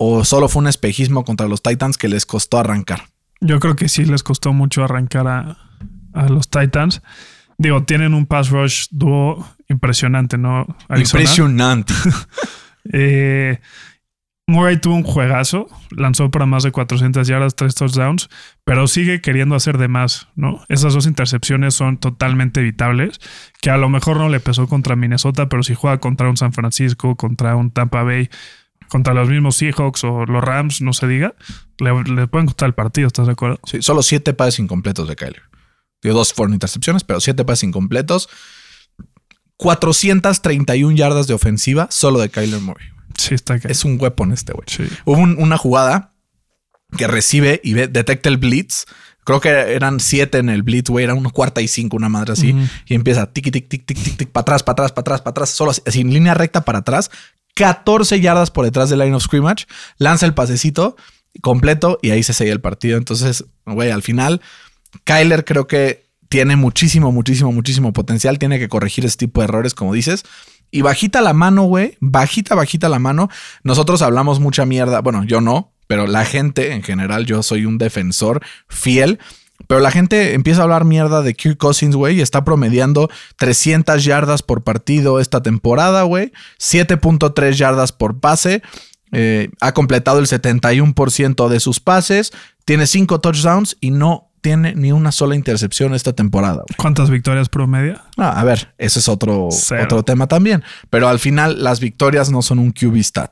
o 0.04 0.26
solo 0.26 0.50
fue 0.50 0.62
un 0.62 0.68
espejismo 0.68 1.24
contra 1.24 1.48
los 1.48 1.62
Titans 1.62 1.96
que 1.96 2.08
les 2.08 2.26
costó 2.26 2.58
arrancar? 2.58 3.04
Yo 3.40 3.60
creo 3.60 3.76
que 3.76 3.88
sí 3.88 4.04
les 4.04 4.24
costó 4.24 4.52
mucho 4.52 4.84
arrancar 4.84 5.28
a, 5.28 6.28
los 6.28 6.50
Titans. 6.50 7.04
Digo, 7.60 7.84
tienen 7.84 8.16
un 8.16 8.26
pass 8.26 8.50
rush 8.50 8.88
dúo 8.90 9.48
impresionante, 9.70 10.40
¿no? 10.40 10.66
Impresionante. 10.90 11.94
eh, 12.92 13.60
Murray 14.52 14.78
tuvo 14.78 14.96
un 14.96 15.04
juegazo, 15.04 15.68
lanzó 15.90 16.30
para 16.30 16.46
más 16.46 16.64
de 16.64 16.72
400 16.72 17.28
yardas, 17.28 17.56
tres 17.56 17.74
touchdowns, 17.74 18.30
pero 18.64 18.88
sigue 18.88 19.22
queriendo 19.22 19.56
hacer 19.56 19.78
de 19.78 19.88
más, 19.88 20.28
¿no? 20.36 20.64
Esas 20.70 20.94
dos 20.94 21.08
intercepciones 21.08 21.74
son 21.74 21.98
totalmente 21.98 22.60
evitables, 22.60 23.20
que 23.62 23.72
a 23.72 23.78
lo 23.78 23.90
mejor 23.90 24.18
no 24.18 24.30
le 24.30 24.40
pesó 24.40 24.68
contra 24.68 24.96
Minnesota, 24.96 25.50
pero 25.50 25.64
si 25.64 25.74
juega 25.74 26.00
contra 26.00 26.30
un 26.30 26.38
San 26.38 26.54
Francisco, 26.54 27.16
contra 27.16 27.56
un 27.56 27.72
Tampa 27.72 28.04
Bay, 28.04 28.30
contra 28.88 29.14
los 29.14 29.30
mismos 29.30 29.56
Seahawks 29.56 30.04
o 30.04 30.26
los 30.26 30.44
Rams, 30.44 30.82
no 30.82 30.94
se 30.94 31.08
diga, 31.08 31.34
le, 31.80 32.28
pueden 32.28 32.46
costar 32.46 32.68
el 32.68 32.74
partido, 32.76 33.08
¿estás 33.08 33.26
de 33.26 33.32
acuerdo? 33.32 33.60
Sí, 33.64 33.82
solo 33.82 34.04
siete 34.04 34.34
pases 34.34 34.60
incompletos 34.60 35.08
de 35.08 35.16
Kyler. 35.16 35.44
Dio 36.04 36.14
dos 36.14 36.34
fueron 36.34 36.54
intercepciones, 36.54 37.04
pero 37.04 37.20
siete 37.22 37.46
pases 37.46 37.64
incompletos. 37.64 38.30
431 39.58 40.96
yardas 40.96 41.28
de 41.28 41.36
ofensiva 41.36 41.88
solo 41.92 42.20
de 42.20 42.30
Kyler 42.30 42.60
Murray. 42.60 42.88
Sí, 43.18 43.36
está 43.36 43.56
acá. 43.56 43.70
Es 43.70 43.84
un 43.86 43.98
weapon 44.00 44.32
este, 44.32 44.54
güey. 44.54 44.66
Sí. 44.68 44.84
Hubo 45.06 45.18
un- 45.20 45.38
una 45.40 45.58
jugada 45.58 46.14
que 46.98 47.08
recibe 47.08 47.62
y 47.64 47.74
ve- 47.74 47.88
detecta 47.88 48.30
el 48.30 48.38
blitz. 48.38 48.86
Creo 49.24 49.40
que 49.40 49.50
eran 49.50 50.00
siete 50.00 50.40
en 50.40 50.50
el 50.50 50.64
blitz, 50.64 50.90
güey. 50.90 51.04
Era 51.06 51.14
una 51.14 51.30
cuarta 51.30 51.62
y 51.62 51.68
cinco, 51.68 51.96
una 51.96 52.10
madre 52.10 52.34
así. 52.34 52.56
Y 52.88 52.96
empieza 52.96 53.32
tic, 53.32 53.52
tic, 53.52 53.68
tic, 53.70 53.86
tic, 53.86 53.98
tic, 54.04 54.18
tic, 54.18 54.30
para 54.30 54.42
atrás, 54.42 54.64
para 54.64 54.74
atrás, 54.74 54.92
para 54.92 55.02
atrás, 55.02 55.22
para 55.22 55.32
atrás. 55.32 55.50
Solo 55.52 55.72
así, 55.72 55.82
así, 55.86 56.02
en 56.02 56.12
línea 56.12 56.34
recta 56.34 56.62
para 56.62 56.80
atrás. 56.80 57.12
14 57.56 58.20
yardas 58.20 58.50
por 58.52 58.66
detrás 58.66 58.90
del 58.90 59.00
line 59.00 59.14
of 59.16 59.24
scrimmage. 59.24 59.66
Lanza 59.98 60.26
el 60.26 60.34
pasecito 60.34 60.96
completo 61.42 62.00
y 62.02 62.10
ahí 62.10 62.24
se 62.24 62.34
sella 62.34 62.52
el 62.52 62.62
partido. 62.62 62.98
Entonces, 62.98 63.46
güey, 63.66 63.92
al 63.92 64.02
final, 64.02 64.42
Kyler 65.04 65.46
creo 65.46 65.68
que 65.68 66.10
tiene 66.28 66.56
muchísimo, 66.56 67.12
muchísimo, 67.12 67.52
muchísimo 67.52 67.94
potencial. 67.94 68.40
Tiene 68.40 68.58
que 68.58 68.70
corregir 68.70 69.06
ese 69.06 69.18
tipo 69.18 69.42
de 69.42 69.46
errores, 69.46 69.74
como 69.76 69.94
dices. 69.94 70.24
Y 70.72 70.82
bajita 70.82 71.22
la 71.22 71.34
mano, 71.34 71.64
güey. 71.64 71.98
Bajita, 72.00 72.56
bajita 72.56 72.90
la 72.90 72.98
mano. 72.98 73.30
Nosotros 73.64 74.02
hablamos 74.02 74.40
mucha 74.40 74.66
mierda. 74.66 75.02
Bueno, 75.02 75.24
yo 75.26 75.42
no, 75.42 75.74
pero 75.88 76.08
la 76.08 76.24
gente 76.24 76.72
en 76.72 76.82
general, 76.82 77.26
yo 77.26 77.44
soy 77.44 77.66
un 77.66 77.78
defensor 77.78 78.42
fiel. 78.70 79.20
Pero 79.68 79.82
la 79.82 79.92
gente 79.92 80.34
empieza 80.34 80.62
a 80.62 80.64
hablar 80.64 80.86
mierda 80.86 81.22
de 81.22 81.36
Kirk 81.36 81.58
Cousins, 81.58 81.96
güey, 81.96 82.18
y 82.18 82.22
está 82.22 82.44
promediando 82.44 83.10
300 83.38 84.04
yardas 84.04 84.42
por 84.42 84.64
partido 84.64 85.20
esta 85.20 85.44
temporada, 85.44 86.04
güey. 86.04 86.32
7.3 86.60 87.52
yardas 87.52 87.92
por 87.92 88.20
pase. 88.20 88.64
Eh, 89.12 89.50
ha 89.60 89.74
completado 89.74 90.20
el 90.20 90.28
71% 90.28 91.48
de 91.50 91.60
sus 91.60 91.80
pases. 91.80 92.32
Tiene 92.66 92.88
5 92.88 93.20
touchdowns 93.20 93.78
y 93.82 93.92
no 93.92 94.31
tiene 94.42 94.74
ni 94.76 94.92
una 94.92 95.12
sola 95.12 95.36
intercepción 95.36 95.94
esta 95.94 96.14
temporada. 96.14 96.56
güey. 96.68 96.76
¿Cuántas 96.78 97.10
victorias 97.10 97.48
promedia? 97.50 98.04
Ah, 98.18 98.40
a 98.40 98.44
ver, 98.44 98.74
ese 98.78 99.00
es 99.00 99.08
otro, 99.08 99.50
Cero. 99.52 99.84
otro 99.84 100.04
tema 100.04 100.28
también. 100.28 100.64
Pero 100.90 101.08
al 101.08 101.20
final, 101.20 101.64
las 101.64 101.80
victorias 101.80 102.30
no 102.32 102.42
son 102.42 102.60
un 102.60 102.72
QB 102.72 102.98
stat. 103.04 103.32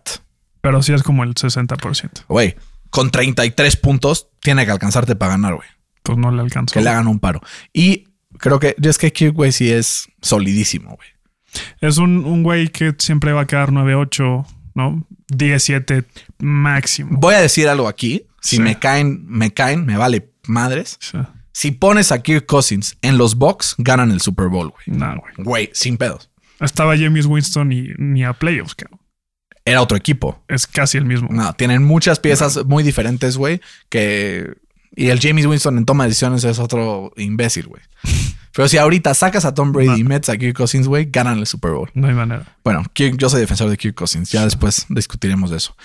Pero 0.62 0.82
sí 0.84 0.94
es 0.94 1.04
como 1.04 1.24
el 1.24 1.34
60%. 1.36 2.26
Güey, 2.28 2.56
con 2.90 3.12
33 3.12 3.76
puntos, 3.78 4.28
tiene 4.40 4.66
que 4.66 4.72
alcanzarte 4.72 5.16
para 5.16 5.32
ganar, 5.32 5.56
güey. 5.56 5.68
Pues 6.04 6.18
no 6.18 6.32
le 6.32 6.42
alcanzó. 6.42 6.74
Que 6.74 6.82
le 6.82 6.90
hagan 6.90 7.08
un 7.08 7.20
paro. 7.20 7.42
Y 7.74 8.06
creo 8.38 8.60
que 8.60 8.76
es 8.82 8.98
que 8.98 9.12
Kirk, 9.14 9.34
güey, 9.36 9.52
sí 9.52 9.72
es 9.72 10.08
solidísimo, 10.22 10.96
güey. 10.96 11.10
Es 11.82 11.98
un, 11.98 12.26
un 12.26 12.44
güey 12.44 12.70
que 12.70 12.94
siempre 13.00 13.34
va 13.34 13.42
a 13.42 13.48
quedar 13.48 13.72
9-8, 13.72 14.46
¿no? 14.76 15.06
17 15.30 16.06
máximo. 16.40 17.18
Voy 17.20 17.36
a 17.36 17.42
decir 17.42 17.68
algo 17.68 17.88
aquí. 17.88 18.26
Si 18.42 18.58
Sí. 18.58 18.62
me 18.62 18.80
caen, 18.80 19.26
me 19.28 19.52
caen, 19.52 19.86
me 19.86 19.98
vale 19.98 20.29
madres. 20.50 20.98
Sí. 21.00 21.18
Si 21.52 21.72
pones 21.72 22.12
a 22.12 22.22
Kirk 22.22 22.46
Cousins 22.46 22.98
en 23.02 23.18
los 23.18 23.36
Bucks, 23.36 23.76
ganan 23.78 24.12
el 24.12 24.22
Super 24.22 24.48
Bowl, 24.48 24.70
güey. 24.70 24.98
No, 24.98 25.16
güey. 25.20 25.34
Güey, 25.38 25.70
sin 25.74 25.98
pedos. 25.98 26.30
Estaba 26.60 26.98
James 26.98 27.26
Winston 27.26 27.72
y 27.72 27.90
ni 27.98 28.24
a 28.24 28.34
playoffs, 28.34 28.76
cabrón. 28.76 29.00
Era 29.66 29.82
otro 29.82 29.98
equipo. 29.98 30.44
Es 30.48 30.66
casi 30.68 30.98
el 30.98 31.06
mismo. 31.06 31.28
No, 31.32 31.54
tienen 31.54 31.84
muchas 31.84 32.20
piezas 32.20 32.66
muy 32.66 32.84
diferentes, 32.84 33.38
güey, 33.38 33.62
que... 33.90 34.54
Y 34.96 35.10
el 35.10 35.20
James 35.20 35.46
Winston 35.46 35.78
en 35.78 35.86
toma 35.86 36.04
de 36.06 36.10
decisiones 36.10 36.44
es 36.44 36.58
otro 36.60 37.14
imbécil, 37.16 37.68
güey. 37.68 37.82
Pero 38.54 38.68
si 38.68 38.78
ahorita 38.78 39.14
sacas 39.14 39.46
a 39.46 39.54
Tom 39.54 39.72
Brady 39.72 39.88
No. 39.90 39.98
y 39.98 40.04
metes 40.04 40.30
a 40.30 40.38
Kirk 40.38 40.56
Cousins, 40.58 40.88
güey, 40.88 41.06
ganan 41.12 41.38
el 41.38 41.46
Super 41.46 41.72
Bowl. 41.72 41.90
No 41.94 42.08
hay 42.08 42.14
manera. 42.16 42.58
Bueno, 42.64 42.84
yo 42.96 43.30
soy 43.30 43.40
defensor 43.42 43.70
de 43.70 43.78
Kirk 43.78 43.96
Cousins. 43.96 44.32
Ya 44.32 44.44
después 44.44 44.88
discutiremos 44.90 45.52
de 45.52 45.58
eso. 45.58 45.76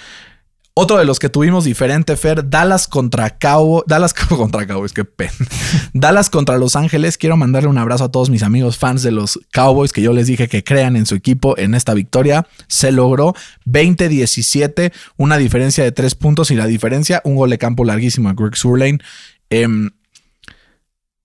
Otro 0.76 0.98
de 0.98 1.04
los 1.04 1.20
que 1.20 1.28
tuvimos 1.28 1.62
diferente, 1.62 2.16
Fer, 2.16 2.50
Dallas 2.50 2.88
contra 2.88 3.38
Cowboys. 3.38 3.84
Dallas 3.86 4.12
contra 4.28 4.66
Cowboys, 4.66 4.92
qué 4.92 5.04
pena. 5.04 5.30
Dallas 5.92 6.30
contra 6.30 6.58
Los 6.58 6.74
Ángeles. 6.74 7.16
Quiero 7.16 7.36
mandarle 7.36 7.68
un 7.68 7.78
abrazo 7.78 8.02
a 8.02 8.10
todos 8.10 8.28
mis 8.28 8.42
amigos 8.42 8.76
fans 8.76 9.04
de 9.04 9.12
los 9.12 9.38
Cowboys 9.52 9.92
que 9.92 10.02
yo 10.02 10.12
les 10.12 10.26
dije 10.26 10.48
que 10.48 10.64
crean 10.64 10.96
en 10.96 11.06
su 11.06 11.14
equipo 11.14 11.56
en 11.56 11.76
esta 11.76 11.94
victoria. 11.94 12.48
Se 12.66 12.90
logró 12.90 13.34
20-17, 13.66 14.92
una 15.16 15.36
diferencia 15.36 15.84
de 15.84 15.92
tres 15.92 16.16
puntos 16.16 16.50
y 16.50 16.56
la 16.56 16.66
diferencia, 16.66 17.22
un 17.24 17.36
gol 17.36 17.50
de 17.50 17.58
campo 17.58 17.84
larguísimo 17.84 18.28
a 18.28 18.32
Greg 18.32 18.56
Surlane. 18.56 18.98
Em, 19.50 19.90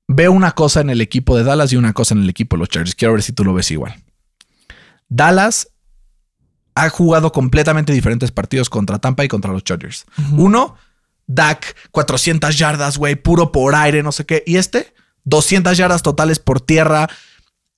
veo 0.07 0.31
una 0.31 0.51
cosa 0.51 0.81
en 0.81 0.91
el 0.91 1.01
equipo 1.01 1.35
de 1.35 1.43
Dallas 1.43 1.73
y 1.73 1.75
una 1.75 1.93
cosa 1.93 2.13
en 2.13 2.21
el 2.21 2.29
equipo 2.29 2.55
de 2.55 2.59
los 2.59 2.69
Chargers. 2.69 2.93
Quiero 2.93 3.13
ver 3.13 3.23
si 3.23 3.33
tú 3.33 3.43
lo 3.43 3.55
ves 3.55 3.71
igual. 3.71 3.95
Dallas 5.07 5.69
ha 6.79 6.89
jugado 6.89 7.31
completamente 7.31 7.93
diferentes 7.93 8.31
partidos 8.31 8.69
contra 8.69 8.99
Tampa 8.99 9.25
y 9.25 9.27
contra 9.27 9.51
los 9.51 9.63
Chargers. 9.63 10.05
Uno, 10.31 10.75
Dak, 11.27 11.75
400 11.91 12.57
yardas, 12.57 12.97
güey, 12.97 13.15
puro 13.15 13.51
por 13.51 13.75
aire, 13.75 14.01
no 14.01 14.11
sé 14.11 14.25
qué. 14.25 14.43
Y 14.47 14.57
este, 14.57 14.93
200 15.25 15.77
yardas 15.77 16.01
totales 16.01 16.39
por 16.39 16.61
tierra. 16.61 17.09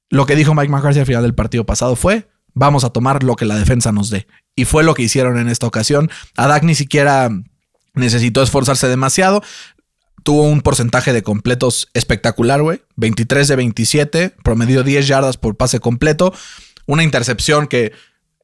Lo 0.09 0.25
que 0.25 0.35
dijo 0.35 0.53
Mike 0.53 0.69
McCarthy 0.69 0.99
al 0.99 1.05
final 1.05 1.23
del 1.23 1.33
partido 1.33 1.65
pasado 1.65 1.95
fue, 1.95 2.29
vamos 2.53 2.83
a 2.83 2.91
tomar 2.91 3.23
lo 3.23 3.35
que 3.35 3.45
la 3.45 3.55
defensa 3.55 3.91
nos 3.91 4.09
dé. 4.09 4.27
Y 4.55 4.65
fue 4.65 4.83
lo 4.83 4.93
que 4.93 5.03
hicieron 5.03 5.39
en 5.39 5.49
esta 5.49 5.67
ocasión. 5.67 6.09
A 6.37 6.47
Dak 6.47 6.63
ni 6.63 6.75
siquiera 6.75 7.29
necesitó 7.93 8.43
esforzarse 8.43 8.87
demasiado. 8.87 9.41
Tuvo 10.23 10.43
un 10.43 10.61
porcentaje 10.61 11.11
de 11.13 11.23
completos 11.23 11.89
espectacular, 11.93 12.61
güey. 12.61 12.83
23 12.97 13.47
de 13.47 13.55
27, 13.55 14.35
promedió 14.43 14.83
10 14.83 15.07
yardas 15.07 15.37
por 15.37 15.57
pase 15.57 15.79
completo. 15.79 16.33
Una 16.85 17.03
intercepción 17.03 17.67
que 17.67 17.93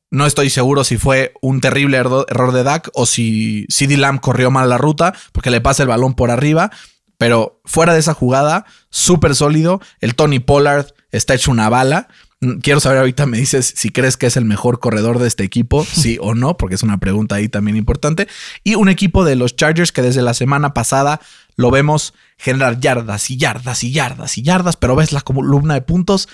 no 0.10 0.26
estoy 0.26 0.50
seguro 0.50 0.84
si 0.84 0.98
fue 0.98 1.34
un 1.42 1.60
terrible 1.62 1.98
erro- 1.98 2.26
error 2.30 2.54
de 2.54 2.64
Dak 2.64 2.90
o 2.94 3.06
si 3.06 3.66
CD 3.70 3.98
Lamb 3.98 4.20
corrió 4.22 4.52
mal 4.52 4.70
la 4.70 4.78
ruta 4.78 5.14
porque 5.34 5.52
le 5.52 5.62
pasa 5.62 5.84
el 5.84 5.90
balón 5.90 6.14
por 6.14 6.32
arriba. 6.32 6.72
Pero 7.18 7.60
fuera 7.66 7.94
de 7.94 8.00
esa 8.00 8.14
jugada, 8.14 8.66
súper 8.92 9.36
sólido. 9.36 9.82
El 10.02 10.14
Tony 10.16 10.38
Pollard 10.40 10.86
está 11.12 11.34
hecho 11.34 11.50
una 11.50 11.68
bala. 11.68 12.08
Mm, 12.42 12.60
Quiero 12.60 12.80
saber 12.80 13.00
ahorita, 13.00 13.26
me 13.26 13.40
dices 13.40 13.74
si 13.76 13.90
crees 13.90 14.18
que 14.18 14.28
es 14.28 14.38
el 14.38 14.46
mejor 14.46 14.80
corredor 14.80 15.18
de 15.18 15.28
este 15.28 15.44
equipo, 15.44 15.84
sí 15.92 16.20
o 16.22 16.36
no, 16.36 16.58
porque 16.58 16.76
es 16.76 16.84
una 16.84 17.00
pregunta 17.00 17.34
ahí 17.36 17.50
también 17.50 17.76
importante. 17.76 18.28
Y 18.64 18.76
un 18.76 18.88
equipo 18.88 19.26
de 19.26 19.36
los 19.36 19.56
Chargers 19.56 19.92
que 19.92 20.04
desde 20.04 20.22
la 20.22 20.36
semana 20.36 20.76
pasada 20.76 21.20
lo 21.56 21.72
vemos 21.72 22.14
generar 22.38 22.80
yardas 22.80 23.32
y 23.32 23.38
yardas 23.38 23.84
y 23.84 23.92
yardas 23.92 24.38
y 24.38 24.44
yardas, 24.44 24.76
pero 24.78 24.96
ves 24.96 25.12
la 25.12 25.22
columna 25.22 25.74
de 25.74 25.82
puntos 25.82 26.30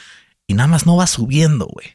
y 0.47 0.53
nada 0.53 0.67
más 0.67 0.85
no 0.85 0.97
va 0.97 1.07
subiendo, 1.07 1.65
güey. 1.65 1.87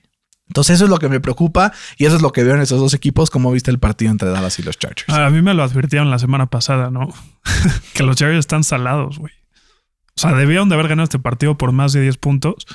Entonces 0.48 0.76
eso 0.76 0.84
es 0.84 0.90
lo 0.90 0.98
que 0.98 1.08
me 1.08 1.20
preocupa 1.20 1.72
y 1.96 2.06
eso 2.06 2.16
es 2.16 2.22
lo 2.22 2.32
que 2.32 2.42
veo 2.42 2.54
en 2.54 2.60
esos 2.60 2.80
dos 2.80 2.94
equipos, 2.94 3.30
como 3.30 3.52
viste 3.52 3.70
el 3.70 3.78
partido 3.78 4.10
entre 4.10 4.30
Dallas 4.30 4.58
y 4.58 4.62
los 4.62 4.78
Chargers. 4.78 5.08
A 5.08 5.30
mí 5.30 5.42
me 5.42 5.54
lo 5.54 5.62
advirtieron 5.62 6.10
la 6.10 6.18
semana 6.18 6.46
pasada, 6.46 6.90
¿no? 6.90 7.08
que 7.94 8.02
los 8.02 8.16
Chargers 8.16 8.40
están 8.40 8.64
salados, 8.64 9.18
güey. 9.18 9.32
O 10.16 10.20
sea, 10.20 10.32
debieron 10.32 10.68
de 10.68 10.74
haber 10.74 10.88
ganado 10.88 11.04
este 11.04 11.20
partido 11.20 11.56
por 11.56 11.70
más 11.70 11.92
de 11.92 12.00
10 12.00 12.16
puntos. 12.16 12.66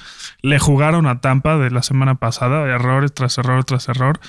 Le 0.41 0.59
jugaron 0.59 1.07
a 1.07 1.19
Tampa 1.19 1.57
de 1.57 1.71
la 1.71 1.84
semana 1.84 2.15
pasada, 2.15 2.65
errores 2.74 3.13
tras 3.13 3.38
error 3.38 3.65
tras 3.65 3.89
error. 3.89 4.21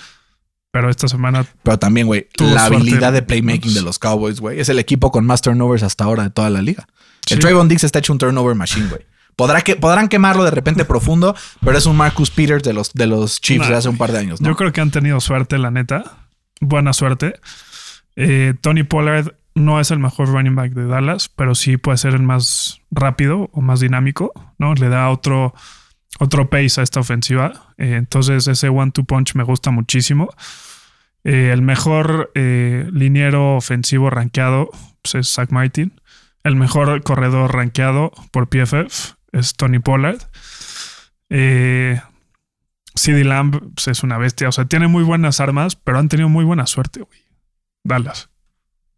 Pero 0.72 0.90
esta 0.90 1.06
semana, 1.06 1.46
Pero 1.62 1.78
también, 1.78 2.08
güey, 2.08 2.26
la 2.40 2.66
suerte. 2.66 2.74
habilidad 2.74 3.12
de 3.12 3.22
playmaking 3.22 3.74
de 3.74 3.82
los 3.82 4.00
Cowboys, 4.00 4.40
güey, 4.40 4.58
es 4.58 4.68
el 4.68 4.80
equipo 4.80 5.12
con 5.12 5.24
más 5.24 5.42
turnovers 5.42 5.84
hasta 5.84 6.02
ahora 6.02 6.24
de 6.24 6.30
toda 6.30 6.50
la 6.50 6.60
liga. 6.60 6.88
Sí. 7.24 7.34
El 7.34 7.40
Trayvon 7.40 7.68
Diggs 7.68 7.84
está 7.84 8.00
hecho 8.00 8.12
un 8.12 8.18
turnover 8.18 8.56
machine, 8.56 8.88
güey. 8.88 9.02
Podrá 9.36 9.62
que, 9.62 9.76
podrán 9.76 10.08
quemarlo 10.08 10.44
de 10.44 10.50
repente 10.50 10.84
profundo, 10.84 11.34
pero 11.60 11.76
es 11.78 11.86
un 11.86 11.96
Marcus 11.96 12.30
Peters 12.30 12.62
de 12.62 12.72
los, 12.72 12.92
de 12.92 13.06
los 13.06 13.40
Chiefs 13.40 13.66
Nah, 13.66 13.70
de 13.70 13.76
hace 13.76 13.88
un 13.88 13.98
par 13.98 14.12
de 14.12 14.18
años, 14.18 14.40
¿no? 14.40 14.48
yo 14.48 14.56
creo 14.56 14.72
que 14.72 14.80
han 14.80 14.90
tenido 14.90 15.20
suerte, 15.20 15.58
la 15.58 15.70
neta. 15.70 16.18
Buena 16.60 16.92
suerte. 16.92 17.34
Eh, 18.16 18.54
Tony 18.60 18.84
Pollard 18.84 19.34
no 19.54 19.80
es 19.80 19.90
el 19.90 19.98
mejor 19.98 20.28
running 20.28 20.54
back 20.54 20.72
de 20.72 20.86
Dallas, 20.86 21.28
pero 21.28 21.54
sí 21.54 21.76
puede 21.76 21.98
ser 21.98 22.14
el 22.14 22.22
más 22.22 22.80
rápido 22.90 23.50
o 23.52 23.60
más 23.60 23.80
dinámico, 23.80 24.32
¿no? 24.58 24.74
Le 24.74 24.88
da 24.88 25.10
otro, 25.10 25.54
otro 26.18 26.48
pace 26.48 26.80
a 26.80 26.84
esta 26.84 27.00
ofensiva. 27.00 27.74
Eh, 27.76 27.94
entonces, 27.96 28.46
ese 28.46 28.68
one-two 28.68 29.04
punch 29.04 29.34
me 29.34 29.42
gusta 29.42 29.70
muchísimo. 29.70 30.30
Eh, 31.24 31.50
el 31.52 31.62
mejor 31.62 32.30
liniero 32.34 33.56
ofensivo 33.56 34.10
rankeado 34.10 34.70
pues, 35.02 35.14
es 35.16 35.32
Zach 35.32 35.50
Martin. 35.50 36.00
El 36.44 36.56
mejor 36.56 37.02
corredor 37.02 37.54
rankeado 37.54 38.12
por 38.30 38.48
PFF 38.48 39.14
es 39.34 39.54
Tony 39.54 39.78
Pollard. 39.78 40.18
Eh, 41.30 42.00
CD 42.94 43.24
Lamb 43.24 43.74
pues, 43.74 43.88
es 43.88 44.02
una 44.02 44.18
bestia. 44.18 44.48
O 44.48 44.52
sea, 44.52 44.66
tiene 44.66 44.88
muy 44.88 45.02
buenas 45.02 45.40
armas, 45.40 45.76
pero 45.76 45.98
han 45.98 46.08
tenido 46.08 46.28
muy 46.28 46.44
buena 46.44 46.66
suerte, 46.66 47.00
güey. 47.00 47.20
Dallas. 47.84 48.30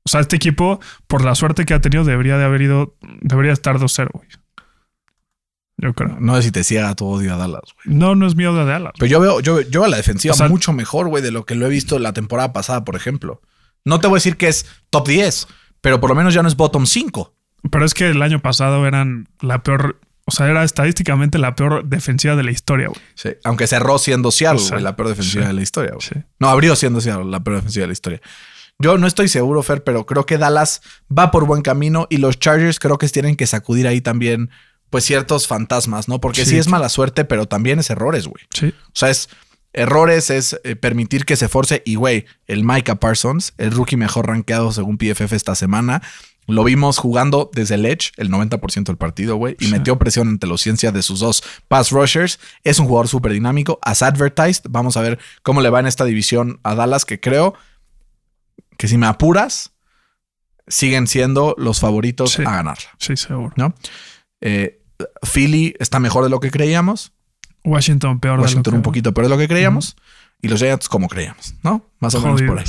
O 0.04 0.08
sea, 0.08 0.20
este 0.20 0.36
equipo, 0.36 0.80
por 1.08 1.24
la 1.24 1.34
suerte 1.34 1.64
que 1.64 1.74
ha 1.74 1.80
tenido, 1.80 2.04
debería 2.04 2.36
de 2.38 2.44
haber 2.44 2.62
ido, 2.62 2.96
debería 3.22 3.52
estar 3.52 3.78
2-0, 3.78 4.10
güey. 4.12 4.28
Yo 5.78 5.92
creo. 5.94 6.16
No 6.20 6.36
sé 6.36 6.42
si 6.42 6.52
te 6.52 6.64
ciega 6.64 6.94
tu 6.94 7.06
odio 7.06 7.34
a 7.34 7.36
Dallas, 7.36 7.74
güey. 7.84 7.96
No, 7.96 8.14
no 8.14 8.26
es 8.26 8.34
miedo 8.36 8.56
de 8.56 8.64
Dallas. 8.64 8.92
Pero 8.98 9.10
yo 9.10 9.20
veo, 9.20 9.40
yo, 9.40 9.60
yo 9.60 9.80
veo 9.80 9.84
a 9.84 9.88
la 9.88 9.96
defensiva 9.96 10.32
O 10.32 10.36
sea- 10.36 10.48
mucho 10.48 10.72
mejor, 10.72 11.08
güey, 11.08 11.22
de 11.22 11.32
lo 11.32 11.44
que 11.44 11.54
lo 11.54 11.66
he 11.66 11.70
visto 11.70 11.98
la 11.98 12.12
temporada 12.12 12.52
pasada, 12.52 12.84
por 12.84 12.96
ejemplo. 12.96 13.42
No 13.84 14.00
te 14.00 14.06
voy 14.06 14.16
a 14.16 14.18
decir 14.18 14.36
que 14.36 14.48
es 14.48 14.66
top 14.90 15.08
10, 15.08 15.48
pero 15.80 16.00
por 16.00 16.10
lo 16.10 16.16
menos 16.16 16.32
ya 16.34 16.42
no 16.42 16.48
es 16.48 16.56
bottom 16.56 16.86
5. 16.86 17.34
Pero 17.70 17.84
es 17.84 17.94
que 17.94 18.08
el 18.08 18.22
año 18.22 18.40
pasado 18.40 18.86
eran 18.86 19.28
la 19.40 19.62
peor 19.62 20.00
O 20.28 20.32
sea, 20.32 20.48
era 20.48 20.64
estadísticamente 20.64 21.38
la 21.38 21.54
peor 21.54 21.84
defensiva 21.84 22.34
de 22.34 22.42
la 22.42 22.50
historia, 22.50 22.88
güey. 22.88 23.00
Sí. 23.14 23.30
Aunque 23.44 23.66
cerró 23.68 23.96
siendo 23.98 24.30
Seattle, 24.32 24.62
güey, 24.68 24.82
la 24.82 24.96
peor 24.96 25.08
defensiva 25.10 25.44
sí. 25.44 25.48
de 25.48 25.52
la 25.54 25.62
historia, 25.62 25.92
güey. 25.92 26.02
Sí. 26.06 26.14
No, 26.40 26.48
abrió 26.48 26.74
siendo 26.74 27.00
Seattle 27.00 27.30
la 27.30 27.44
peor 27.44 27.58
defensiva 27.58 27.82
de 27.82 27.86
la 27.86 27.92
historia. 27.92 28.20
Yo 28.78 28.98
no 28.98 29.06
estoy 29.06 29.28
seguro, 29.28 29.62
Fer, 29.62 29.84
pero 29.84 30.04
creo 30.04 30.26
que 30.26 30.36
Dallas 30.36 30.82
va 31.16 31.30
por 31.30 31.46
buen 31.46 31.62
camino 31.62 32.06
y 32.10 32.18
los 32.18 32.38
Chargers 32.38 32.78
creo 32.78 32.98
que 32.98 33.08
tienen 33.08 33.36
que 33.36 33.46
sacudir 33.46 33.86
ahí 33.86 34.00
también, 34.00 34.50
pues, 34.90 35.04
ciertos 35.04 35.46
fantasmas, 35.46 36.08
¿no? 36.08 36.20
Porque 36.20 36.44
sí, 36.44 36.50
Sí. 36.50 36.58
es 36.58 36.68
mala 36.68 36.88
suerte, 36.88 37.24
pero 37.24 37.46
también 37.46 37.78
es 37.78 37.88
errores, 37.88 38.26
güey. 38.26 38.44
Sí. 38.52 38.74
O 38.88 38.90
sea, 38.92 39.10
es 39.10 39.28
errores, 39.72 40.30
es 40.30 40.58
eh, 40.64 40.74
permitir 40.76 41.24
que 41.24 41.36
se 41.36 41.48
force. 41.48 41.82
Y, 41.86 41.94
güey, 41.94 42.26
el 42.46 42.64
Micah 42.64 42.96
Parsons, 42.96 43.54
el 43.58 43.70
rookie 43.70 43.96
mejor 43.96 44.26
rankeado 44.26 44.72
según 44.72 44.98
PFF 44.98 45.32
esta 45.34 45.54
semana, 45.54 46.02
lo 46.46 46.62
vimos 46.64 46.98
jugando 46.98 47.50
desde 47.52 47.74
el 47.74 47.86
edge 47.86 48.12
el 48.16 48.30
90% 48.30 48.84
del 48.84 48.96
partido, 48.96 49.36
güey, 49.36 49.56
y 49.58 49.66
Sí. 49.66 49.70
metió 49.72 49.98
presión 49.98 50.28
ante 50.28 50.46
la 50.46 50.52
ausencia 50.52 50.92
de 50.92 51.02
sus 51.02 51.20
dos 51.20 51.42
pass 51.68 51.90
rushers. 51.90 52.38
Es 52.64 52.78
un 52.78 52.86
jugador 52.86 53.08
súper 53.08 53.32
dinámico. 53.32 53.78
As 53.82 54.02
advertised, 54.02 54.64
vamos 54.70 54.96
a 54.96 55.00
ver 55.02 55.18
cómo 55.42 55.60
le 55.60 55.70
va 55.70 55.80
en 55.80 55.86
esta 55.86 56.04
división 56.04 56.60
a 56.62 56.74
Dallas, 56.74 57.04
que 57.04 57.18
creo 57.20 57.54
que 58.78 58.88
si 58.88 58.96
me 58.98 59.06
apuras, 59.06 59.72
siguen 60.68 61.06
siendo 61.06 61.54
los 61.58 61.80
favoritos 61.80 62.32
Sí. 62.32 62.42
a 62.42 62.50
ganarla. 62.50 62.90
Sí, 62.98 63.16
seguro. 63.16 63.52
¿no? 63.56 63.74
Eh, 64.40 64.82
Philly 65.22 65.74
está 65.78 65.98
mejor 66.00 66.24
de 66.24 66.30
lo 66.30 66.40
que 66.40 66.50
creíamos. 66.50 67.12
Washington 67.64 68.20
peor 68.20 68.34
de 68.34 68.36
lo 68.38 68.42
Washington 68.44 68.72
que- 68.72 68.76
un 68.76 68.82
poquito 68.82 69.12
peor 69.12 69.26
de 69.26 69.30
lo 69.30 69.38
que 69.38 69.48
creíamos. 69.48 69.96
Y 70.42 70.48
los 70.48 70.60
Giants 70.60 70.88
como 70.88 71.08
creíamos, 71.08 71.54
¿no? 71.62 71.84
Más 71.98 72.14
o 72.14 72.20
menos 72.20 72.42
por 72.42 72.58
ahí. 72.58 72.64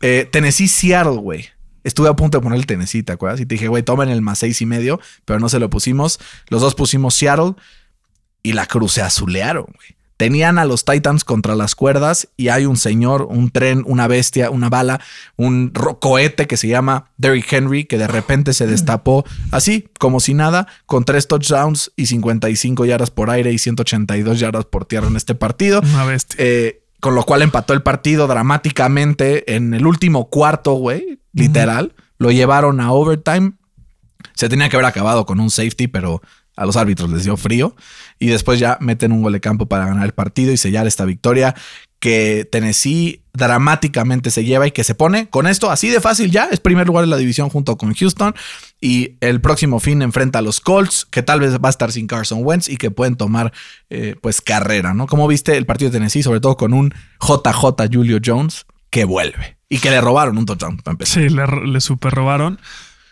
Eh, 0.00 0.28
Tennessee, 0.32 0.66
Seattle, 0.68 1.16
güey. 1.18 1.46
Estuve 1.84 2.08
a 2.08 2.16
punto 2.16 2.38
de 2.38 2.42
poner 2.42 2.58
el 2.58 2.66
Tennessee, 2.66 3.02
¿te 3.02 3.12
acuerdas? 3.12 3.40
Y 3.40 3.46
te 3.46 3.54
dije, 3.54 3.68
güey, 3.68 3.82
tomen 3.82 4.08
el 4.08 4.22
más 4.22 4.38
seis 4.40 4.60
y 4.60 4.66
medio, 4.66 5.00
pero 5.24 5.38
no 5.38 5.48
se 5.48 5.58
lo 5.58 5.70
pusimos. 5.70 6.18
Los 6.48 6.62
dos 6.62 6.74
pusimos 6.74 7.14
Seattle 7.14 7.54
y 8.42 8.52
la 8.52 8.66
cruce 8.66 9.02
azulearon, 9.02 9.66
güey. 9.66 9.94
Tenían 10.16 10.58
a 10.58 10.64
los 10.64 10.84
Titans 10.84 11.24
contra 11.24 11.56
las 11.56 11.74
cuerdas 11.74 12.28
y 12.36 12.48
hay 12.48 12.66
un 12.66 12.76
señor, 12.76 13.26
un 13.28 13.50
tren, 13.50 13.82
una 13.84 14.06
bestia, 14.06 14.48
una 14.48 14.68
bala, 14.68 15.00
un 15.34 15.72
cohete 15.98 16.46
que 16.46 16.56
se 16.56 16.68
llama 16.68 17.10
Derrick 17.16 17.52
Henry 17.52 17.84
que 17.84 17.98
de 17.98 18.06
repente 18.06 18.54
se 18.54 18.68
destapó 18.68 19.24
así, 19.50 19.88
como 19.98 20.20
si 20.20 20.34
nada, 20.34 20.68
con 20.86 21.04
tres 21.04 21.26
touchdowns 21.26 21.90
y 21.96 22.06
55 22.06 22.84
yardas 22.84 23.10
por 23.10 23.28
aire 23.28 23.52
y 23.52 23.58
182 23.58 24.38
yardas 24.38 24.66
por 24.66 24.84
tierra 24.84 25.08
en 25.08 25.16
este 25.16 25.34
partido. 25.34 25.80
Una 25.80 26.04
bestia. 26.04 26.36
Eh, 26.38 26.83
con 27.00 27.14
lo 27.14 27.22
cual 27.24 27.42
empató 27.42 27.74
el 27.74 27.82
partido 27.82 28.26
dramáticamente 28.26 29.54
en 29.54 29.74
el 29.74 29.86
último 29.86 30.30
cuarto, 30.30 30.72
güey. 30.74 31.20
Literal. 31.32 31.94
Lo 32.18 32.30
llevaron 32.30 32.80
a 32.80 32.92
overtime. 32.92 33.52
Se 34.34 34.48
tenía 34.48 34.68
que 34.68 34.76
haber 34.76 34.86
acabado 34.86 35.26
con 35.26 35.40
un 35.40 35.50
safety, 35.50 35.88
pero 35.88 36.22
a 36.56 36.64
los 36.64 36.76
árbitros 36.76 37.10
les 37.10 37.24
dio 37.24 37.36
frío. 37.36 37.76
Y 38.18 38.28
después 38.28 38.58
ya 38.58 38.78
meten 38.80 39.12
un 39.12 39.22
gol 39.22 39.32
de 39.32 39.40
campo 39.40 39.66
para 39.66 39.86
ganar 39.86 40.06
el 40.06 40.12
partido 40.12 40.52
y 40.52 40.56
sellar 40.56 40.86
esta 40.86 41.04
victoria 41.04 41.54
que 42.04 42.46
Tennessee 42.52 43.22
dramáticamente 43.32 44.30
se 44.30 44.44
lleva 44.44 44.66
y 44.66 44.72
que 44.72 44.84
se 44.84 44.94
pone 44.94 45.30
con 45.30 45.46
esto 45.46 45.70
así 45.70 45.88
de 45.88 46.02
fácil 46.02 46.30
ya. 46.30 46.50
Es 46.52 46.60
primer 46.60 46.86
lugar 46.86 47.04
en 47.04 47.08
la 47.08 47.16
división 47.16 47.48
junto 47.48 47.78
con 47.78 47.94
Houston. 47.94 48.34
Y 48.78 49.12
el 49.20 49.40
próximo 49.40 49.80
fin 49.80 50.02
enfrenta 50.02 50.40
a 50.40 50.42
los 50.42 50.60
Colts, 50.60 51.06
que 51.06 51.22
tal 51.22 51.40
vez 51.40 51.54
va 51.54 51.68
a 51.68 51.70
estar 51.70 51.92
sin 51.92 52.06
Carson 52.06 52.40
Wentz 52.42 52.68
y 52.68 52.76
que 52.76 52.90
pueden 52.90 53.16
tomar 53.16 53.54
eh, 53.88 54.16
pues 54.20 54.42
carrera, 54.42 54.92
¿no? 54.92 55.06
Como 55.06 55.26
viste 55.26 55.56
el 55.56 55.64
partido 55.64 55.90
de 55.90 55.96
Tennessee, 55.96 56.22
sobre 56.22 56.40
todo 56.40 56.58
con 56.58 56.74
un 56.74 56.92
JJ 57.22 57.88
Julio 57.90 58.18
Jones 58.22 58.66
que 58.90 59.06
vuelve 59.06 59.56
y 59.70 59.78
que 59.78 59.88
le 59.88 60.02
robaron 60.02 60.36
un 60.36 60.44
touchdown. 60.44 60.82
Sí, 61.04 61.30
le, 61.30 61.46
le 61.46 61.80
super 61.80 62.12
robaron. 62.12 62.60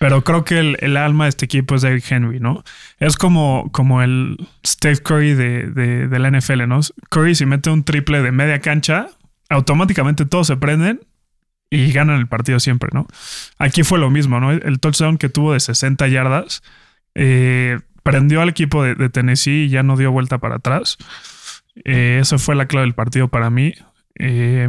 Pero 0.03 0.25
creo 0.25 0.43
que 0.45 0.59
el, 0.59 0.97
alma 0.97 1.27
de 1.27 1.29
este 1.29 1.45
equipo 1.45 1.77
es 1.77 1.83
Derrick 1.83 2.11
Henry, 2.11 2.41
¿no? 2.41 2.65
Es 2.99 3.17
como, 3.17 3.71
como 3.71 4.03
el 4.03 4.49
Steph 4.67 4.99
Curry 4.99 5.35
de, 5.35 5.69
de, 5.71 6.19
la 6.19 6.29
NFL, 6.29 6.67
¿no? 6.67 6.81
Curry 7.09 7.37
si 7.37 7.47
mete 7.47 7.71
un 7.71 7.85
triple 7.85 8.21
de 8.21 8.33
media 8.33 8.61
cancha, 8.61 9.07
automáticamente 9.49 10.27
todos 10.27 10.49
se 10.49 10.57
prenden 10.57 11.03
y 11.71 11.93
ganan 11.93 12.19
el 12.19 12.27
partido 12.27 12.59
siempre, 12.59 12.91
¿no? 12.93 13.07
Aquí 13.59 13.85
fue 13.85 14.01
lo 14.01 14.11
mismo, 14.11 14.41
¿no? 14.41 14.51
El 14.51 14.81
touchdown 14.81 15.19
que 15.19 15.29
tuvo 15.29 15.53
de 15.53 15.61
60 15.61 16.09
yardas 16.09 16.65
eh, 17.15 17.79
prendió 18.03 18.41
al 18.41 18.49
equipo 18.49 18.83
de, 18.83 19.09
Tennessee 19.09 19.67
y 19.67 19.69
ya 19.69 19.85
no 19.85 19.97
dio 19.97 20.11
vuelta 20.11 20.39
para 20.39 20.57
atrás. 20.57 20.99
Eh, 21.85 22.19
eso 22.21 22.41
fue 22.41 22.57
la 22.57 22.67
clave 22.67 22.87
del 22.87 22.95
partido 22.95 23.29
para 23.29 23.51
mí. 23.51 23.73
Eh, 24.19 24.69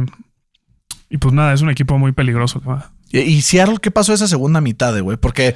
y 1.10 1.18
pues 1.18 1.34
nada, 1.34 1.52
es 1.52 1.60
un 1.60 1.70
equipo 1.70 1.98
muy 1.98 2.12
peligroso. 2.12 2.62
¿no? 2.64 2.93
Y, 3.20 3.42
Seattle, 3.42 3.78
¿qué 3.80 3.90
pasó 3.90 4.12
esa 4.12 4.26
segunda 4.26 4.60
mitad, 4.60 4.98
güey? 5.00 5.16
Porque 5.16 5.54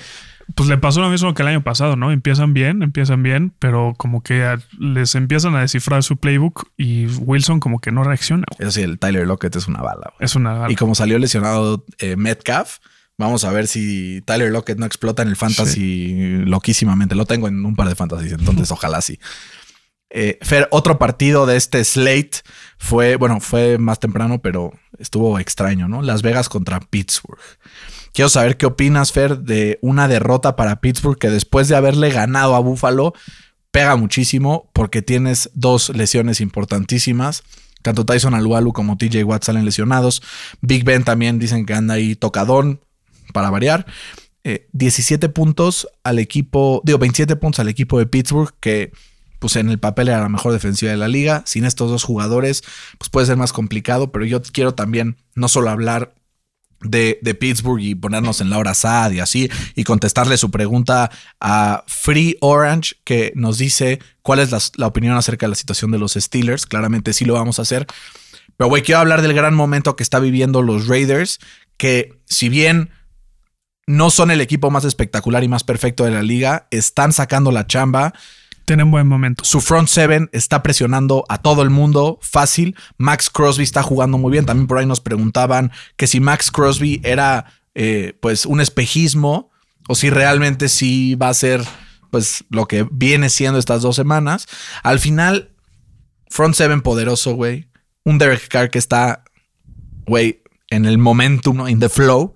Pues 0.55 0.69
le 0.69 0.79
pasó 0.79 1.01
lo 1.01 1.11
mismo 1.11 1.35
que 1.35 1.43
el 1.43 1.49
año 1.49 1.63
pasado, 1.63 1.97
¿no? 1.97 2.11
Empiezan 2.11 2.55
bien, 2.55 2.83
empiezan 2.83 3.23
bien, 3.23 3.53
pero 3.59 3.95
como 3.99 4.23
que 4.23 4.57
les 4.79 5.15
empiezan 5.15 5.55
a 5.57 5.61
descifrar 5.61 6.03
su 6.03 6.17
playbook 6.17 6.71
y 6.79 7.07
Wilson 7.07 7.61
como 7.61 7.81
que 7.81 7.93
no 7.93 8.03
reacciona. 8.05 8.45
güey. 8.49 8.67
eso 8.69 8.79
sí, 8.79 8.83
el 8.83 8.99
Tyler 8.99 9.27
Lockett 9.27 9.57
es 9.57 9.69
una 9.69 9.83
bala, 9.83 10.13
güey. 10.17 10.25
Es 10.25 10.37
una... 10.37 10.71
Y 10.71 10.77
como 10.77 10.95
salió 10.95 11.19
lesionado 11.19 11.85
eh, 11.99 12.17
Metcalf, 12.17 12.79
vamos 13.19 13.45
a 13.45 13.53
ver 13.53 13.67
si 13.67 14.23
Tyler 14.25 14.51
Lockett 14.51 14.79
no 14.79 14.87
explota 14.87 15.23
en 15.23 15.29
el 15.29 15.37
fantasy 15.37 16.43
loquísimamente. 16.47 17.15
Lo 17.15 17.27
tengo 17.27 17.49
en 17.49 17.65
un 17.67 17.77
par 17.77 17.89
de 17.89 17.95
fantasies, 17.95 18.33
entonces 18.33 18.71
ojalá 18.71 19.03
sí. 19.03 19.19
Eh, 20.11 20.39
Fer, 20.41 20.69
otro 20.71 20.99
partido 20.99 21.45
de 21.45 21.57
este 21.57 21.85
slate 21.85 22.43
fue, 22.79 23.17
bueno, 23.17 23.41
fue 23.41 23.79
más 23.79 24.01
temprano, 24.01 24.41
pero 24.41 24.73
estuvo 24.99 25.39
extraño, 25.39 25.89
¿no? 25.89 26.03
Las 26.03 26.23
Vegas 26.23 26.49
contra 26.49 26.81
Pittsburgh. 26.81 27.41
Quiero 28.13 28.29
saber 28.29 28.57
qué 28.57 28.67
opinas, 28.67 29.13
Fer, 29.13 29.39
de 29.41 29.79
una 29.83 30.09
derrota 30.09 30.57
para 30.57 30.81
Pittsburgh 30.81 31.19
que 31.19 31.31
después 31.31 31.69
de 31.69 31.77
haberle 31.77 32.11
ganado 32.11 32.55
a 32.55 32.61
Buffalo 32.61 33.13
pega 33.71 33.97
muchísimo 33.97 34.71
porque 34.73 35.03
tienes 35.03 35.51
dos 35.55 35.91
lesiones 35.91 36.41
importantísimas. 36.41 37.43
Tanto 37.83 38.05
Tyson 38.05 38.35
Alualu 38.35 38.73
como 38.73 38.97
TJ 38.97 39.25
Watt 39.25 39.45
salen 39.45 39.65
lesionados. 39.65 40.23
Big 40.61 40.85
Ben 40.85 41.05
también 41.05 41.39
dicen 41.39 41.67
que 41.67 41.75
anda 41.75 41.95
ahí 41.95 42.17
tocadón 42.17 42.81
para 43.33 43.51
variar. 43.51 43.87
Eh, 44.43 44.69
17 44.73 45.29
puntos 45.29 45.87
al 46.03 46.19
equipo, 46.19 46.81
digo 46.85 46.99
27 46.99 47.37
puntos 47.37 47.61
al 47.61 47.69
equipo 47.69 47.99
de 47.99 48.07
Pittsburgh 48.07 48.53
que 48.61 48.93
pues 49.39 49.57
en 49.57 49.69
el 49.69 49.79
papel 49.79 50.09
era 50.09 50.21
la 50.21 50.29
mejor 50.29 50.53
defensiva 50.53 50.91
de 50.91 50.97
la 50.97 51.09
liga. 51.09 51.43
Sin 51.47 51.65
estos 51.65 51.91
dos 51.91 52.05
jugadores 52.05 52.63
pues 52.99 53.09
puede 53.09 53.27
ser 53.27 53.37
más 53.37 53.53
complicado, 53.53 54.13
pero 54.13 54.25
yo 54.25 54.43
quiero 54.43 54.75
también 54.75 55.17
no 55.35 55.49
solo 55.49 55.71
hablar 55.71 56.15
de, 56.81 57.19
de, 57.23 57.35
Pittsburgh 57.35 57.81
y 57.81 57.95
ponernos 57.95 58.41
en 58.41 58.51
la 58.51 58.59
hora 58.59 58.73
sad 58.73 59.11
y 59.11 59.21
así, 59.21 59.51
y 59.75 59.83
contestarle 59.83 60.37
su 60.37 60.51
pregunta 60.51 61.11
a 61.41 61.83
Free 61.89 62.37
Orange, 62.41 62.95
que 63.03 63.33
nos 63.35 63.59
dice 63.59 63.99
cuál 64.23 64.39
es 64.39 64.53
la, 64.53 64.61
la, 64.77 64.87
opinión 64.87 65.17
acerca 65.17 65.47
de 65.47 65.51
la 65.51 65.57
situación 65.57 65.91
de 65.91 65.99
los 65.99 66.13
Steelers. 66.13 66.67
Claramente 66.67 67.13
sí 67.13 67.25
lo 67.25 67.35
vamos 67.35 67.59
a 67.59 67.63
hacer. 67.63 67.87
Pero, 68.57 68.69
güey, 68.69 68.83
quiero 68.83 69.01
hablar 69.01 69.23
del 69.23 69.35
gran 69.35 69.55
momento 69.55 69.97
que 69.97 70.03
está 70.03 70.19
viviendo 70.19 70.63
los 70.63 70.87
Raiders, 70.87 71.39
que 71.77 72.21
si 72.27 72.49
bien 72.49 72.91
no 73.87 74.11
son 74.11 74.31
el 74.31 74.41
equipo 74.41 74.71
más 74.71 74.85
espectacular 74.85 75.43
y 75.45 75.49
más 75.49 75.65
perfecto 75.65 76.05
de 76.05 76.11
la 76.11 76.23
liga, 76.23 76.67
están 76.71 77.13
sacando 77.13 77.51
la 77.51 77.67
chamba. 77.67 78.13
Tienen 78.69 78.91
buen 78.91 79.07
momento. 79.07 79.45
Su 79.47 79.63
front 79.63 79.89
seven 79.89 80.29
está 80.31 80.63
presionando 80.63 81.25
a 81.31 81.39
todo 81.39 81.63
el 81.63 81.71
mundo 81.71 82.19
fácil. 82.21 82.77
Max 82.99 83.31
Crosby 83.31 83.65
está 83.65 83.83
jugando 83.83 84.19
muy 84.19 84.31
bien. 84.31 84.45
También 84.45 84.67
por 84.67 84.77
ahí 84.77 84.85
nos 84.85 85.01
preguntaban 85.01 85.73
que 85.97 86.07
si 86.07 86.21
Max 86.21 86.51
Crosby 86.51 87.01
era 87.03 87.47
eh, 87.75 88.13
pues 88.21 88.45
un 88.45 88.61
espejismo 88.61 89.51
o 89.89 89.95
si 89.95 90.11
realmente 90.11 90.69
sí 90.69 91.15
va 91.15 91.31
a 91.31 91.35
ser 91.35 91.65
pues 92.11 92.45
lo 92.51 92.69
que 92.69 92.87
viene 92.91 93.31
siendo 93.31 93.59
estas 93.59 93.81
dos 93.81 93.97
semanas. 93.97 94.45
Al 94.83 94.99
final, 94.99 95.55
front 96.29 96.55
seven 96.55 96.83
poderoso, 96.83 97.33
güey. 97.33 97.71
Un 98.05 98.19
Derek 98.19 98.49
Carr 98.49 98.69
que 98.69 98.79
está, 98.79 99.25
güey, 100.07 100.43
en 100.69 100.85
el 100.85 100.99
momentum, 100.99 101.57
¿no? 101.57 101.71
in 101.71 101.81
the 101.81 101.89
flow. 101.89 102.35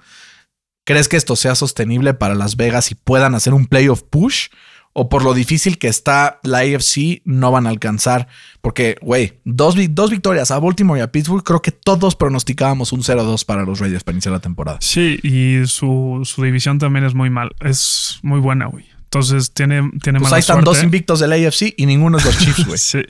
¿Crees 0.85 1.09
que 1.09 1.19
esto 1.19 1.37
sea 1.37 1.55
sostenible 1.57 2.15
para 2.15 2.35
Las 2.35 2.57
Vegas 2.57 2.91
y 2.91 2.95
puedan 2.95 3.35
hacer 3.35 3.53
un 3.53 3.67
playoff 3.67 4.03
push? 4.03 4.49
O 4.95 5.09
por 5.09 5.25
lo 5.25 5.33
difícil 5.35 5.79
que 5.79 5.89
está 5.89 6.39
la 6.43 6.59
AFC, 6.59 7.23
no 7.25 7.51
van 7.51 7.67
a 7.67 7.71
alcanzar. 7.71 8.29
Porque, 8.61 8.97
güey, 9.01 9.41
dos, 9.45 9.75
dos, 9.91 10.11
victorias 10.11 10.51
a 10.51 10.59
Baltimore 10.59 11.01
y 11.01 11.03
a 11.03 11.11
Pittsburgh, 11.11 11.43
creo 11.43 11.63
que 11.63 11.73
todos 11.73 12.15
pronosticábamos 12.15 12.93
un 12.93 13.01
0-2 13.03 13.45
para 13.45 13.65
los 13.65 13.81
Raiders 13.81 14.05
para 14.05 14.15
iniciar 14.15 14.33
la 14.33 14.41
temporada. 14.41 14.79
Sí, 14.81 15.19
y 15.23 15.67
su, 15.67 16.21
su 16.25 16.43
división 16.43 16.79
también 16.79 17.05
es 17.05 17.15
muy 17.15 17.31
mal. 17.31 17.53
Es 17.61 18.19
muy 18.23 18.41
buena, 18.41 18.67
güey. 18.67 18.85
Entonces 19.05 19.53
tiene, 19.53 19.91
tiene 20.03 20.19
pues 20.19 20.31
mala 20.31 20.37
ahí 20.37 20.41
están 20.41 20.57
suerte. 20.57 20.71
dos 20.71 20.83
invictos 20.83 21.21
del 21.21 21.33
AFC 21.33 21.75
y 21.77 21.87
ninguno 21.87 22.19
es 22.19 22.25
los 22.25 22.39
Chiefs, 22.39 22.67
güey. 22.67 22.79
sí. 22.79 23.03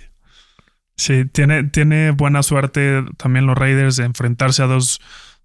Sí, 0.95 1.25
tiene, 1.25 1.65
tiene 1.65 2.11
buena 2.11 2.43
suerte 2.43 3.03
también 3.17 3.47
los 3.47 3.57
Raiders 3.57 3.97
de 3.97 4.05
enfrentarse 4.05 4.63
a 4.63 4.67
dos 4.67 5.01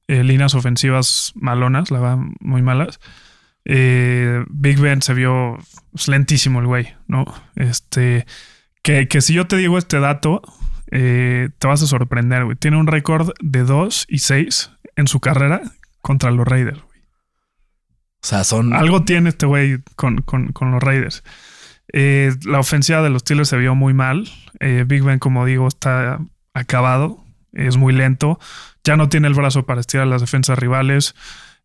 eh, 0.07 0.23
líneas 0.23 0.53
ofensivas 0.55 1.31
malonas, 1.35 1.89
la 1.89 1.99
verdad, 1.99 2.17
muy 2.39 2.61
malas. 2.61 2.99
Eh, 3.69 4.45
Big 4.49 4.79
Ben 4.79 5.01
se 5.01 5.13
vio 5.13 5.57
lentísimo 6.07 6.61
el 6.61 6.67
güey, 6.67 6.95
¿no? 7.07 7.25
Este, 7.57 8.25
que, 8.81 9.09
que, 9.09 9.19
si 9.19 9.33
yo 9.33 9.45
te 9.45 9.57
digo 9.57 9.77
este 9.77 9.99
dato, 9.99 10.41
eh, 10.89 11.49
te 11.59 11.67
vas 11.67 11.83
a 11.83 11.87
sorprender, 11.87 12.45
güey. 12.45 12.55
Tiene 12.55 12.77
un 12.77 12.87
récord 12.87 13.31
de 13.41 13.65
2 13.65 14.05
y 14.07 14.19
6 14.19 14.71
en 14.95 15.07
su 15.07 15.19
carrera 15.19 15.61
contra 16.01 16.31
los 16.31 16.47
Raiders, 16.47 16.81
güey. 16.81 16.99
O 18.23 18.27
sea, 18.27 18.45
son... 18.45 18.73
Algo 18.73 19.03
tiene 19.03 19.29
este 19.29 19.45
güey 19.45 19.79
con, 19.97 20.21
con, 20.21 20.53
con, 20.53 20.71
los 20.71 20.81
Raiders. 20.81 21.25
Eh, 21.91 22.33
la 22.45 22.59
ofensiva 22.59 23.01
de 23.01 23.09
los 23.09 23.23
Steelers 23.23 23.49
se 23.49 23.57
vio 23.57 23.75
muy 23.75 23.93
mal. 23.93 24.29
Big 24.61 25.03
Ben, 25.03 25.19
como 25.19 25.45
digo, 25.45 25.67
está 25.67 26.19
acabado. 26.53 27.21
Es 27.51 27.75
muy 27.75 27.93
lento. 27.93 28.39
Ya 28.85 28.95
no 28.95 29.09
tiene 29.09 29.27
el 29.27 29.33
brazo 29.33 29.65
para 29.65 29.81
estirar 29.81 30.07
las 30.07 30.21
defensas 30.21 30.57
rivales. 30.57 31.15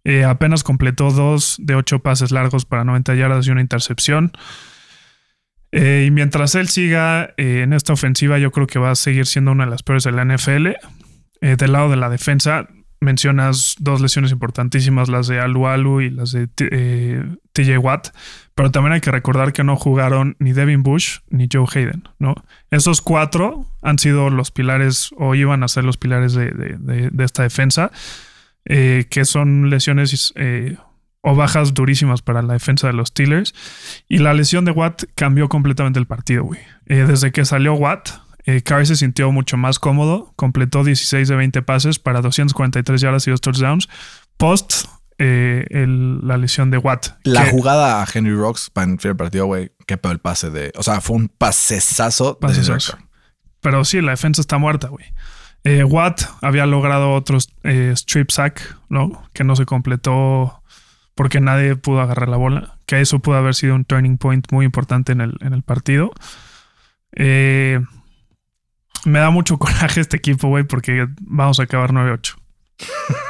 Eh, 0.05 0.25
apenas 0.25 0.65
completó 0.65 1.11
dos 1.11 1.57
de 1.61 1.75
ocho 1.75 2.01
pases 2.01 2.33
largos 2.33 2.65
para 2.65 2.85
90 2.85 3.15
yardas 3.15 3.47
y 3.47 3.51
una 3.51 3.61
intercepción. 3.61 4.33
Eh, 5.71 6.05
y 6.07 6.11
mientras 6.11 6.55
él 6.55 6.69
siga 6.69 7.33
eh, 7.37 7.63
en 7.63 7.73
esta 7.73 7.93
ofensiva, 7.93 8.39
yo 8.39 8.51
creo 8.51 8.67
que 8.67 8.79
va 8.79 8.91
a 8.91 8.95
seguir 8.95 9.27
siendo 9.27 9.53
una 9.53 9.65
de 9.65 9.71
las 9.71 9.83
peores 9.83 10.05
de 10.05 10.13
la 10.13 10.25
NFL. 10.25 10.69
Del 11.41 11.73
lado 11.73 11.91
de 11.91 11.97
la 11.97 12.09
defensa, 12.09 12.69
mencionas 13.01 13.75
dos 13.81 14.01
lesiones 14.01 14.31
importantísimas, 14.31 15.09
las 15.09 15.27
de 15.27 15.41
Alu 15.41 15.67
Alu 15.67 16.01
y 16.03 16.11
las 16.11 16.31
de 16.31 16.47
TJ 16.47 17.79
Watt, 17.79 18.09
pero 18.55 18.71
también 18.71 18.93
hay 18.93 19.01
que 19.01 19.11
recordar 19.11 19.53
que 19.53 19.65
no 19.65 19.75
jugaron 19.75 20.37
ni 20.39 20.53
Devin 20.53 20.85
Bush 20.85 21.19
ni 21.31 21.49
Joe 21.53 21.67
Hayden, 21.75 22.05
¿no? 22.21 22.37
Esos 22.71 23.01
cuatro 23.01 23.67
han 23.83 23.99
sido 23.99 24.31
los 24.31 24.53
pilares 24.53 25.11
o 25.19 25.35
iban 25.35 25.65
a 25.65 25.69
ser 25.69 25.83
los 25.83 25.97
pilares 25.97 26.33
de- 26.35 26.53
de 27.11 27.25
esta 27.25 27.43
defensa, 27.43 27.91
eh, 28.65 29.07
que 29.11 29.25
son 29.25 29.71
lesiones 29.71 30.33
eh, 30.37 30.77
o 31.21 31.35
bajas 31.37 31.75
durísimas 31.75 32.23
para 32.23 32.43
la 32.43 32.55
defensa 32.55 32.87
de 32.87 32.93
los 32.93 33.09
Steelers. 33.09 33.55
Y 34.09 34.19
la 34.19 34.35
lesión 34.35 34.65
de 34.65 34.73
Watt 34.73 35.05
cambió 35.15 35.49
completamente 35.49 35.99
el 35.99 36.07
partido, 36.07 36.45
güey. 36.45 36.61
Eh, 36.87 37.05
desde 37.07 37.31
que 37.33 37.45
salió 37.45 37.75
Watt, 37.75 38.09
Carr 38.65 38.85
se 38.87 38.97
sintió 38.97 39.31
mucho 39.31 39.57
más 39.57 39.79
cómodo. 39.79 40.33
Completó 40.35 40.83
16 40.83 41.29
de 41.29 41.37
20 41.37 41.63
pases 41.63 41.99
para 42.01 42.21
243 42.23 43.01
yardas 43.01 43.27
y 43.29 43.31
2 43.31 43.41
touchdowns. 43.41 43.89
Post 44.37 44.87
eh, 45.19 45.67
el- 45.71 46.27
la 46.27 46.37
lesión 46.39 46.73
de 46.73 46.79
Watt. 46.79 47.11
La 47.23 47.45
que- 47.45 47.51
jugada 47.53 48.03
a 48.03 48.07
Henry 48.13 48.35
Rocks 48.35 48.71
para 48.71 48.91
el 48.91 49.17
partido, 49.17 49.47
güey. 49.47 49.71
Qué 49.87 49.97
peor 49.97 50.15
el 50.15 50.19
pase 50.21 50.51
de. 50.51 50.73
O 50.77 50.83
sea, 50.83 51.01
fue 51.01 51.15
un 51.17 51.29
pasesazo 51.29 52.33
de 52.35 52.41
Pasesazo. 52.41 52.93
Carr. 52.95 53.05
Pero 53.61 53.85
sí, 53.85 54.01
la 54.01 54.11
defensa 54.11 54.41
está 54.41 54.59
muerta, 54.59 54.89
güey. 54.89 55.05
Eh, 55.65 55.85
Watt 55.85 56.23
había 56.41 56.67
logrado 56.67 57.13
otros 57.13 57.49
eh, 57.63 57.93
strip 57.95 58.31
sack, 58.31 58.77
¿no? 58.89 59.23
Que 59.33 59.45
no 59.45 59.55
se 59.57 59.65
completó 59.65 60.63
porque 61.15 61.41
nadie 61.41 61.77
pudo 61.77 62.01
agarrar 62.01 62.29
la 62.29 62.37
bola. 62.37 62.79
Que 62.87 63.01
eso 63.01 63.21
pudo 63.21 63.37
haber 63.37 63.55
sido 63.55 63.75
un 63.75 63.85
turning 63.85 64.19
point 64.19 64.47
muy 64.51 64.65
importante 64.65 65.13
en 65.13 65.21
el, 65.21 65.37
en 65.41 65.53
el 65.53 65.63
partido. 65.63 66.11
Eh, 67.15 67.81
me 69.05 69.19
da 69.19 69.31
mucho 69.31 69.59
coraje 69.61 70.01
este 70.01 70.17
equipo, 70.17 70.49
güey, 70.49 70.65
porque 70.65 71.07
vamos 71.21 71.61
a 71.61 71.65
acabar 71.65 71.93
9-8. 71.93 72.35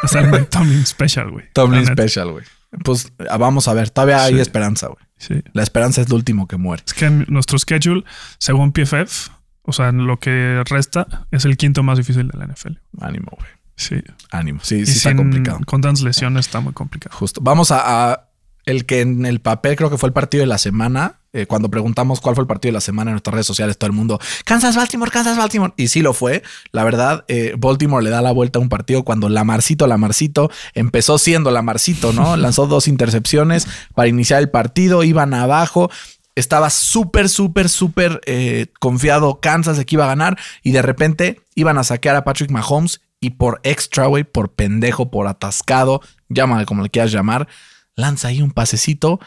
Es 0.03 0.14
el 0.14 0.26
Mike 0.30 0.45
Tomlin 0.47 0.87
Special, 0.87 1.30
güey. 1.30 1.45
Tomlin. 1.53 1.87
Special, 1.87 2.30
güey. 2.33 2.45
Pues 2.85 3.12
ah, 3.28 3.37
vamos 3.37 3.68
a 3.68 3.74
ver. 3.74 3.91
Todavía 3.91 4.24
hay 4.24 4.35
Sí. 4.35 4.41
esperanza, 4.41 4.87
güey. 4.87 5.05
Sí. 5.18 5.43
La 5.53 5.62
esperanza 5.62 6.01
es 6.01 6.09
lo 6.09 6.16
último 6.16 6.49
que 6.49 6.57
muere. 6.57 6.83
Es 6.87 6.95
que 6.95 7.11
nuestro 7.11 7.59
schedule, 7.59 8.05
según 8.39 8.72
PFF, 8.72 9.30
o 9.62 9.72
sea, 9.72 9.92
lo 9.92 10.18
que 10.18 10.62
resta, 10.66 11.26
es 11.30 11.44
el 11.44 11.56
quinto 11.56 11.82
más 11.82 11.98
difícil 11.98 12.28
de 12.28 12.38
la 12.38 12.46
NFL. 12.46 12.72
Ánimo, 13.00 13.28
güey. 13.36 13.48
Sí. 13.76 13.96
Ánimo. 14.30 14.60
Sí, 14.62 14.76
Y 14.76 14.86
sí 14.86 14.92
está 14.98 15.10
sin- 15.10 15.18
complicado. 15.18 15.60
Con 15.66 15.80
tantas 15.80 16.02
lesiones 16.02 16.46
está 16.46 16.60
muy 16.60 16.72
complicado. 16.72 17.16
Justo. 17.16 17.40
Vamos 17.42 17.70
a, 17.70 18.12
a 18.12 18.28
el 18.64 18.86
que 18.86 19.00
en 19.00 19.26
el 19.26 19.40
papel 19.40 19.74
creo 19.76 19.90
que 19.90 19.98
fue 19.98 20.08
el 20.08 20.12
partido 20.12 20.42
de 20.42 20.46
la 20.46 20.58
semana. 20.58 21.18
Eh, 21.34 21.46
cuando 21.46 21.70
preguntamos 21.70 22.20
cuál 22.20 22.34
fue 22.34 22.42
el 22.42 22.46
partido 22.46 22.68
de 22.72 22.74
la 22.74 22.80
semana 22.82 23.10
en 23.10 23.14
nuestras 23.14 23.32
redes 23.32 23.46
sociales, 23.46 23.78
todo 23.78 23.86
el 23.88 23.94
mundo, 23.96 24.20
Kansas, 24.44 24.76
Baltimore, 24.76 25.10
Kansas, 25.10 25.38
Baltimore. 25.38 25.72
Y 25.78 25.88
sí 25.88 26.02
lo 26.02 26.12
fue. 26.12 26.42
La 26.72 26.84
verdad, 26.84 27.24
eh, 27.28 27.54
Baltimore 27.58 28.04
le 28.04 28.10
da 28.10 28.20
la 28.20 28.32
vuelta 28.32 28.58
a 28.58 28.62
un 28.62 28.68
partido 28.68 29.02
cuando 29.02 29.30
Lamarcito, 29.30 29.86
Lamarcito 29.86 30.50
empezó 30.74 31.16
siendo 31.16 31.50
Lamarcito, 31.50 32.12
¿no? 32.12 32.36
Lanzó 32.36 32.66
dos 32.66 32.86
intercepciones 32.86 33.66
para 33.94 34.08
iniciar 34.08 34.40
el 34.42 34.50
partido, 34.50 35.02
iban 35.04 35.32
abajo. 35.32 35.90
Estaba 36.35 36.70
súper, 36.70 37.28
súper, 37.28 37.68
súper 37.68 38.20
eh, 38.26 38.66
confiado 38.80 39.41
Kansas 39.41 39.76
de 39.76 39.85
que 39.85 39.97
iba 39.97 40.05
a 40.05 40.09
ganar 40.09 40.39
y 40.62 40.72
de 40.72 40.83
repente 40.83 41.41
iban 41.55 41.78
a 41.78 41.85
saquear 41.85 42.16
a 42.16 42.24
Patrick 42.24 42.51
Mahomes 42.51 43.01
y 43.20 43.30
por 43.30 43.61
extra, 43.62 44.07
güey, 44.07 44.24
por 44.24 44.53
pendejo, 44.53 45.11
por 45.11 45.28
atascado, 45.28 46.01
llámale 46.28 46.66
como 46.66 46.83
le 46.83 46.91
quieras 46.91 47.12
llamar, 47.12 47.49
lanza 47.95 48.28
ahí 48.28 48.43
un 48.43 48.51
pasecito, 48.51 49.20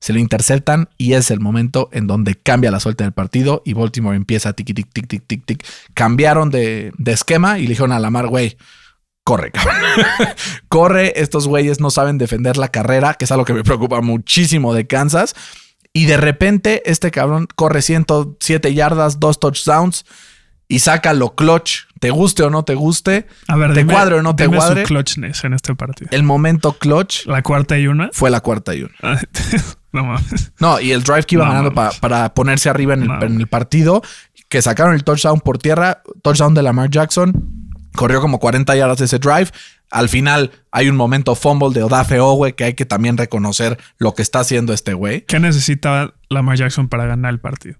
se 0.00 0.12
lo 0.12 0.18
interceptan 0.18 0.88
y 0.96 1.14
es 1.14 1.30
el 1.30 1.40
momento 1.40 1.88
en 1.92 2.06
donde 2.06 2.36
cambia 2.36 2.70
la 2.70 2.80
suerte 2.80 3.04
del 3.04 3.12
partido 3.12 3.62
y 3.64 3.74
Baltimore 3.74 4.16
empieza 4.16 4.50
a 4.50 4.52
tic, 4.52 4.74
tic, 4.74 4.92
tic, 4.92 5.26
tic, 5.26 5.44
tic. 5.44 5.66
Cambiaron 5.94 6.50
de, 6.50 6.92
de 6.96 7.12
esquema 7.12 7.58
y 7.58 7.62
le 7.62 7.70
dijeron 7.70 7.92
a 7.92 7.98
Lamar, 7.98 8.28
güey, 8.28 8.56
corre, 9.24 9.50
cabrón. 9.50 9.76
corre, 10.68 11.20
estos 11.20 11.48
güeyes 11.48 11.80
no 11.80 11.90
saben 11.90 12.16
defender 12.16 12.56
la 12.56 12.68
carrera, 12.68 13.14
que 13.14 13.24
es 13.24 13.32
algo 13.32 13.44
que 13.44 13.54
me 13.54 13.64
preocupa 13.64 14.00
muchísimo 14.00 14.72
de 14.72 14.86
Kansas. 14.86 15.34
Y 15.92 16.06
de 16.06 16.16
repente 16.16 16.82
este 16.90 17.10
cabrón 17.10 17.48
corre 17.56 17.82
107 17.82 18.74
yardas, 18.74 19.18
dos 19.20 19.40
touchdowns 19.40 20.04
y 20.68 20.80
saca 20.80 21.12
lo 21.14 21.34
clutch. 21.34 21.86
Te 21.98 22.10
guste 22.10 22.44
o 22.44 22.50
no 22.50 22.62
te 22.64 22.74
guste, 22.76 23.26
A 23.48 23.56
ver, 23.56 23.72
¿Te 23.74 23.80
dime- 23.80 23.92
cuadre 23.92 24.16
o 24.16 24.22
no 24.22 24.36
te 24.36 24.44
dime 24.44 24.58
su 24.60 24.66
cuadre? 24.66 24.82
clutchness 24.84 25.42
en 25.44 25.54
este 25.54 25.74
partido. 25.74 26.08
el 26.12 26.22
momento 26.22 26.74
clutch 26.74 27.26
La 27.26 27.42
cuarta 27.42 27.76
y 27.78 27.88
una. 27.88 28.10
fue 28.12 28.30
la 28.30 28.40
cuarta 28.40 28.74
y 28.74 28.82
una. 28.82 28.94
no 29.92 30.04
mames. 30.04 30.52
No, 30.60 30.78
y 30.78 30.92
el 30.92 31.02
drive 31.02 31.24
que 31.24 31.34
iba 31.34 31.44
No, 31.44 31.50
ganando 31.50 31.72
mames. 31.72 31.94
pa- 31.96 32.00
para 32.00 32.34
ponerse 32.34 32.68
arriba 32.68 32.94
en 32.94 33.02
el, 33.02 33.08
No. 33.08 33.20
en 33.22 33.40
el 33.40 33.46
partido, 33.48 34.02
que 34.48 34.62
sacaron 34.62 34.94
el 34.94 35.02
touchdown 35.02 35.40
por 35.40 35.58
tierra, 35.58 36.02
touchdown 36.22 36.54
de 36.54 36.62
Lamar 36.62 36.88
Jackson, 36.90 37.32
corrió 37.96 38.20
como 38.20 38.38
40 38.38 38.76
yardas 38.76 39.00
ese 39.00 39.18
drive. 39.18 39.48
Al 39.90 40.08
final 40.08 40.50
hay 40.70 40.88
un 40.88 40.96
momento 40.96 41.34
fumble 41.34 41.70
de 41.72 41.82
Odafe 41.82 42.20
Owe 42.20 42.54
que 42.54 42.64
hay 42.64 42.74
que 42.74 42.84
también 42.84 43.16
reconocer 43.16 43.78
lo 43.98 44.14
que 44.14 44.22
está 44.22 44.40
haciendo 44.40 44.72
este 44.72 44.92
güey. 44.94 45.22
¿Qué 45.26 45.38
necesita 45.40 46.14
Lamar 46.28 46.56
Jackson 46.58 46.88
para 46.88 47.06
ganar 47.06 47.32
el 47.32 47.40
partido? 47.40 47.78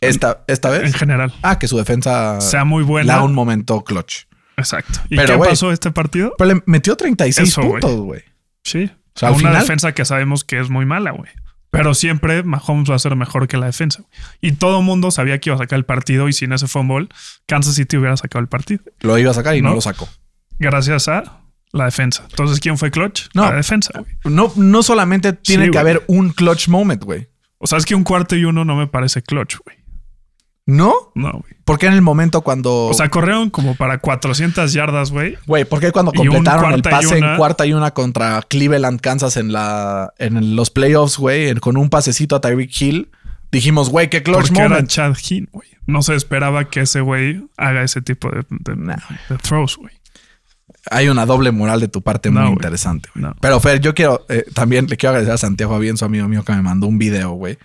Esta, 0.00 0.44
esta 0.48 0.74
En 0.76 0.82
vez. 0.82 0.96
general. 0.96 1.32
Ah, 1.42 1.58
que 1.58 1.68
su 1.68 1.76
defensa 1.78 2.40
Sea 2.40 2.64
muy 2.64 2.82
buena. 2.82 3.14
da 3.14 3.22
un 3.24 3.34
momento 3.34 3.82
clutch. 3.84 4.24
Exacto. 4.56 4.98
¿Y 5.08 5.16
Pero, 5.16 5.40
qué 5.40 5.48
pasó 5.48 5.70
este 5.72 5.90
partido? 5.92 6.34
Pero 6.36 6.54
le 6.54 6.62
metió 6.66 6.96
36 6.96 7.48
Eso, 7.48 7.60
güey. 7.62 7.72
puntos, 7.80 7.96
güey. 8.00 8.22
Sí. 8.64 8.90
O 9.14 9.18
sea, 9.18 9.30
una 9.30 9.38
final- 9.38 9.60
defensa 9.60 9.92
que 9.92 10.04
sabemos 10.04 10.44
que 10.44 10.58
es 10.60 10.70
muy 10.70 10.86
mala, 10.86 11.12
güey. 11.12 11.30
Pero 11.70 11.94
siempre 11.94 12.42
Mahomes 12.42 12.90
va 12.90 12.96
a 12.96 12.98
ser 12.98 13.16
mejor 13.16 13.48
que 13.48 13.56
la 13.56 13.66
defensa. 13.66 14.00
güey. 14.02 14.10
Y 14.42 14.52
todo 14.52 14.80
el 14.80 14.84
mundo 14.84 15.10
sabía 15.10 15.38
que 15.38 15.48
iba 15.50 15.54
a 15.54 15.58
sacar 15.58 15.78
el 15.78 15.84
partido 15.86 16.28
y 16.28 16.32
sin 16.34 16.52
ese 16.52 16.66
fumble, 16.68 17.08
Kansas 17.46 17.76
City 17.76 17.96
hubiera 17.96 18.16
sacado 18.18 18.40
el 18.42 18.48
partido. 18.48 18.82
Lo 19.00 19.16
iba 19.18 19.30
a 19.30 19.34
sacar 19.34 19.56
y 19.56 19.62
no, 19.62 19.70
No. 19.70 19.76
lo 19.76 19.80
sacó. 19.80 20.06
Gracias 20.58 21.08
a 21.08 21.40
la 21.72 21.86
defensa. 21.86 22.26
Entonces, 22.30 22.60
¿quién 22.60 22.76
fue 22.78 22.90
clutch? 22.90 23.28
No. 23.34 23.44
La 23.44 23.56
defensa, 23.56 23.90
güey. 23.98 24.12
No, 24.24 24.52
no 24.56 24.82
solamente 24.82 25.32
tiene 25.32 25.66
Sí, 25.66 25.70
que 25.70 25.78
haber 25.78 26.04
un 26.06 26.30
clutch 26.30 26.68
moment, 26.68 27.02
güey. 27.02 27.28
O 27.58 27.66
sea, 27.66 27.78
es 27.78 27.84
que 27.86 27.94
un 27.94 28.04
cuarto 28.04 28.36
y 28.36 28.44
uno 28.44 28.64
no 28.64 28.76
me 28.76 28.86
parece 28.86 29.22
clutch, 29.22 29.56
güey. 29.64 29.76
¿No? 30.64 30.94
No, 31.16 31.32
güey. 31.32 31.54
Porque 31.64 31.86
en 31.86 31.92
el 31.92 32.02
momento 32.02 32.42
cuando. 32.42 32.86
O 32.86 32.94
sea, 32.94 33.08
corrieron 33.08 33.50
como 33.50 33.74
para 33.74 33.98
400 33.98 34.72
yardas, 34.72 35.10
güey. 35.10 35.36
Güey, 35.46 35.64
¿por 35.64 35.80
qué 35.80 35.90
cuando 35.90 36.12
completaron 36.12 36.72
el 36.72 36.82
pase 36.82 37.18
en 37.18 37.36
cuarta 37.36 37.66
y 37.66 37.72
una 37.72 37.90
contra 37.92 38.40
Cleveland, 38.42 39.00
Kansas 39.00 39.36
en 39.36 39.52
la 39.52 40.12
en 40.18 40.54
los 40.54 40.70
playoffs, 40.70 41.18
güey, 41.18 41.52
con 41.56 41.76
un 41.76 41.90
pasecito 41.90 42.36
a 42.36 42.40
Tyreek 42.40 42.70
Hill, 42.80 43.10
dijimos, 43.50 43.90
güey, 43.90 44.08
qué 44.08 44.22
clutch 44.22 44.48
Porque 44.48 44.62
era. 44.62 44.86
Chad 44.86 45.16
Hinn, 45.28 45.48
güey. 45.50 45.68
No 45.86 46.02
se 46.02 46.14
esperaba 46.14 46.68
que 46.70 46.80
ese 46.82 47.00
güey 47.00 47.44
haga 47.56 47.82
ese 47.82 48.00
tipo 48.00 48.30
de, 48.30 48.44
de- 48.48 48.76
Nah, 48.76 48.96
de 49.28 49.36
throws, 49.38 49.76
güey. 49.76 49.92
Hay 50.90 51.08
una 51.08 51.26
doble 51.26 51.52
moral 51.52 51.80
de 51.80 51.88
tu 51.88 52.02
parte 52.02 52.30
No, 52.30 52.40
muy 52.42 52.50
interesante. 52.52 53.08
No. 53.14 53.34
Pero 53.40 53.60
Fer, 53.60 53.80
yo 53.80 53.94
quiero 53.94 54.24
eh, 54.28 54.44
también 54.54 54.86
le 54.88 54.96
quiero 54.96 55.10
agradecer 55.10 55.34
a 55.34 55.38
Santiago 55.38 55.74
Avienzo, 55.74 56.04
amigo 56.04 56.26
mío, 56.28 56.44
que 56.44 56.52
me 56.52 56.62
mandó 56.62 56.86
un 56.88 56.98
video, 56.98 57.30
güey, 57.32 57.58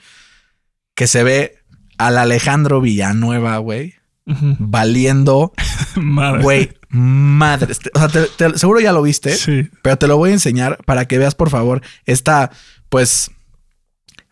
que 0.95 1.07
se 1.07 1.24
ve 1.24 1.57
al 1.97 2.18
Alejandro 2.18 2.80
Villanueva, 2.80 3.57
güey, 3.57 3.95
valiendo, 4.26 5.51
Madre. 5.95 6.43
güey, 6.43 6.72
madre. 6.89 7.72
Este, 7.72 7.89
O 7.95 7.99
sea, 7.99 8.07
te- 8.09 8.28
te- 8.38 8.57
seguro 8.59 8.80
ya 8.80 8.91
lo 8.91 9.01
viste. 9.01 9.34
Sí. 9.36 9.68
Pero 9.82 9.97
te 9.97 10.07
lo 10.07 10.18
voy 10.18 10.30
a 10.30 10.34
enseñar 10.34 10.78
para 10.86 11.05
que 11.05 11.18
veas, 11.18 11.34
por 11.34 11.49
favor, 11.49 11.82
esta, 12.05 12.51
pues, 12.89 13.32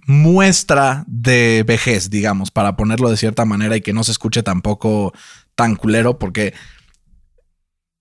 muestra 0.08 1.04
de 1.08 1.64
vejez, 1.66 2.10
digamos, 2.10 2.52
para 2.52 2.76
ponerlo 2.76 3.10
de 3.10 3.18
cierta 3.18 3.46
manera 3.46 3.76
y 3.76 3.82
que 3.82 3.94
no 3.94 4.04
se 4.04 4.12
escuche 4.12 4.44
tampoco 4.44 5.14
tan 5.56 5.76
culero, 5.76 6.20
porque, 6.20 6.54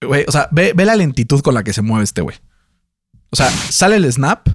güey, 0.04 0.24
o 0.26 0.32
sea, 0.32 0.48
ve, 0.52 0.72
ve 0.74 0.84
la 0.84 0.96
lentitud 0.96 1.40
con 1.40 1.54
la 1.54 1.64
que 1.64 1.72
se 1.72 1.82
mueve 1.82 2.04
este 2.04 2.22
güey. 2.22 2.36
O 3.30 3.36
sea, 3.36 3.50
sale 3.50 3.96
el 3.96 4.10
snap, 4.12 4.48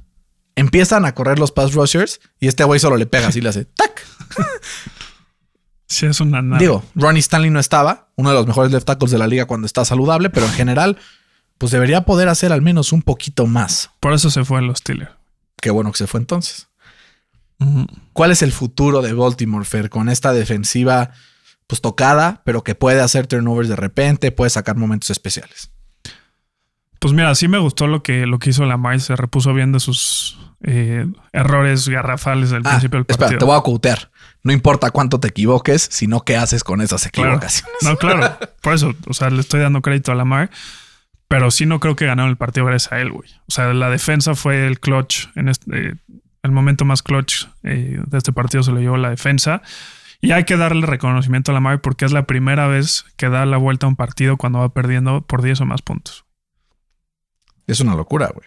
empiezan 0.55 1.05
a 1.05 1.13
correr 1.13 1.39
los 1.39 1.51
pass 1.51 1.73
rushers 1.73 2.19
y 2.39 2.47
este 2.47 2.63
güey 2.63 2.79
solo 2.79 2.97
le 2.97 3.05
pega 3.05 3.27
así, 3.27 3.41
le 3.41 3.49
hace 3.49 3.65
tac. 3.65 4.05
Sí, 5.91 6.05
es 6.05 6.21
una 6.21 6.43
nada. 6.43 6.59
Digo, 6.59 6.83
Ronnie 6.93 7.19
Stanley 7.19 7.49
no 7.49 7.59
estaba, 7.59 8.09
uno 8.15 8.29
de 8.29 8.35
los 8.35 8.45
mejores 8.45 8.71
left 8.71 8.85
tackles 8.85 9.11
de 9.11 9.17
la 9.17 9.25
liga 9.25 9.45
cuando 9.45 9.65
está 9.65 9.83
saludable, 9.83 10.29
pero 10.29 10.45
en 10.45 10.51
general, 10.51 10.97
pues 11.57 11.71
debería 11.71 12.05
poder 12.05 12.29
hacer 12.29 12.53
al 12.53 12.61
menos 12.61 12.93
un 12.93 13.01
poquito 13.01 13.47
más. 13.47 13.89
Por 13.99 14.13
eso 14.13 14.29
se 14.29 14.45
fue 14.45 14.59
a 14.59 14.61
los 14.61 14.77
Steelers. 14.77 15.11
Qué 15.59 15.71
bueno 15.71 15.91
que 15.91 15.97
se 15.97 16.05
fue 16.05 16.19
entonces. 16.19 16.67
¿Cuál 18.13 18.31
es 18.31 18.43
el 18.43 18.51
futuro 18.51 19.01
de 19.01 19.13
Baltimore, 19.13 19.65
Fer, 19.65 19.89
con 19.89 20.09
esta 20.09 20.31
defensiva 20.31 21.11
pues 21.69 21.81
tocada, 21.81 22.41
pero 22.45 22.63
que 22.63 22.73
puede 22.73 22.99
hacer 22.99 23.27
turnovers 23.27 23.69
de 23.69 23.75
repente, 23.75 24.31
puede 24.31 24.49
sacar 24.49 24.75
momentos 24.75 25.11
especiales? 25.11 25.71
Pues 26.99 27.13
mira, 27.13 27.33
sí 27.35 27.47
me 27.47 27.59
gustó 27.59 27.85
lo 27.87 28.01
que, 28.03 28.25
lo 28.25 28.39
que 28.39 28.49
hizo 28.49 28.65
Lamar. 28.65 28.99
Se 28.99 29.15
repuso 29.15 29.53
bien 29.53 29.71
de 29.71 29.79
sus 29.79 30.37
eh, 30.63 31.05
errores 31.31 31.87
garrafales 31.87 32.49
del 32.49 32.63
Ah, 32.65 32.71
principio 32.71 32.97
del 32.97 33.05
partido. 33.05 33.25
espera, 33.27 33.39
te 33.39 33.45
voy 33.45 33.55
a 33.57 33.61
cutear. 33.61 34.11
No 34.43 34.51
importa 34.51 34.89
cuánto 34.91 35.19
te 35.19 35.27
equivoques, 35.29 35.87
sino 35.91 36.21
qué 36.21 36.35
haces 36.37 36.63
con 36.63 36.81
esas 36.81 37.07
Claro. 37.07 37.29
equivocaciones. 37.29 37.75
No, 37.83 37.95
claro. 37.97 38.37
Por 38.61 38.73
eso, 38.73 38.93
o 39.07 39.13
sea, 39.13 39.29
le 39.29 39.39
estoy 39.41 39.61
dando 39.61 39.81
crédito 39.81 40.11
a 40.11 40.15
Lamar. 40.15 40.49
Pero 41.29 41.51
sí 41.51 41.67
no 41.67 41.79
creo 41.79 41.95
que 41.95 42.07
ganaron 42.07 42.31
el 42.31 42.37
partido 42.37 42.65
gracias 42.65 42.91
a 42.91 42.99
él, 42.99 43.11
güey. 43.11 43.29
O 43.47 43.51
sea, 43.51 43.71
la 43.73 43.89
defensa 43.91 44.33
fue 44.33 44.65
el 44.65 44.79
clutch. 44.79 45.27
En 45.35 45.47
este, 45.47 45.89
eh, 45.89 45.93
el 46.41 46.51
momento 46.51 46.83
más 46.85 47.03
clutch 47.03 47.45
eh, 47.63 48.01
de 48.07 48.17
este 48.17 48.33
partido 48.33 48.63
se 48.63 48.71
lo 48.71 48.79
llevó 48.79 48.97
la 48.97 49.11
defensa. 49.11 49.61
Y 50.21 50.31
hay 50.33 50.43
que 50.43 50.57
darle 50.57 50.85
reconocimiento 50.85 51.51
a 51.51 51.53
Lamar 51.53 51.81
porque 51.81 52.03
es 52.05 52.11
la 52.11 52.25
primera 52.27 52.67
vez 52.67 53.05
que 53.15 53.29
da 53.29 53.45
la 53.45 53.57
vuelta 53.57 53.85
a 53.85 53.89
un 53.89 53.95
partido 53.95 54.35
cuando 54.37 54.59
va 54.59 54.69
perdiendo 54.73 55.21
por 55.21 55.41
10 55.41 55.61
o 55.61 55.65
más 55.65 55.81
puntos. 55.81 56.25
Es 57.67 57.79
una 57.79 57.95
locura, 57.95 58.27
güey. 58.33 58.45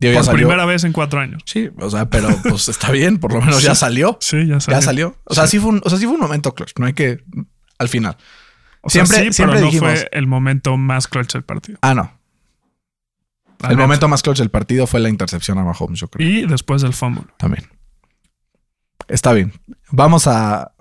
Digo, 0.00 0.20
Por 0.22 0.34
primera 0.34 0.64
vez 0.64 0.84
en 0.84 0.92
cuatro 0.92 1.18
años. 1.18 1.42
Sí, 1.44 1.70
o 1.76 1.90
sea, 1.90 2.08
pero 2.08 2.28
pues 2.48 2.68
está 2.68 2.92
bien, 2.92 3.18
por 3.18 3.32
lo 3.32 3.40
menos 3.40 3.62
ya 3.62 3.74
salió. 3.74 4.16
Sí, 4.20 4.46
ya 4.46 4.60
salió. 4.60 4.78
Ya 4.78 4.82
salió. 4.82 5.16
O 5.24 5.34
sea, 5.34 5.48
sí. 5.48 5.58
fue 5.58 5.70
un, 5.70 5.80
o 5.84 5.90
sea, 5.90 5.98
sí 5.98 6.04
fue 6.04 6.14
un 6.14 6.20
momento 6.20 6.54
clutch. 6.54 6.72
No 6.78 6.86
hay 6.86 6.92
que. 6.92 7.24
Al 7.78 7.88
final. 7.88 8.16
O 8.82 8.90
sea, 8.90 9.04
Siempre- 9.04 9.26
sí, 9.28 9.32
siempre 9.32 9.56
pero 9.56 9.66
no 9.66 9.72
dijimos- 9.72 9.90
fue 10.00 10.08
el 10.12 10.26
momento 10.28 10.76
más 10.76 11.08
clutch 11.08 11.32
del 11.32 11.42
partido. 11.42 11.78
Ah, 11.82 11.94
no. 11.94 12.12
La 13.58 13.70
El 13.70 13.76
momento 13.76 14.06
más 14.06 14.22
clutch 14.22 14.38
del 14.38 14.50
partido 14.50 14.86
fue 14.86 15.00
la 15.00 15.08
intercepción 15.08 15.58
a 15.58 15.64
Mahomes, 15.64 15.98
yo 15.98 16.06
creo. 16.06 16.28
Y 16.28 16.46
después 16.46 16.80
del 16.82 16.92
fumble. 16.92 17.24
También. 17.38 17.66
Está 19.08 19.32
bien. 19.32 19.52
Vamos 19.90 20.28
a. 20.28 20.72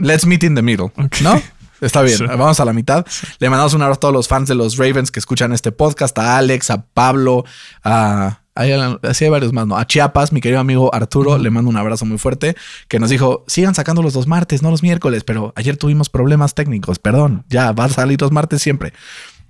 Let's 0.00 0.26
meet 0.26 0.42
in 0.44 0.54
the 0.54 0.62
middle. 0.62 0.90
¿No? 1.22 1.40
Está 1.80 2.02
bien. 2.02 2.18
Sí. 2.18 2.24
Vamos 2.26 2.60
a 2.60 2.64
la 2.64 2.72
mitad. 2.74 3.06
Le 3.38 3.48
mandamos 3.48 3.72
un 3.74 3.80
abrazo 3.82 3.96
a 3.96 4.00
todos 4.00 4.14
los 4.14 4.28
fans 4.28 4.48
de 4.48 4.54
los 4.54 4.76
Ravens 4.76 5.10
que 5.10 5.18
escuchan 5.18 5.52
este 5.52 5.72
podcast: 5.72 6.18
a 6.18 6.36
Alex, 6.36 6.70
a 6.70 6.82
Pablo, 6.84 7.44
a. 7.82 8.40
hay- 8.54 8.72
Así 9.02 9.24
hay 9.24 9.30
varios 9.30 9.52
más, 9.54 9.66
¿no? 9.66 9.78
A 9.78 9.86
Chiapas, 9.86 10.32
mi 10.32 10.40
querido 10.42 10.60
amigo 10.60 10.94
Arturo, 10.94 11.38
le 11.38 11.48
mando 11.48 11.70
un 11.70 11.76
abrazo 11.78 12.04
muy 12.04 12.18
fuerte, 12.18 12.54
que 12.88 12.98
nos 12.98 13.08
dijo, 13.08 13.44
sigan 13.46 13.74
sacando 13.74 14.02
los 14.02 14.12
dos 14.12 14.26
martes, 14.26 14.60
no 14.62 14.70
los 14.70 14.82
miércoles, 14.82 15.24
pero 15.24 15.54
ayer 15.56 15.78
tuvimos 15.78 16.10
problemas 16.10 16.54
técnicos, 16.54 16.98
perdón, 16.98 17.44
ya 17.48 17.72
va 17.72 17.84
a 17.84 17.88
salir 17.88 18.20
los 18.20 18.30
martes 18.32 18.60
siempre. 18.60 18.92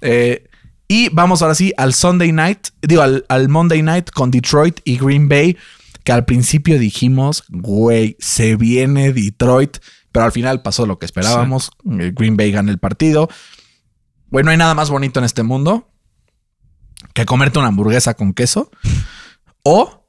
Eh, 0.01 0.45
y 0.87 1.09
vamos 1.11 1.43
ahora 1.43 1.55
sí 1.57 1.73
al 1.77 1.95
Sunday 1.95 2.31
night, 2.31 2.69
digo, 2.83 3.03
al, 3.03 3.25
al 3.29 3.49
Monday 3.49 3.83
night 3.83 4.11
con 4.11 4.31
Detroit 4.31 4.79
y 4.85 4.99
Green 4.99 5.29
Bay, 5.29 5.57
que 6.05 6.13
al 6.13 6.25
principio 6.25 6.79
dijimos, 6.79 7.43
güey, 7.49 8.17
se 8.21 8.55
viene 8.57 9.13
Detroit, 9.13 9.79
pero 10.13 10.25
al 10.25 10.33
final 10.33 10.63
pasó 10.63 10.87
lo 10.87 10.99
que 10.99 11.07
esperábamos. 11.07 11.71
Eh, 11.99 12.13
Green 12.15 12.37
Bay 12.37 12.51
gana 12.53 12.71
el 12.71 12.79
partido. 12.79 13.29
Güey, 14.31 14.45
no 14.45 14.51
hay 14.51 14.57
nada 14.57 14.75
más 14.75 14.91
bonito 14.91 15.19
en 15.21 15.25
este 15.25 15.43
mundo 15.43 15.89
que 17.15 17.25
comerte 17.25 17.59
una 17.59 17.69
hamburguesa 17.69 18.15
con 18.15 18.33
queso 18.33 18.71
o 19.63 20.07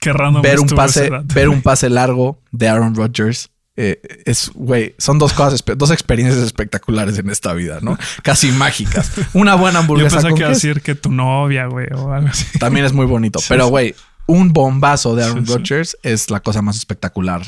Qué 0.00 0.12
ver 0.42 0.60
un 0.60 0.68
pase, 0.68 1.10
ver 1.34 1.48
un 1.48 1.62
pase 1.62 1.88
largo 1.88 2.42
de 2.52 2.68
Aaron 2.68 2.94
Rodgers. 2.94 3.50
Eh, 3.76 4.00
es, 4.26 4.50
güey, 4.54 4.94
son 4.98 5.18
dos 5.18 5.32
cosas, 5.32 5.64
dos 5.76 5.90
experiencias 5.90 6.44
espectaculares 6.44 7.18
en 7.18 7.30
esta 7.30 7.54
vida, 7.54 7.78
¿no? 7.80 7.98
Casi 8.22 8.52
mágicas. 8.52 9.10
Una 9.32 9.54
buena 9.54 9.78
Yo 9.78 9.80
hamburguesa 9.80 10.16
pensé 10.16 10.28
con 10.28 10.36
que 10.36 10.42
iba 10.42 10.48
a 10.48 10.52
queso 10.52 10.66
decir 10.68 10.82
que 10.82 10.94
tu 10.94 11.10
novia, 11.10 11.66
güey, 11.66 11.86
o 11.94 12.12
algo 12.12 12.28
así. 12.28 12.58
también 12.58 12.84
es 12.84 12.92
muy 12.92 13.06
bonito. 13.06 13.38
Sí, 13.38 13.46
Pero, 13.48 13.68
güey, 13.68 13.94
un 14.26 14.52
bombazo 14.52 15.16
de 15.16 15.24
Aaron 15.24 15.46
Sí, 15.46 15.52
sí. 15.52 15.58
Rodgers 15.58 15.96
es 16.02 16.30
la 16.30 16.40
cosa 16.40 16.60
más 16.62 16.76
espectacular 16.76 17.42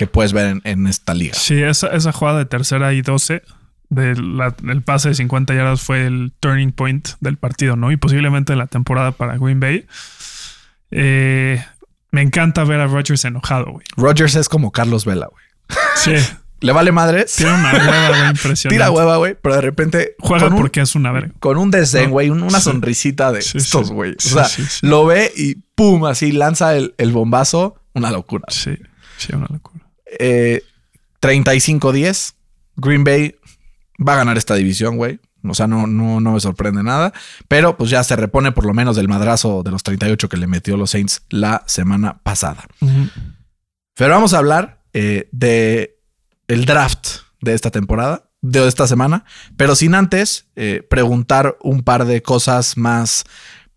que 0.00 0.06
puedes 0.06 0.32
ver 0.32 0.46
en, 0.46 0.62
en 0.64 0.86
esta 0.86 1.12
liga. 1.12 1.34
Sí, 1.34 1.62
esa, 1.62 1.88
esa 1.88 2.10
jugada 2.10 2.38
de 2.38 2.46
tercera 2.46 2.94
y 2.94 3.02
12 3.02 3.42
del 3.90 4.40
el 4.66 4.80
pase 4.82 5.10
de 5.10 5.14
50 5.14 5.52
yardas 5.54 5.82
fue 5.82 6.06
el 6.06 6.32
turning 6.40 6.72
point 6.72 7.06
del 7.20 7.36
partido, 7.36 7.76
¿no? 7.76 7.92
Y 7.92 7.98
posiblemente 7.98 8.54
de 8.54 8.56
la 8.56 8.66
temporada 8.66 9.12
para 9.12 9.36
Green 9.36 9.60
Bay. 9.60 9.84
Eh, 10.90 11.62
me 12.10 12.22
encanta 12.22 12.64
ver 12.64 12.80
a 12.80 12.86
Rodgers 12.86 13.24
enojado, 13.26 13.66
güey. 13.72 13.84
Rodgers 13.96 14.36
es 14.36 14.48
como 14.48 14.72
Carlos 14.72 15.04
Vela, 15.04 15.26
güey. 15.30 15.44
Sí, 15.96 16.14
Le 16.62 16.72
vale 16.72 16.92
madres. 16.92 17.36
tiene 17.36 17.52
una 17.54 17.72
hueva, 17.72 18.08
güey, 18.08 18.20
impresionante. 18.30 18.68
Tira 18.70 18.90
hueva, 18.90 19.16
güey, 19.18 19.36
pero 19.40 19.54
de 19.56 19.60
repente 19.60 20.14
Juega 20.18 20.46
un, 20.48 20.56
porque 20.56 20.80
es 20.80 20.94
una 20.94 21.12
verga. 21.12 21.32
con 21.40 21.56
un 21.58 21.70
desdén, 21.70 22.10
güey, 22.10 22.28
un- 22.30 22.42
una 22.42 22.58
Sí. 22.58 22.64
sonrisita 22.64 23.32
de 23.32 23.42
Sí, 23.42 23.58
estos, 23.58 23.88
sí. 23.88 23.92
güey. 23.94 24.12
O 24.12 24.20
sea, 24.20 24.46
lo 24.82 25.04
ve 25.06 25.30
y 25.36 25.56
pum, 25.74 26.04
así 26.06 26.32
lanza 26.32 26.74
el, 26.76 26.94
el 26.98 27.12
bombazo. 27.12 27.76
Una 27.92 28.10
locura. 28.10 28.44
Sí, 28.48 28.76
sí, 29.18 29.34
una 29.34 29.46
locura. 29.50 29.69
Eh, 30.18 30.62
35-10. 31.20 32.34
Green 32.76 33.04
Bay 33.04 33.36
va 34.06 34.14
a 34.14 34.16
ganar 34.16 34.38
esta 34.38 34.54
división, 34.54 34.96
güey. 34.96 35.20
O 35.42 35.54
sea, 35.54 35.66
no, 35.66 35.86
no, 35.86 36.20
no 36.20 36.32
me 36.32 36.40
sorprende 36.40 36.82
nada. 36.82 37.12
Pero 37.48 37.76
pues 37.76 37.90
ya 37.90 38.02
se 38.04 38.16
repone 38.16 38.52
por 38.52 38.66
lo 38.66 38.74
menos 38.74 38.96
del 38.96 39.08
madrazo 39.08 39.62
de 39.62 39.70
los 39.70 39.82
38 39.82 40.28
que 40.28 40.36
le 40.36 40.46
metió 40.46 40.76
los 40.76 40.90
Saints 40.90 41.22
la 41.28 41.62
semana 41.66 42.20
pasada. 42.22 42.64
Pero 43.94 44.14
vamos 44.14 44.34
a 44.34 44.38
hablar 44.38 44.82
eh, 44.92 45.28
de 45.32 45.98
el 46.48 46.64
draft 46.64 47.20
de 47.40 47.54
esta 47.54 47.70
temporada, 47.70 48.30
de 48.42 48.66
esta 48.66 48.86
semana, 48.86 49.24
pero 49.56 49.76
sin 49.76 49.94
antes 49.94 50.46
eh, 50.56 50.86
preguntar 50.88 51.56
un 51.62 51.82
par 51.82 52.06
de 52.06 52.22
cosas 52.22 52.76
más 52.76 53.24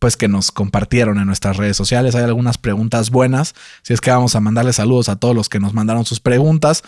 pues 0.03 0.17
que 0.17 0.27
nos 0.27 0.51
compartieron 0.51 1.17
en 1.17 1.27
nuestras 1.27 1.55
redes 1.55 1.77
sociales. 1.77 2.13
Hay 2.13 2.23
algunas 2.23 2.57
preguntas 2.57 3.09
buenas. 3.09 3.55
Si 3.83 3.93
es 3.93 4.01
que 4.01 4.11
vamos 4.11 4.35
a 4.35 4.41
mandarle 4.41 4.73
saludos 4.73 5.07
a 5.07 5.15
todos 5.15 5.33
los 5.33 5.47
que 5.47 5.61
nos 5.61 5.73
mandaron 5.73 6.03
sus 6.03 6.19
preguntas. 6.19 6.83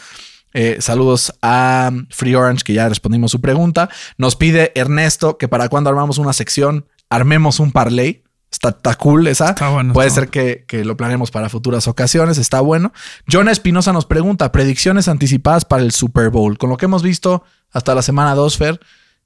Eh, 0.53 0.80
saludos 0.82 1.34
a 1.41 1.93
Free 2.09 2.36
Orange, 2.36 2.66
que 2.66 2.74
ya 2.74 2.89
respondimos 2.89 3.32
su 3.32 3.39
pregunta. 3.39 3.88
Nos 4.18 4.36
pide 4.36 4.74
Ernesto 4.76 5.38
que 5.38 5.47
para 5.47 5.70
cuando 5.70 5.89
armamos 5.89 6.18
una 6.18 6.34
sección, 6.34 6.88
armemos 7.09 7.61
un 7.61 7.72
parlay. 7.72 8.22
Está, 8.51 8.72
está 8.72 8.95
cool 8.95 9.28
esa. 9.28 9.51
Está 9.51 9.70
bueno, 9.70 9.93
Puede 9.93 10.09
está 10.09 10.20
ser 10.20 10.30
que, 10.30 10.66
que 10.68 10.84
lo 10.84 10.97
planeemos 10.97 11.32
para 11.32 11.47
futuras 11.47 11.88
ocasiones. 11.88 12.38
Está 12.38 12.59
bueno. 12.59 12.91
John 13.32 13.47
Espinosa 13.47 13.93
nos 13.93 14.05
pregunta: 14.05 14.51
predicciones 14.51 15.07
anticipadas 15.07 15.63
para 15.63 15.84
el 15.84 15.93
Super 15.93 16.32
Bowl. 16.32 16.57
Con 16.57 16.70
lo 16.70 16.76
que 16.76 16.84
hemos 16.84 17.01
visto 17.01 17.45
hasta 17.72 17.95
la 17.95 18.01
semana 18.01 18.36
2, 18.36 18.57
Fer, 18.57 18.82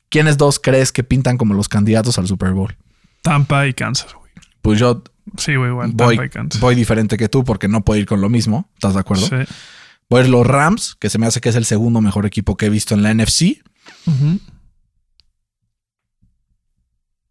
¿quiénes 0.09 0.37
dos 0.37 0.59
crees 0.59 0.91
que 0.91 1.03
pintan 1.03 1.39
como 1.39 1.55
los 1.55 1.67
candidatos 1.67 2.19
al 2.19 2.27
Super 2.27 2.51
Bowl? 2.51 2.77
Tampa 3.29 3.67
y 3.67 3.75
Kansas, 3.75 4.11
güey. 4.15 4.31
Pues 4.63 4.79
yo 4.79 5.03
Sí, 5.37 5.55
güey, 5.55 5.69
igual. 5.69 5.91
voy, 5.93 6.15
Tampa 6.15 6.25
y 6.25 6.29
Kansas. 6.29 6.59
voy 6.59 6.73
diferente 6.73 7.15
que 7.15 7.29
tú 7.29 7.43
porque 7.43 7.67
no 7.67 7.85
puedo 7.85 7.99
ir 7.99 8.07
con 8.07 8.21
lo 8.21 8.27
mismo. 8.27 8.67
¿Estás 8.73 8.95
de 8.95 9.01
acuerdo? 9.01 9.27
Sí. 9.27 9.35
Voy 10.09 10.21
a 10.21 10.23
ir 10.23 10.31
los 10.31 10.47
Rams, 10.47 10.95
que 10.95 11.11
se 11.11 11.19
me 11.19 11.27
hace 11.27 11.39
que 11.39 11.49
es 11.49 11.55
el 11.55 11.65
segundo 11.65 12.01
mejor 12.01 12.25
equipo 12.25 12.57
que 12.57 12.65
he 12.65 12.69
visto 12.69 12.95
en 12.95 13.03
la 13.03 13.13
NFC. 13.13 13.61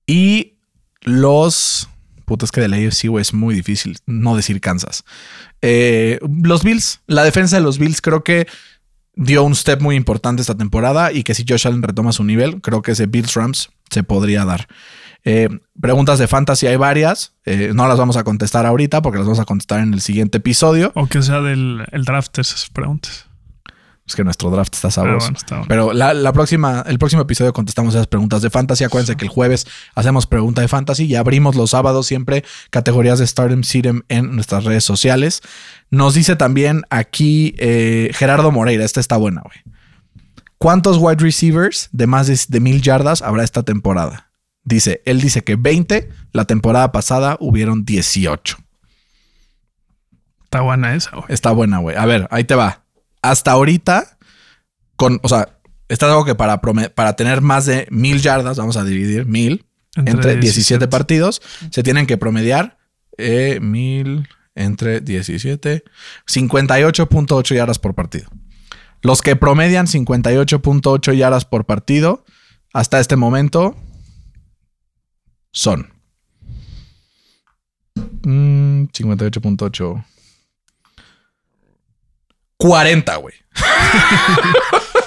Y 0.06 0.54
los. 1.00 1.88
Puta, 2.24 2.44
es 2.44 2.52
que 2.52 2.60
de 2.60 2.68
la 2.68 2.76
AFC, 2.76 3.08
güey, 3.08 3.22
es 3.22 3.34
muy 3.34 3.56
difícil 3.56 3.98
no 4.06 4.36
decir 4.36 4.60
Kansas. 4.60 5.02
Eh, 5.62 6.20
los 6.44 6.62
Bills, 6.62 7.00
la 7.08 7.24
defensa 7.24 7.56
de 7.56 7.62
los 7.62 7.78
Bills 7.78 8.00
creo 8.00 8.22
que 8.22 8.46
dio 9.16 9.42
un 9.42 9.56
step 9.56 9.80
muy 9.80 9.96
importante 9.96 10.42
esta 10.42 10.56
temporada 10.56 11.10
y 11.10 11.24
que 11.24 11.34
si 11.34 11.44
Josh 11.48 11.66
Allen 11.66 11.82
retoma 11.82 12.12
su 12.12 12.22
nivel, 12.22 12.60
creo 12.60 12.82
que 12.82 12.92
ese 12.92 13.06
Bills 13.06 13.34
Rams 13.34 13.70
se 13.90 14.04
podría 14.04 14.44
dar. 14.44 14.68
Eh, 15.24 15.48
preguntas 15.80 16.18
de 16.18 16.26
fantasy 16.26 16.66
hay 16.66 16.76
varias. 16.76 17.32
Eh, 17.44 17.72
no 17.74 17.86
las 17.88 17.98
vamos 17.98 18.16
a 18.16 18.24
contestar 18.24 18.64
ahorita 18.66 19.02
porque 19.02 19.18
las 19.18 19.26
vamos 19.26 19.40
a 19.40 19.44
contestar 19.44 19.80
en 19.80 19.92
el 19.92 20.00
siguiente 20.00 20.38
episodio. 20.38 20.92
O 20.94 21.06
que 21.06 21.22
sea 21.22 21.40
del 21.40 21.84
el 21.92 22.04
draft 22.04 22.38
esas 22.38 22.68
preguntas. 22.70 23.26
Es 24.06 24.16
que 24.16 24.24
nuestro 24.24 24.48
draft 24.48 24.74
está 24.74 24.88
Ah, 24.88 24.90
sabroso. 24.90 25.26
bueno, 25.26 25.36
está 25.36 25.54
bueno. 25.56 25.68
Pero 25.68 25.92
la, 25.92 26.14
la 26.14 26.32
próxima, 26.32 26.82
el 26.86 26.98
próximo 26.98 27.20
episodio 27.20 27.52
contestamos 27.52 27.94
esas 27.94 28.06
preguntas 28.06 28.40
de 28.40 28.48
fantasy. 28.48 28.84
Acuérdense 28.84 29.16
que 29.16 29.26
el 29.26 29.30
jueves 29.30 29.66
hacemos 29.94 30.26
pregunta 30.26 30.62
de 30.62 30.68
fantasy 30.68 31.04
y 31.04 31.14
abrimos 31.14 31.56
los 31.56 31.70
sábados 31.70 32.06
siempre 32.06 32.42
categorías 32.70 33.18
de 33.18 33.26
Stardom 33.26 33.64
Serum 33.64 34.00
en 34.08 34.34
nuestras 34.34 34.64
redes 34.64 34.84
sociales. 34.84 35.42
Nos 35.90 36.14
dice 36.14 36.36
también 36.36 36.84
aquí 36.88 37.54
eh, 37.58 38.10
Gerardo 38.14 38.50
Moreira, 38.50 38.82
esta 38.82 38.98
está 39.00 39.18
buena, 39.18 39.42
güey. 39.42 39.58
¿Cuántos 40.56 40.96
wide 40.98 41.22
receivers 41.22 41.90
de 41.92 42.06
más 42.06 42.28
de, 42.28 42.40
de 42.48 42.60
mil 42.60 42.80
yardas 42.80 43.20
habrá 43.20 43.44
esta 43.44 43.62
temporada? 43.62 44.27
Dice, 44.68 45.00
él 45.06 45.20
dice 45.20 45.42
que 45.42 45.56
20, 45.56 46.10
la 46.32 46.44
temporada 46.44 46.92
pasada 46.92 47.38
hubieron 47.40 47.86
18. 47.86 48.58
Está 50.44 50.60
buena 50.60 50.94
esa, 50.94 51.10
güey. 51.12 51.24
Está 51.28 51.52
buena, 51.52 51.78
güey. 51.78 51.96
A 51.96 52.04
ver, 52.04 52.28
ahí 52.30 52.44
te 52.44 52.54
va. 52.54 52.84
Hasta 53.22 53.52
ahorita, 53.52 54.18
con, 54.96 55.20
o 55.22 55.28
sea, 55.28 55.58
está 55.88 56.06
algo 56.06 56.26
que 56.26 56.34
para, 56.34 56.60
para 56.60 57.16
tener 57.16 57.40
más 57.40 57.64
de 57.64 57.86
mil 57.90 58.20
yardas, 58.20 58.58
vamos 58.58 58.76
a 58.76 58.84
dividir 58.84 59.24
mil 59.24 59.64
entre, 59.96 60.36
17, 60.36 60.86
partidos, 60.86 61.40
se 61.70 61.82
tienen 61.82 62.06
que 62.06 62.18
promediar 62.18 62.76
eh, 63.16 63.58
mil 63.60 64.28
entre 64.54 65.00
17, 65.00 65.82
58.8 66.26 67.54
yardas 67.54 67.78
por 67.78 67.94
partido. 67.94 68.28
Los 69.00 69.22
que 69.22 69.34
promedian 69.34 69.86
58.8 69.86 71.14
yardas 71.14 71.46
por 71.46 71.64
partido 71.64 72.24
hasta 72.74 73.00
este 73.00 73.16
momento 73.16 73.76
son 75.58 75.90
mm, 78.22 78.84
58.8 78.84 80.04
40, 82.56 83.16
güey. 83.16 83.34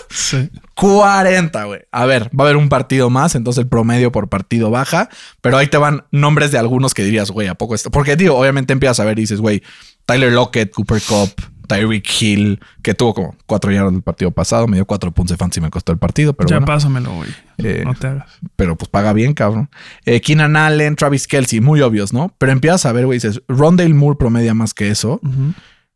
Sí. 0.10 0.50
40, 0.76 1.64
güey. 1.66 1.82
A 1.92 2.06
ver, 2.06 2.30
va 2.38 2.44
a 2.44 2.48
haber 2.48 2.58
un 2.58 2.68
partido 2.68 3.10
más, 3.10 3.36
entonces 3.36 3.64
el 3.64 3.70
promedio 3.70 4.12
por 4.12 4.28
partido 4.28 4.70
baja, 4.70 5.10
pero 5.42 5.58
ahí 5.58 5.68
te 5.68 5.78
van 5.78 6.06
nombres 6.12 6.52
de 6.52 6.58
algunos 6.58 6.94
que 6.94 7.04
dirías, 7.04 7.32
güey, 7.32 7.48
¿a 7.48 7.56
poco 7.56 7.76
esto? 7.76 7.92
Porque, 7.92 8.18
digo, 8.18 8.38
obviamente 8.38 8.74
empiezas 8.74 9.00
a 9.00 9.06
ver 9.06 9.18
y 9.20 9.22
dices, 9.22 9.40
güey, 9.40 9.64
Tyler 10.06 10.34
Lockett, 10.34 10.72
Cooper 10.72 11.02
Cup, 11.02 11.32
Tyreek 11.72 12.22
Hill, 12.22 12.60
que 12.82 12.94
tuvo 12.94 13.14
como 13.14 13.36
cuatro 13.46 13.72
yardas 13.72 13.94
del 13.94 14.02
partido 14.02 14.32
pasado, 14.32 14.68
me 14.68 14.76
dio 14.76 14.86
cuatro 14.86 15.12
puntos 15.12 15.36
de 15.36 15.38
fantasy, 15.38 15.62
me 15.62 15.70
costó 15.70 15.94
el 15.94 15.98
partido, 15.98 16.34
pero 16.34 16.50
ya 16.50 16.58
bueno. 16.58 16.66
pásamelo, 16.68 17.14
güey. 17.14 17.30
Eh, 17.60 17.84
no 17.86 17.94
te 17.94 18.08
hagas. 18.08 18.30
pero 18.58 18.76
pues 18.76 18.90
paga 18.90 19.14
bien, 19.14 19.34
cabrón. 19.34 19.70
Eh, 20.06 20.20
Keenan 20.20 20.58
Allen, 20.58 20.98
Travis 20.98 21.28
Kelsey, 21.28 21.62
muy 21.62 21.80
obvios, 21.80 22.12
¿no? 22.12 22.36
Pero 22.38 22.52
empiezas 22.52 22.86
a 22.86 22.92
ver, 22.92 23.06
güey, 23.06 23.18
dices, 23.18 23.42
Rondale 23.48 23.94
Moore 23.94 24.18
promedia 24.18 24.54
más 24.54 24.74
que 24.74 24.90
eso. 24.90 25.22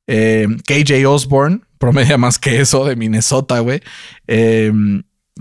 Eh, 0.07 0.47
KJ 0.65 1.05
Osborne, 1.07 1.59
promedia 1.77 2.17
más 2.17 2.39
que 2.39 2.61
eso 2.61 2.85
de 2.85 2.95
Minnesota, 2.95 3.59
güey. 3.59 3.81
Eh, 4.27 4.71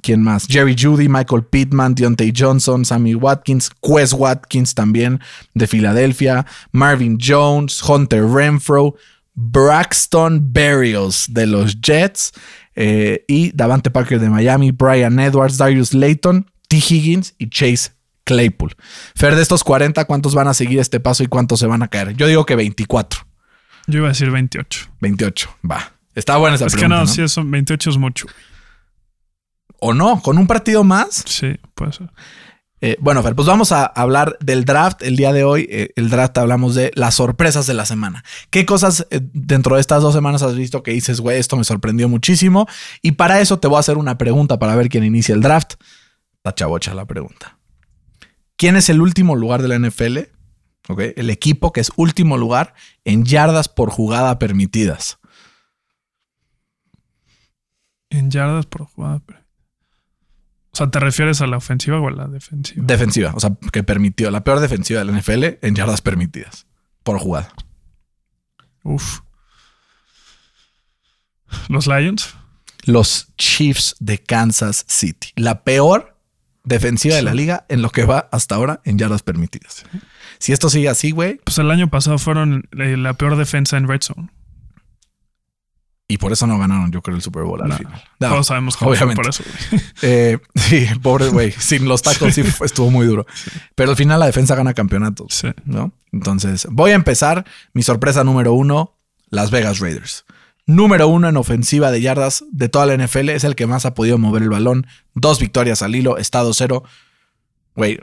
¿Quién 0.02 0.20
más? 0.20 0.48
Jerry 0.48 0.74
Judy, 0.76 1.08
Michael 1.08 1.44
Pittman, 1.44 1.94
Deontay 1.94 2.32
Johnson, 2.36 2.84
Sammy 2.84 3.14
Watkins, 3.14 3.70
Quez 3.80 4.12
Watkins 4.12 4.74
también 4.74 5.20
de 5.54 5.68
Filadelfia, 5.68 6.44
Marvin 6.72 7.16
Jones, 7.20 7.80
Hunter 7.88 8.26
Renfro, 8.26 8.96
Braxton 9.34 10.52
Berrios 10.52 11.26
de 11.28 11.46
los 11.46 11.80
Jets 11.80 12.32
eh, 12.76 13.24
y 13.28 13.50
Davante 13.54 13.90
Parker 13.90 14.20
de 14.20 14.30
Miami, 14.30 14.70
Brian 14.70 15.18
Edwards, 15.18 15.58
Darius 15.58 15.94
Layton, 15.94 16.50
T. 16.68 16.76
Higgins 16.76 17.34
y 17.38 17.48
Chase 17.50 17.92
Claypool. 18.24 18.74
Fer, 19.14 19.34
de 19.34 19.42
estos 19.42 19.62
40, 19.64 20.04
¿cuántos 20.06 20.34
van 20.34 20.48
a 20.48 20.54
seguir 20.54 20.78
este 20.78 20.98
paso 21.00 21.22
y 21.22 21.26
cuántos 21.26 21.60
se 21.60 21.66
van 21.66 21.82
a 21.82 21.88
caer? 21.88 22.14
Yo 22.14 22.26
digo 22.26 22.46
que 22.46 22.56
24. 22.56 23.20
Yo 23.86 23.98
iba 23.98 24.06
a 24.06 24.10
decir 24.10 24.30
28. 24.30 24.88
28. 25.00 25.56
Va. 25.70 25.92
Está 26.14 26.36
buena 26.36 26.56
esa 26.56 26.66
Es 26.66 26.72
que 26.74 26.78
pregunta. 26.78 26.96
no, 26.96 27.02
¿no? 27.02 27.06
sí, 27.06 27.22
eso, 27.22 27.42
28 27.44 27.90
es 27.90 27.98
mucho. 27.98 28.26
O 29.80 29.92
no, 29.92 30.22
con 30.22 30.38
un 30.38 30.46
partido 30.46 30.84
más. 30.84 31.24
Sí, 31.26 31.56
puede 31.74 31.92
ser. 31.92 32.10
Eh, 32.80 32.96
bueno, 33.00 33.22
pues 33.22 33.46
vamos 33.46 33.72
a 33.72 33.86
hablar 33.86 34.36
del 34.40 34.64
draft. 34.64 35.02
El 35.02 35.16
día 35.16 35.32
de 35.32 35.44
hoy, 35.44 35.66
eh, 35.70 35.90
el 35.96 36.10
draft 36.10 36.36
hablamos 36.36 36.74
de 36.74 36.90
las 36.94 37.14
sorpresas 37.14 37.66
de 37.66 37.72
la 37.74 37.86
semana. 37.86 38.24
¿Qué 38.50 38.66
cosas 38.66 39.06
eh, 39.10 39.20
dentro 39.32 39.76
de 39.76 39.80
estas 39.80 40.02
dos 40.02 40.12
semanas 40.14 40.42
has 40.42 40.54
visto 40.54 40.82
que 40.82 40.90
dices, 40.90 41.20
güey, 41.20 41.38
esto 41.38 41.56
me 41.56 41.64
sorprendió 41.64 42.08
muchísimo? 42.08 42.66
Y 43.00 43.12
para 43.12 43.40
eso 43.40 43.58
te 43.58 43.68
voy 43.68 43.78
a 43.78 43.80
hacer 43.80 43.96
una 43.96 44.18
pregunta 44.18 44.58
para 44.58 44.76
ver 44.76 44.88
quién 44.90 45.04
inicia 45.04 45.34
el 45.34 45.40
draft. 45.40 45.74
Está 46.36 46.54
chavocha 46.54 46.92
la 46.94 47.06
pregunta. 47.06 47.58
¿Quién 48.56 48.76
es 48.76 48.88
el 48.90 49.00
último 49.00 49.34
lugar 49.34 49.62
de 49.62 49.68
la 49.68 49.78
NFL? 49.78 50.18
El 51.16 51.30
equipo 51.30 51.72
que 51.72 51.80
es 51.80 51.90
último 51.96 52.36
lugar 52.36 52.74
en 53.04 53.24
yardas 53.24 53.68
por 53.70 53.88
jugada 53.90 54.38
permitidas. 54.38 55.18
En 58.10 58.30
yardas 58.30 58.66
por 58.66 58.84
jugada. 58.84 59.22
pero- 59.24 59.43
O 60.74 60.76
sea, 60.76 60.90
¿te 60.90 60.98
refieres 60.98 61.40
a 61.40 61.46
la 61.46 61.56
ofensiva 61.56 62.00
o 62.00 62.08
a 62.08 62.10
la 62.10 62.26
defensiva? 62.26 62.84
Defensiva, 62.84 63.32
o 63.36 63.38
sea, 63.38 63.56
que 63.70 63.84
permitió 63.84 64.32
la 64.32 64.42
peor 64.42 64.58
defensiva 64.58 64.98
de 64.98 65.04
la 65.04 65.16
NFL 65.16 65.64
en 65.64 65.76
yardas 65.76 66.02
permitidas 66.02 66.66
por 67.04 67.20
jugada. 67.20 67.52
Uf. 68.82 69.20
Los 71.68 71.86
Lions. 71.86 72.34
Los 72.86 73.28
Chiefs 73.38 73.94
de 74.00 74.18
Kansas 74.18 74.84
City. 74.88 75.28
La 75.36 75.62
peor 75.62 76.18
defensiva 76.64 77.14
de 77.14 77.22
la 77.22 77.34
liga 77.34 77.66
en 77.68 77.80
lo 77.80 77.90
que 77.90 78.04
va 78.04 78.28
hasta 78.32 78.56
ahora 78.56 78.80
en 78.84 78.98
yardas 78.98 79.22
permitidas. 79.22 79.84
Si 80.40 80.52
esto 80.52 80.68
sigue 80.70 80.88
así, 80.88 81.12
güey, 81.12 81.40
Pues 81.44 81.56
el 81.58 81.70
año 81.70 81.88
pasado 81.88 82.18
fueron 82.18 82.68
eh, 82.76 82.96
la 82.96 83.14
peor 83.14 83.36
defensa 83.36 83.76
en 83.76 83.86
Red 83.86 84.02
Zone. 84.02 84.28
Y 86.06 86.18
por 86.18 86.32
eso 86.32 86.46
no 86.46 86.58
ganaron, 86.58 86.92
yo 86.92 87.00
creo, 87.02 87.16
el 87.16 87.22
Super 87.22 87.44
Bowl 87.44 87.62
al 87.62 87.68
No. 87.68 87.76
final. 87.78 88.04
No, 88.20 88.28
Todos 88.28 88.46
sabemos 88.46 88.76
cómo 88.76 88.90
fue 88.90 88.98
obviamente. 88.98 89.22
por 89.22 89.30
eso. 89.30 89.42
eh, 90.02 90.38
sí, 90.54 90.86
pobre 91.02 91.28
güey. 91.28 91.52
Sin 91.52 91.86
los 91.88 92.02
tacos 92.02 92.34
sí 92.34 92.42
estuvo 92.64 92.90
muy 92.90 93.06
duro. 93.06 93.26
Pero 93.74 93.90
al 93.90 93.96
final 93.96 94.20
la 94.20 94.26
defensa 94.26 94.54
gana 94.54 94.74
campeonatos. 94.74 95.32
Sí. 95.34 95.48
¿no? 95.64 95.92
Entonces, 96.12 96.66
voy 96.70 96.90
a 96.90 96.94
empezar. 96.94 97.44
Mi 97.72 97.82
sorpresa 97.82 98.22
número 98.22 98.52
uno, 98.52 98.98
Las 99.30 99.50
Vegas 99.50 99.78
Raiders. 99.80 100.24
Número 100.66 101.08
uno 101.08 101.28
en 101.28 101.36
ofensiva 101.36 101.90
de 101.90 102.00
yardas 102.00 102.44
de 102.50 102.68
toda 102.68 102.86
la 102.86 102.94
NFL. 102.96 103.30
Es 103.30 103.44
el 103.44 103.54
que 103.54 103.66
más 103.66 103.84
ha 103.86 103.94
podido 103.94 104.18
mover 104.18 104.42
el 104.42 104.50
balón. 104.50 104.86
Dos 105.14 105.38
victorias 105.40 105.82
al 105.82 105.94
hilo, 105.96 106.16
estado 106.18 106.52
cero. 106.54 106.84
Güey, 107.76 107.98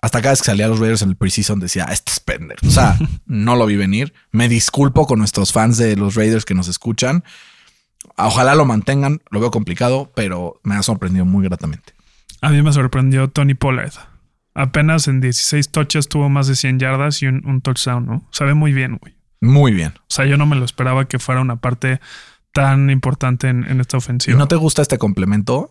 hasta 0.00 0.20
cada 0.20 0.32
vez 0.32 0.40
que 0.42 0.46
salía 0.46 0.66
a 0.66 0.68
los 0.68 0.78
Raiders 0.78 1.02
en 1.02 1.10
el 1.10 1.16
preseason 1.16 1.58
decía, 1.60 1.86
"Ah, 1.88 1.92
este 1.92 2.12
es 2.12 2.20
pendejo. 2.20 2.66
O 2.66 2.70
sea, 2.70 2.96
no 3.26 3.56
lo 3.56 3.66
vi 3.66 3.76
venir. 3.76 4.12
Me 4.30 4.48
disculpo 4.48 5.06
con 5.06 5.18
nuestros 5.18 5.52
fans 5.52 5.76
de 5.78 5.96
los 5.96 6.14
Raiders 6.14 6.44
que 6.44 6.54
nos 6.54 6.68
escuchan. 6.68 7.24
Ojalá 8.16 8.54
lo 8.54 8.64
mantengan. 8.64 9.20
Lo 9.30 9.40
veo 9.40 9.50
complicado, 9.50 10.10
pero 10.14 10.60
me 10.62 10.74
ha 10.76 10.82
sorprendido 10.82 11.24
muy 11.24 11.44
gratamente. 11.46 11.92
A 12.40 12.50
mí 12.50 12.62
me 12.62 12.72
sorprendió 12.72 13.28
Tony 13.28 13.54
Pollard. 13.54 13.92
Apenas 14.54 15.08
en 15.08 15.20
16 15.20 15.70
touches 15.70 16.08
tuvo 16.08 16.28
más 16.28 16.46
de 16.48 16.56
100 16.56 16.78
yardas 16.78 17.22
y 17.22 17.26
un, 17.26 17.42
un 17.46 17.60
touchdown, 17.60 18.06
¿no? 18.06 18.26
Sabe 18.32 18.54
muy 18.54 18.72
bien, 18.72 18.98
güey. 19.00 19.14
Muy 19.40 19.72
bien. 19.72 19.92
O 19.98 20.04
sea, 20.08 20.24
yo 20.26 20.36
no 20.36 20.46
me 20.46 20.56
lo 20.56 20.64
esperaba 20.64 21.06
que 21.06 21.18
fuera 21.20 21.40
una 21.40 21.56
parte 21.56 22.00
tan 22.52 22.90
importante 22.90 23.48
en, 23.48 23.64
en 23.64 23.80
esta 23.80 23.96
¿Y 23.96 23.98
ofensiva. 23.98 24.38
no 24.38 24.48
te 24.48 24.56
gusta 24.56 24.82
este 24.82 24.98
complemento? 24.98 25.70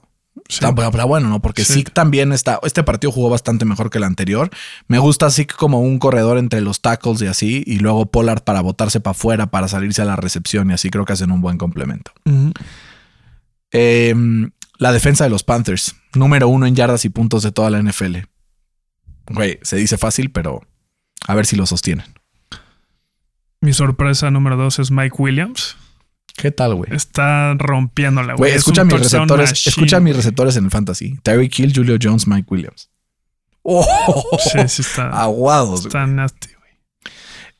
Sí. 0.49 0.59
Pero, 0.75 0.91
pero 0.91 1.07
bueno, 1.07 1.29
¿no? 1.29 1.41
Porque 1.41 1.63
Sí. 1.65 1.73
Zeke 1.73 1.91
también 1.91 2.31
está. 2.31 2.59
Este 2.63 2.83
partido 2.83 3.11
jugó 3.11 3.29
bastante 3.29 3.65
mejor 3.65 3.89
que 3.89 3.97
el 3.97 4.03
anterior. 4.03 4.49
Me 4.87 4.99
gusta 4.99 5.29
Zeke 5.29 5.55
como 5.55 5.81
un 5.81 5.99
corredor 5.99 6.37
entre 6.37 6.61
los 6.61 6.81
tackles 6.81 7.21
y 7.21 7.27
así. 7.27 7.63
Y 7.65 7.79
luego 7.79 8.05
Pollard 8.05 8.43
para 8.43 8.61
botarse 8.61 8.99
para 8.99 9.11
afuera, 9.11 9.47
para 9.47 9.67
salirse 9.67 10.01
a 10.01 10.05
la 10.05 10.15
recepción 10.15 10.69
y 10.69 10.73
así 10.73 10.89
creo 10.89 11.05
que 11.05 11.13
hacen 11.13 11.31
un 11.31 11.41
buen 11.41 11.57
complemento. 11.57 12.11
Eh, 13.71 14.15
la 14.77 14.91
defensa 14.91 15.23
de 15.23 15.29
los 15.29 15.43
Panthers, 15.43 15.95
número 16.13 16.47
uno 16.47 16.65
en 16.67 16.75
yardas 16.75 17.03
y 17.05 17.09
puntos 17.09 17.43
de 17.43 17.51
toda 17.51 17.69
la 17.69 17.79
NFL. 17.81 18.17
Güey, 19.29 19.59
se 19.61 19.75
dice 19.75 19.97
fácil, 19.97 20.31
pero 20.31 20.61
a 21.27 21.35
ver 21.35 21.45
si 21.45 21.55
lo 21.55 21.65
sostienen. 21.65 22.05
Mi 23.59 23.73
sorpresa 23.73 24.29
número 24.31 24.55
dos 24.55 24.79
es 24.79 24.91
Mike 24.91 25.15
Williams. 25.17 25.75
¿Qué 26.37 26.51
tal, 26.51 26.75
güey? 26.75 26.93
Está 26.93 27.55
rompiéndola, 27.55 28.33
güey. 28.33 28.37
Güey, 28.37 28.51
Es 28.51 28.57
escucha 28.59 28.83
mis 28.83 28.93
receptores. 28.99 29.49
machine. 29.49 29.69
Escucha 29.71 29.99
mis 29.99 30.15
receptores 30.15 30.55
en 30.55 30.65
el 30.65 30.71
fantasy. 30.71 31.17
Terry 31.23 31.49
Kill, 31.49 31.73
Julio 31.75 31.97
Jones, 32.01 32.27
Mike 32.27 32.47
Williams. 32.49 32.89
¡Oh! 33.63 33.85
Sí, 34.39 34.59
sí 34.67 34.81
está. 34.83 35.09
Aguados. 35.09 35.81
güey. 35.81 35.87
está 35.87 36.05
nasty, 36.07 36.49
güey. 36.57 36.71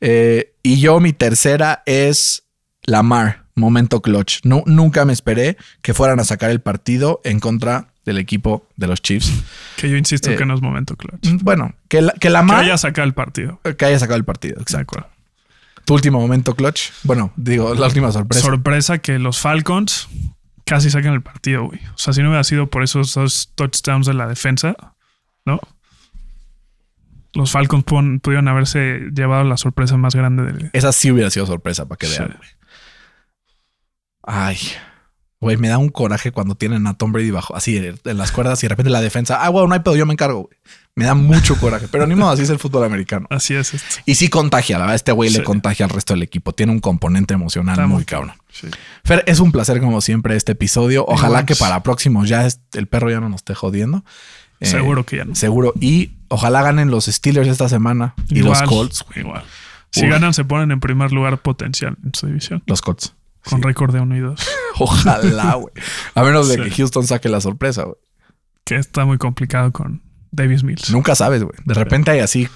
Eh, 0.00 0.54
y 0.62 0.80
yo, 0.80 1.00
mi 1.00 1.12
tercera 1.12 1.82
es 1.86 2.44
Lamar, 2.84 3.44
momento 3.56 4.00
clutch. 4.00 4.38
No, 4.44 4.62
nunca 4.64 5.04
me 5.04 5.12
esperé 5.12 5.56
que 5.82 5.92
fueran 5.92 6.20
a 6.20 6.24
sacar 6.24 6.50
el 6.50 6.60
partido 6.60 7.20
en 7.24 7.40
contra 7.40 7.88
del 8.04 8.18
equipo 8.18 8.66
de 8.76 8.86
los 8.86 9.02
Chiefs. 9.02 9.32
Que 9.76 9.90
yo 9.90 9.96
insisto 9.96 10.30
Eh, 10.30 10.36
que 10.36 10.46
no 10.46 10.54
es 10.54 10.62
momento 10.62 10.96
clutch. 10.96 11.28
Bueno, 11.42 11.74
que, 11.88 12.00
la- 12.00 12.12
que 12.12 12.20
Que 12.20 12.30
Lamar 12.30 12.60
haya 12.64 12.78
sacado 12.78 13.06
el 13.06 13.12
partido. 13.12 13.60
que 13.76 13.84
haya 13.84 13.98
sacado 13.98 14.16
el 14.16 14.24
partido. 14.24 14.60
Exacto. 14.60 15.04
Tu 15.88 15.94
último 15.94 16.20
momento 16.20 16.54
clutch. 16.54 16.90
Bueno, 17.02 17.32
digo, 17.36 17.74
la 17.74 17.86
última 17.86 18.12
sorpresa. 18.12 18.44
Sorpresa 18.44 18.98
que 18.98 19.18
los 19.18 19.38
Falcons 19.40 20.08
casi 20.64 20.90
sacan 20.90 21.14
el 21.14 21.22
partido, 21.22 21.64
güey. 21.64 21.80
O 21.94 21.96
sea, 21.98 22.12
si 22.12 22.22
no 22.22 22.28
hubiera 22.28 22.44
sido 22.44 22.68
por 22.68 22.82
esos 22.82 23.14
dos 23.14 23.50
touchdowns 23.54 24.06
de 24.06 24.12
la 24.14 24.26
defensa, 24.26 24.76
¿no? 25.46 25.58
Los 27.32 27.50
Falcons 27.52 27.84
pon- 27.84 28.20
pudieron 28.20 28.48
haberse 28.48 29.00
llevado 29.14 29.44
la 29.44 29.56
sorpresa 29.56 29.96
más 29.96 30.14
grande 30.14 30.42
del. 30.44 30.70
Esa 30.74 30.92
sí 30.92 31.10
hubiera 31.10 31.30
sido 31.30 31.46
sorpresa 31.46 31.86
para 31.88 31.96
que 31.98 32.06
Sí. 32.06 32.18
vean. 32.18 32.34
güey. 32.36 32.48
Ay, 34.22 34.58
güey, 35.40 35.56
me 35.56 35.68
da 35.68 35.78
un 35.78 35.88
coraje 35.88 36.32
cuando 36.32 36.54
tienen 36.54 36.86
a 36.86 36.94
Tom 36.98 37.12
Brady 37.12 37.30
bajo, 37.30 37.56
así 37.56 37.76
en 37.78 38.18
las 38.18 38.32
cuerdas 38.32 38.62
y 38.62 38.66
de 38.66 38.70
repente 38.70 38.90
la 38.90 39.00
defensa. 39.00 39.42
Ah, 39.44 39.48
bueno, 39.48 39.68
no 39.68 39.74
hay 39.74 39.80
pedo, 39.80 39.96
yo 39.96 40.04
me 40.06 40.12
encargo. 40.12 40.42
güey. 40.44 40.58
Me 40.98 41.04
da 41.04 41.14
mucho 41.14 41.56
coraje, 41.60 41.86
pero 41.88 42.06
ni 42.06 42.14
modo, 42.16 42.30
así 42.30 42.42
es 42.42 42.50
el 42.50 42.58
fútbol 42.58 42.82
americano. 42.84 43.26
Así 43.30 43.54
es 43.54 43.72
esto. 43.74 44.00
Y 44.04 44.16
sí 44.16 44.28
contagia, 44.28 44.76
la 44.78 44.84
verdad, 44.84 44.96
este 44.96 45.12
güey 45.12 45.30
le 45.30 45.44
contagia 45.44 45.86
al 45.86 45.90
resto 45.90 46.12
del 46.14 46.22
equipo. 46.24 46.52
Tiene 46.52 46.72
un 46.72 46.80
componente 46.80 47.34
emocional 47.34 47.74
Está 47.74 47.86
muy 47.86 48.04
cabrón. 48.04 48.32
Sí. 48.50 48.66
Fer, 49.04 49.22
es 49.26 49.38
un 49.40 49.52
placer 49.52 49.80
como 49.80 50.00
siempre 50.00 50.34
este 50.34 50.52
episodio. 50.52 51.04
Ojalá 51.06 51.28
Igual. 51.28 51.46
que 51.46 51.54
para 51.56 51.82
próximos 51.82 52.28
ya 52.28 52.44
es- 52.46 52.60
el 52.72 52.88
perro 52.88 53.10
ya 53.10 53.20
no 53.20 53.28
nos 53.28 53.36
esté 53.40 53.54
jodiendo. 53.54 54.04
Eh, 54.60 54.66
Seguro 54.66 55.04
que 55.06 55.18
ya 55.18 55.24
no. 55.24 55.34
Seguro. 55.36 55.72
Y 55.80 56.10
ojalá 56.26 56.62
ganen 56.62 56.90
los 56.90 57.04
Steelers 57.06 57.46
esta 57.48 57.68
semana 57.68 58.14
y 58.28 58.40
los 58.42 58.60
Colts. 58.62 59.04
güey. 59.06 59.20
Igual. 59.20 59.44
Si 59.92 60.04
Uf. 60.04 60.10
ganan, 60.10 60.34
se 60.34 60.44
ponen 60.44 60.72
en 60.72 60.80
primer 60.80 61.12
lugar 61.12 61.38
potencial 61.38 61.96
en 62.04 62.12
su 62.14 62.26
división. 62.26 62.62
Los 62.66 62.82
Colts. 62.82 63.14
Con 63.48 63.60
Sí. 63.60 63.64
récord 63.68 63.94
de 63.94 64.00
1 64.00 64.16
y 64.16 64.20
2. 64.20 64.40
Ojalá, 64.80 65.54
güey. 65.54 65.72
A 66.16 66.22
menos 66.24 66.48
de 66.48 66.56
Sí. 66.56 66.62
que 66.62 66.70
Houston 66.72 67.06
saque 67.06 67.28
la 67.28 67.40
sorpresa, 67.40 67.84
güey. 67.84 67.96
Que 68.64 68.74
está 68.76 69.04
muy 69.04 69.16
complicado 69.16 69.72
con 69.72 70.02
Davis 70.30 70.62
Mills. 70.62 70.90
Nunca 70.90 71.14
sabes, 71.14 71.42
güey. 71.42 71.56
De 71.64 71.74
repente 71.74 72.10
hay 72.10 72.20
así 72.20 72.48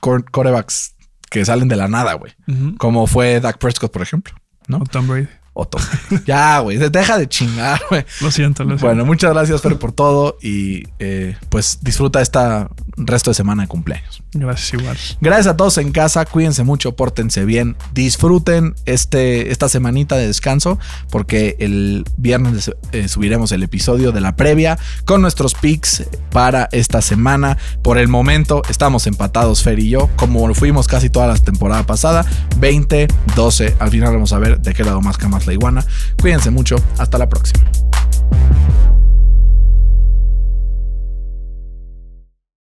cor- 0.00 0.30
corebacks 0.30 0.94
que 1.30 1.44
salen 1.44 1.68
de 1.68 1.76
la 1.76 1.88
nada, 1.88 2.14
güey. 2.14 2.32
Como 2.78 3.06
fue 3.06 3.40
Dak 3.40 3.58
Prescott, 3.58 3.92
por 3.92 4.02
ejemplo. 4.02 4.34
¿no? 4.68 4.78
O 4.78 4.84
Tom 4.84 5.06
Brady. 5.08 5.28
Otto. 5.58 5.78
ya, 6.26 6.58
güey. 6.58 6.76
Deja 6.76 7.16
de 7.16 7.28
chingar, 7.28 7.80
güey. 7.88 8.04
Lo 8.20 8.30
siento, 8.30 8.62
lo 8.62 8.70
siento. 8.70 8.86
Bueno, 8.86 9.06
muchas 9.06 9.32
gracias, 9.32 9.62
Fer, 9.62 9.78
por 9.78 9.92
todo. 9.92 10.36
Y 10.42 10.84
eh, 10.98 11.34
pues 11.48 11.78
disfruta 11.80 12.20
esta 12.20 12.68
resto 12.98 13.30
de 13.30 13.34
semana 13.34 13.62
de 13.62 13.68
cumpleaños. 13.68 14.22
Gracias 14.34 14.74
igual. 14.74 14.98
Gracias 15.22 15.46
a 15.46 15.56
todos 15.56 15.78
en 15.78 15.92
casa. 15.92 16.26
Cuídense 16.26 16.62
mucho, 16.62 16.94
pórtense 16.94 17.46
bien. 17.46 17.74
Disfruten 17.94 18.74
este, 18.84 19.50
esta 19.50 19.70
semanita 19.70 20.18
de 20.18 20.26
descanso. 20.26 20.78
Porque 21.10 21.56
el 21.58 22.04
viernes 22.18 22.70
eh, 22.92 23.08
subiremos 23.08 23.50
el 23.50 23.62
episodio 23.62 24.12
de 24.12 24.20
la 24.20 24.36
previa 24.36 24.78
con 25.06 25.22
nuestros 25.22 25.54
picks 25.54 26.04
para 26.32 26.68
esta 26.70 27.00
semana. 27.00 27.56
Por 27.82 27.96
el 27.96 28.08
momento 28.08 28.60
estamos 28.68 29.06
empatados, 29.06 29.62
Fer 29.62 29.78
y 29.78 29.88
yo, 29.88 30.10
como 30.16 30.52
fuimos 30.54 30.86
casi 30.86 31.08
toda 31.08 31.28
la 31.28 31.36
temporada 31.38 31.86
pasada. 31.86 32.26
20, 32.58 33.08
12. 33.34 33.76
Al 33.78 33.90
final 33.90 34.12
vamos 34.12 34.34
a 34.34 34.38
ver 34.38 34.60
de 34.60 34.74
qué 34.74 34.84
lado 34.84 35.00
más 35.00 35.16
camas 35.16 35.45
la 35.46 35.52
iguana. 35.52 35.84
Cuídense 36.20 36.50
mucho, 36.50 36.76
hasta 36.98 37.18
la 37.18 37.28
próxima. 37.28 37.64